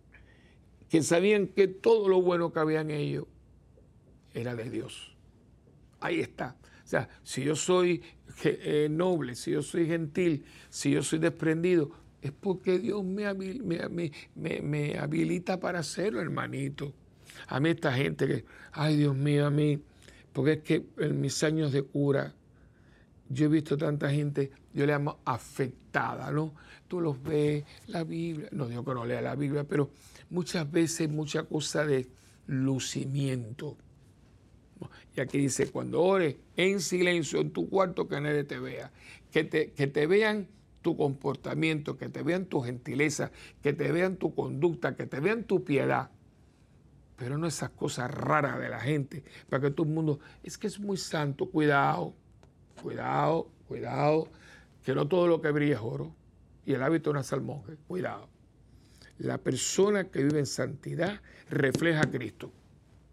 que 0.89 1.01
sabían 1.01 1.47
que 1.47 1.69
todo 1.69 2.09
lo 2.09 2.21
bueno 2.21 2.51
que 2.51 2.59
había 2.59 2.81
en 2.81 2.91
ellos 2.91 3.25
era 4.33 4.55
de 4.55 4.69
Dios. 4.69 5.15
Ahí 6.01 6.19
está. 6.19 6.57
O 6.83 6.87
sea, 6.87 7.07
si 7.23 7.45
yo 7.45 7.55
soy 7.55 8.03
eh, 8.43 8.89
noble, 8.91 9.35
si 9.35 9.51
yo 9.51 9.61
soy 9.61 9.87
gentil, 9.87 10.43
si 10.69 10.91
yo 10.91 11.01
soy 11.01 11.19
desprendido, 11.19 11.91
es 12.23 12.31
porque 12.31 12.79
Dios 12.79 13.03
me, 13.03 13.25
me, 14.33 14.97
habilita 14.97 15.59
para 15.59 15.79
hacerlo, 15.79 16.21
hermanito. 16.21 16.93
A 17.47 17.59
mí 17.59 17.69
esta 17.69 17.91
gente 17.91 18.25
que, 18.25 18.45
ay 18.71 18.95
Dios 18.95 19.13
mío, 19.13 19.45
a 19.45 19.49
mí, 19.49 19.81
porque 20.31 20.53
es 20.53 20.59
que 20.61 20.85
en 20.99 21.19
mis 21.19 21.43
años 21.43 21.73
de 21.73 21.83
cura, 21.83 22.33
yo 23.27 23.45
he 23.45 23.49
visto 23.49 23.77
tanta 23.77 24.09
gente, 24.09 24.51
yo 24.73 24.85
le 24.85 24.93
llamo 24.93 25.19
afectada, 25.25 26.31
¿no? 26.31 26.53
Tú 26.87 27.01
los 27.01 27.21
ves, 27.21 27.65
la 27.87 28.05
Biblia, 28.05 28.47
no 28.53 28.69
digo 28.69 28.85
que 28.85 28.93
no 28.93 29.05
lea 29.05 29.21
la 29.21 29.35
Biblia, 29.35 29.65
pero 29.65 29.89
muchas 30.29 30.71
veces 30.71 31.09
mucha 31.09 31.43
cosa 31.43 31.85
de 31.85 32.07
lucimiento. 32.47 33.75
Y 35.17 35.19
aquí 35.19 35.39
dice, 35.39 35.69
cuando 35.71 36.01
ores 36.01 36.37
en 36.55 36.79
silencio 36.79 37.41
en 37.41 37.51
tu 37.51 37.69
cuarto 37.69 38.07
que 38.07 38.21
nadie 38.21 38.45
te 38.45 38.59
vea, 38.59 38.93
que 39.29 39.43
te, 39.43 39.71
que 39.71 39.87
te 39.87 40.07
vean 40.07 40.47
tu 40.83 40.95
comportamiento, 40.95 41.97
que 41.97 42.09
te 42.09 42.21
vean 42.21 42.45
tu 42.45 42.61
gentileza, 42.61 43.31
que 43.63 43.73
te 43.73 43.91
vean 43.91 44.17
tu 44.17 44.35
conducta, 44.35 44.95
que 44.95 45.07
te 45.07 45.19
vean 45.19 45.45
tu 45.45 45.63
piedad. 45.63 46.11
Pero 47.15 47.39
no 47.39 47.47
esas 47.47 47.71
cosas 47.71 48.11
raras 48.11 48.59
de 48.59 48.69
la 48.69 48.79
gente, 48.79 49.23
para 49.49 49.63
que 49.63 49.71
todo 49.71 49.87
el 49.87 49.93
mundo, 49.93 50.19
es 50.43 50.59
que 50.59 50.67
es 50.67 50.79
muy 50.79 50.97
santo, 50.97 51.49
cuidado, 51.49 52.13
cuidado, 52.83 53.49
cuidado, 53.67 54.27
que 54.83 54.93
no 54.93 55.07
todo 55.07 55.27
lo 55.27 55.41
que 55.41 55.49
brilla 55.49 55.75
es 55.75 55.81
oro 55.81 56.13
y 56.65 56.73
el 56.73 56.83
hábito 56.83 57.13
no 57.13 57.19
es 57.19 57.41
monje, 57.41 57.77
cuidado. 57.87 58.29
La 59.17 59.37
persona 59.37 60.09
que 60.09 60.23
vive 60.23 60.39
en 60.39 60.45
santidad 60.45 61.21
refleja 61.49 62.01
a 62.01 62.11
Cristo. 62.11 62.51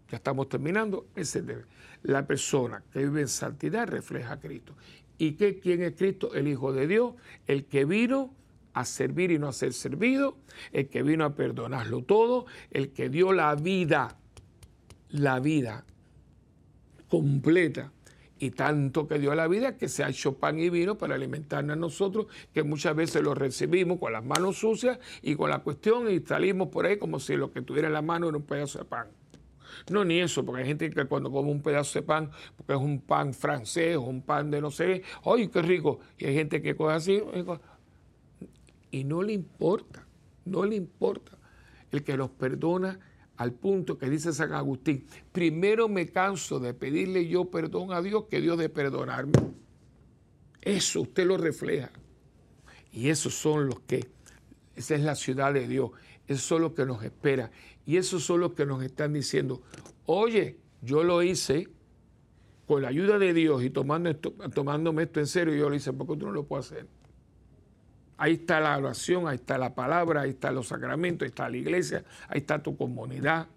Ya 0.09 0.17
estamos 0.17 0.49
terminando, 0.49 1.07
ese 1.15 1.41
debe. 1.41 1.65
La 2.03 2.27
persona 2.27 2.83
que 2.91 2.99
vive 2.99 3.21
en 3.21 3.27
santidad 3.29 3.87
refleja 3.87 4.33
a 4.33 4.39
Cristo. 4.39 4.75
¿Y 5.21 5.33
qué, 5.33 5.59
quién 5.59 5.83
es 5.83 5.93
Cristo? 5.95 6.33
El 6.33 6.47
Hijo 6.47 6.73
de 6.73 6.87
Dios, 6.87 7.13
el 7.45 7.65
que 7.65 7.85
vino 7.85 8.33
a 8.73 8.85
servir 8.85 9.29
y 9.29 9.37
no 9.37 9.49
a 9.49 9.53
ser 9.53 9.71
servido, 9.71 10.35
el 10.71 10.89
que 10.89 11.03
vino 11.03 11.23
a 11.25 11.35
perdonarlo 11.35 12.01
todo, 12.01 12.47
el 12.71 12.91
que 12.91 13.07
dio 13.07 13.31
la 13.31 13.53
vida, 13.53 14.17
la 15.09 15.39
vida 15.39 15.85
completa 17.07 17.91
y 18.39 18.49
tanto 18.49 19.07
que 19.07 19.19
dio 19.19 19.35
la 19.35 19.47
vida 19.47 19.77
que 19.77 19.89
se 19.89 20.03
ha 20.03 20.09
hecho 20.09 20.39
pan 20.39 20.57
y 20.57 20.71
vino 20.71 20.97
para 20.97 21.13
alimentarnos 21.13 21.73
a 21.73 21.79
nosotros, 21.79 22.25
que 22.51 22.63
muchas 22.63 22.95
veces 22.95 23.21
lo 23.21 23.35
recibimos 23.35 23.99
con 23.99 24.13
las 24.13 24.25
manos 24.25 24.57
sucias 24.57 24.97
y 25.21 25.35
con 25.35 25.51
la 25.51 25.59
cuestión 25.59 26.09
y 26.09 26.19
salimos 26.21 26.69
por 26.69 26.87
ahí 26.87 26.97
como 26.97 27.19
si 27.19 27.35
lo 27.35 27.51
que 27.51 27.61
tuviera 27.61 27.89
en 27.89 27.93
la 27.93 28.01
mano 28.01 28.27
era 28.27 28.37
un 28.37 28.43
pedazo 28.43 28.79
de 28.79 28.85
pan. 28.85 29.20
No, 29.89 30.03
ni 30.05 30.19
eso, 30.19 30.45
porque 30.45 30.61
hay 30.61 30.67
gente 30.67 30.89
que 30.89 31.05
cuando 31.05 31.31
come 31.31 31.51
un 31.51 31.61
pedazo 31.61 31.99
de 31.99 32.03
pan, 32.03 32.31
porque 32.55 32.73
es 32.73 32.79
un 32.79 33.01
pan 33.01 33.33
francés 33.33 33.97
o 33.97 34.01
un 34.01 34.21
pan 34.21 34.51
de 34.51 34.61
no 34.61 34.71
sé, 34.71 35.03
¡ay, 35.25 35.47
qué 35.47 35.61
rico! 35.61 35.99
Y 36.17 36.25
hay 36.25 36.35
gente 36.35 36.61
que 36.61 36.75
coge 36.75 36.93
así 36.93 37.21
y 38.91 39.03
no 39.03 39.23
le 39.23 39.33
importa, 39.33 40.05
no 40.45 40.65
le 40.65 40.75
importa. 40.75 41.37
El 41.91 42.03
que 42.03 42.15
los 42.15 42.29
perdona 42.29 42.99
al 43.37 43.53
punto 43.53 43.97
que 43.97 44.09
dice 44.09 44.33
San 44.33 44.53
Agustín, 44.53 45.05
primero 45.31 45.89
me 45.89 46.07
canso 46.07 46.59
de 46.59 46.73
pedirle 46.73 47.27
yo 47.27 47.45
perdón 47.45 47.91
a 47.91 48.01
Dios 48.01 48.25
que 48.29 48.39
Dios 48.39 48.57
de 48.57 48.69
perdonarme. 48.69 49.33
Eso 50.61 51.01
usted 51.01 51.25
lo 51.25 51.37
refleja. 51.37 51.91
Y 52.93 53.09
esos 53.09 53.33
son 53.33 53.67
los 53.67 53.79
que, 53.81 54.09
esa 54.75 54.95
es 54.95 55.01
la 55.01 55.15
ciudad 55.15 55.53
de 55.53 55.67
Dios, 55.67 55.91
eso 56.27 56.55
es 56.55 56.61
lo 56.61 56.73
que 56.73 56.85
nos 56.85 57.03
espera. 57.03 57.51
Y 57.85 57.97
esos 57.97 58.23
son 58.23 58.41
los 58.41 58.53
que 58.53 58.65
nos 58.65 58.83
están 58.83 59.13
diciendo, 59.13 59.61
oye, 60.05 60.57
yo 60.81 61.03
lo 61.03 61.23
hice 61.23 61.67
con 62.67 62.81
la 62.81 62.89
ayuda 62.89 63.19
de 63.19 63.33
Dios 63.33 63.63
y 63.63 63.69
tomando 63.69 64.15
tomándome 64.15 65.03
esto 65.03 65.19
en 65.19 65.27
serio, 65.27 65.53
yo 65.55 65.69
lo 65.69 65.75
hice, 65.75 65.91
porque 65.93 66.19
tú 66.19 66.27
no 66.27 66.31
lo 66.31 66.45
puedes 66.45 66.71
hacer? 66.71 66.87
Ahí 68.17 68.33
está 68.33 68.59
la 68.59 68.77
oración, 68.77 69.27
ahí 69.27 69.35
está 69.35 69.57
la 69.57 69.73
palabra, 69.73 70.21
ahí 70.21 70.29
están 70.29 70.55
los 70.55 70.67
sacramentos, 70.67 71.25
ahí 71.25 71.29
está 71.29 71.49
la 71.49 71.57
iglesia, 71.57 72.05
ahí 72.27 72.39
está 72.39 72.61
tu 72.61 72.77
comunidad, 72.77 73.47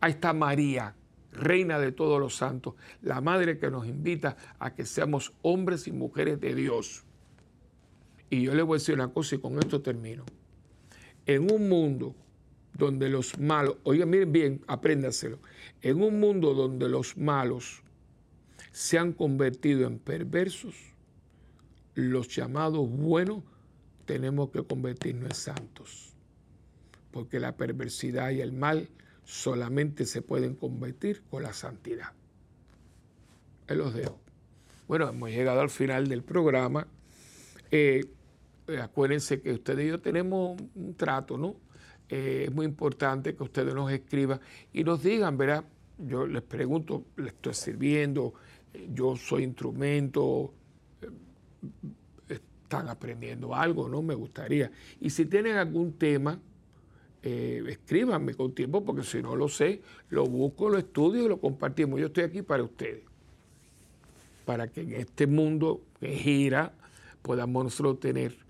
ahí 0.00 0.12
está 0.12 0.32
María, 0.32 0.94
reina 1.32 1.78
de 1.78 1.92
todos 1.92 2.20
los 2.20 2.36
santos, 2.36 2.74
la 3.02 3.20
madre 3.20 3.58
que 3.58 3.70
nos 3.70 3.86
invita 3.86 4.36
a 4.58 4.74
que 4.74 4.84
seamos 4.84 5.32
hombres 5.42 5.86
y 5.86 5.92
mujeres 5.92 6.40
de 6.40 6.54
Dios. 6.54 7.04
Y 8.30 8.42
yo 8.42 8.54
le 8.54 8.62
voy 8.62 8.76
a 8.76 8.78
decir 8.78 8.94
una 8.94 9.08
cosa 9.08 9.36
y 9.36 9.38
con 9.38 9.58
esto 9.58 9.80
termino. 9.80 10.24
En 11.24 11.50
un 11.50 11.68
mundo 11.68 12.14
donde 12.74 13.08
los 13.08 13.38
malos, 13.38 13.76
oigan, 13.84 14.10
miren 14.10 14.32
bien, 14.32 14.60
apréndaselo, 14.66 15.38
en 15.82 16.02
un 16.02 16.20
mundo 16.20 16.54
donde 16.54 16.88
los 16.88 17.16
malos 17.16 17.82
se 18.72 18.98
han 18.98 19.12
convertido 19.12 19.86
en 19.86 19.98
perversos, 19.98 20.74
los 21.94 22.28
llamados 22.28 22.88
buenos 22.90 23.42
tenemos 24.04 24.50
que 24.50 24.64
convertirnos 24.64 25.30
en 25.30 25.34
santos, 25.34 26.14
porque 27.12 27.38
la 27.38 27.56
perversidad 27.56 28.30
y 28.30 28.40
el 28.40 28.52
mal 28.52 28.88
solamente 29.24 30.04
se 30.04 30.20
pueden 30.20 30.54
convertir 30.54 31.22
con 31.30 31.44
la 31.44 31.52
santidad. 31.52 32.12
Los 33.68 33.94
dejo. 33.94 34.18
Bueno, 34.86 35.08
hemos 35.08 35.30
llegado 35.30 35.60
al 35.60 35.70
final 35.70 36.08
del 36.08 36.22
programa. 36.22 36.86
Eh, 37.70 38.04
acuérdense 38.82 39.40
que 39.40 39.52
ustedes 39.52 39.86
y 39.86 39.88
yo 39.88 40.00
tenemos 40.00 40.60
un 40.74 40.94
trato, 40.94 41.38
¿no? 41.38 41.56
Eh, 42.08 42.44
es 42.48 42.52
muy 42.52 42.66
importante 42.66 43.34
que 43.34 43.42
ustedes 43.42 43.74
nos 43.74 43.90
escriban 43.90 44.40
y 44.72 44.84
nos 44.84 45.02
digan, 45.02 45.38
¿verdad? 45.38 45.64
Yo 45.98 46.26
les 46.26 46.42
pregunto, 46.42 47.04
les 47.16 47.28
estoy 47.28 47.54
sirviendo, 47.54 48.34
yo 48.92 49.16
soy 49.16 49.44
instrumento, 49.44 50.52
eh, 51.00 52.38
están 52.64 52.88
aprendiendo 52.88 53.54
algo, 53.54 53.88
¿no? 53.88 54.02
Me 54.02 54.14
gustaría. 54.14 54.70
Y 55.00 55.10
si 55.10 55.26
tienen 55.26 55.56
algún 55.56 55.92
tema, 55.94 56.38
eh, 57.22 57.64
escríbanme 57.68 58.34
con 58.34 58.54
tiempo, 58.54 58.84
porque 58.84 59.02
si 59.02 59.22
no 59.22 59.34
lo 59.34 59.48
sé, 59.48 59.80
lo 60.10 60.26
busco, 60.26 60.68
lo 60.68 60.76
estudio 60.76 61.24
y 61.24 61.28
lo 61.28 61.40
compartimos. 61.40 61.98
Yo 61.98 62.06
estoy 62.06 62.24
aquí 62.24 62.42
para 62.42 62.62
ustedes, 62.62 63.02
para 64.44 64.68
que 64.68 64.82
en 64.82 64.92
este 64.92 65.26
mundo 65.26 65.80
que 65.98 66.14
gira 66.16 66.74
podamos 67.22 67.64
nosotros 67.64 67.98
tener 68.00 68.43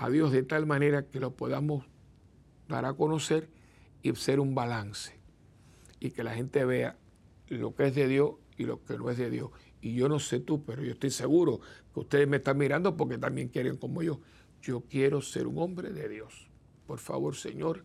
a 0.00 0.08
Dios 0.08 0.32
de 0.32 0.42
tal 0.42 0.64
manera 0.64 1.06
que 1.06 1.20
lo 1.20 1.36
podamos 1.36 1.84
dar 2.68 2.86
a 2.86 2.94
conocer 2.94 3.50
y 4.02 4.14
ser 4.14 4.40
un 4.40 4.54
balance. 4.54 5.12
Y 6.00 6.12
que 6.12 6.24
la 6.24 6.32
gente 6.32 6.64
vea 6.64 6.96
lo 7.48 7.74
que 7.74 7.88
es 7.88 7.94
de 7.94 8.08
Dios 8.08 8.32
y 8.56 8.64
lo 8.64 8.82
que 8.82 8.96
no 8.96 9.10
es 9.10 9.18
de 9.18 9.28
Dios. 9.28 9.50
Y 9.82 9.92
yo 9.94 10.08
no 10.08 10.18
sé 10.18 10.40
tú, 10.40 10.64
pero 10.64 10.82
yo 10.82 10.92
estoy 10.92 11.10
seguro 11.10 11.60
que 11.92 12.00
ustedes 12.00 12.26
me 12.26 12.38
están 12.38 12.56
mirando 12.56 12.96
porque 12.96 13.18
también 13.18 13.48
quieren 13.48 13.76
como 13.76 14.02
yo. 14.02 14.20
Yo 14.62 14.84
quiero 14.88 15.20
ser 15.20 15.46
un 15.46 15.58
hombre 15.58 15.90
de 15.90 16.08
Dios. 16.08 16.48
Por 16.86 16.98
favor, 16.98 17.36
Señor, 17.36 17.84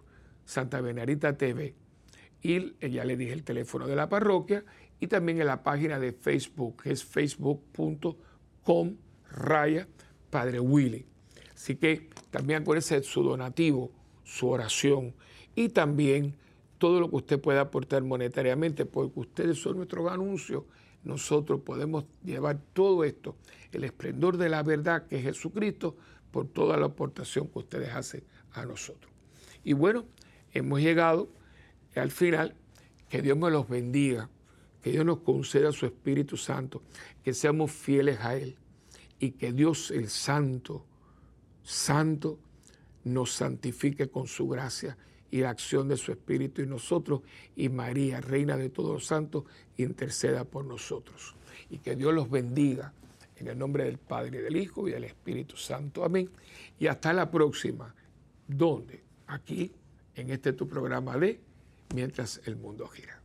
Santa 0.46 0.80
Benarita 0.80 1.38
TV. 1.38 1.76
Y 2.42 2.90
ya 2.90 3.04
le 3.04 3.18
dije 3.18 3.34
el 3.34 3.44
teléfono 3.44 3.88
de 3.88 3.96
la 3.96 4.08
parroquia 4.08 4.64
y 5.00 5.08
también 5.08 5.42
en 5.42 5.48
la 5.48 5.64
página 5.64 6.00
de 6.00 6.14
Facebook, 6.14 6.84
que 6.84 6.92
es 6.92 7.04
facebook.com 7.04 8.96
raya 9.32 9.88
Padre 10.30 10.60
Willy. 10.60 11.08
Así 11.66 11.78
que 11.78 12.10
también 12.30 12.62
acuérdense 12.62 13.00
de 13.00 13.04
su 13.04 13.24
donativo, 13.24 13.90
su 14.24 14.48
oración 14.50 15.16
y 15.56 15.70
también 15.70 16.36
todo 16.78 17.00
lo 17.00 17.10
que 17.10 17.16
usted 17.16 17.42
pueda 17.42 17.62
aportar 17.62 18.04
monetariamente, 18.04 18.86
porque 18.86 19.20
ustedes 19.20 19.58
son 19.58 19.78
nuestros 19.78 20.12
anuncios. 20.12 20.62
Nosotros 21.04 21.62
podemos 21.62 22.06
llevar 22.24 22.60
todo 22.74 23.04
esto, 23.04 23.36
el 23.72 23.84
esplendor 23.84 24.38
de 24.38 24.48
la 24.48 24.62
verdad 24.62 25.08
que 25.08 25.16
es 25.16 25.24
Jesucristo, 25.24 25.98
por 26.30 26.48
toda 26.48 26.78
la 26.78 26.86
aportación 26.86 27.48
que 27.48 27.58
ustedes 27.58 27.90
hacen 27.90 28.24
a 28.52 28.64
nosotros. 28.64 29.12
Y 29.64 29.74
bueno, 29.74 30.06
hemos 30.54 30.82
llegado 30.82 31.30
al 31.96 32.12
final. 32.12 32.54
Que 33.10 33.24
Dios 33.24 33.40
me 33.40 33.50
los 33.50 33.68
bendiga, 33.68 34.30
que 34.84 34.92
Dios 34.92 35.04
nos 35.04 35.22
conceda 35.22 35.72
su 35.72 35.88
Espíritu 35.88 36.38
Santo, 36.38 36.84
que 37.24 37.34
seamos 37.34 37.72
fieles 37.72 38.20
a 38.20 38.36
Él 38.36 38.56
y 39.18 39.32
que 39.32 39.52
Dios 39.52 39.90
el 39.90 40.10
Santo, 40.10 40.86
Santo, 41.66 42.40
nos 43.04 43.34
santifique 43.34 44.08
con 44.08 44.28
su 44.28 44.48
gracia 44.48 44.98
y 45.32 45.40
la 45.40 45.50
acción 45.50 45.88
de 45.88 45.98
su 45.98 46.12
Espíritu 46.12 46.62
y 46.62 46.68
nosotros, 46.68 47.22
y 47.56 47.70
María, 47.70 48.22
Reina 48.22 48.56
de 48.56 48.70
todos 48.70 48.94
los 48.94 49.06
santos, 49.06 49.44
interceda 49.78 50.46
por 50.46 50.64
nosotros. 50.64 51.36
Y 51.70 51.80
que 51.80 51.96
Dios 51.96 52.14
los 52.14 52.30
bendiga 52.30 52.94
En 53.38 53.50
el 53.50 53.58
nombre 53.58 53.84
del 53.84 53.98
Padre, 53.98 54.42
del 54.42 54.56
Hijo 54.56 54.88
y 54.88 54.92
del 54.92 55.04
Espíritu 55.04 55.58
Santo. 55.58 56.06
Amén. 56.06 56.30
Y 56.80 56.88
hasta 56.88 57.12
la 57.12 57.30
próxima. 57.30 57.94
¿Dónde? 58.48 59.04
Aquí, 59.28 59.74
en 60.16 60.30
este 60.30 60.54
tu 60.54 60.70
programa 60.70 61.18
de 61.18 61.42
Mientras 61.94 62.40
el 62.46 62.56
mundo 62.56 62.88
gira. 62.88 63.25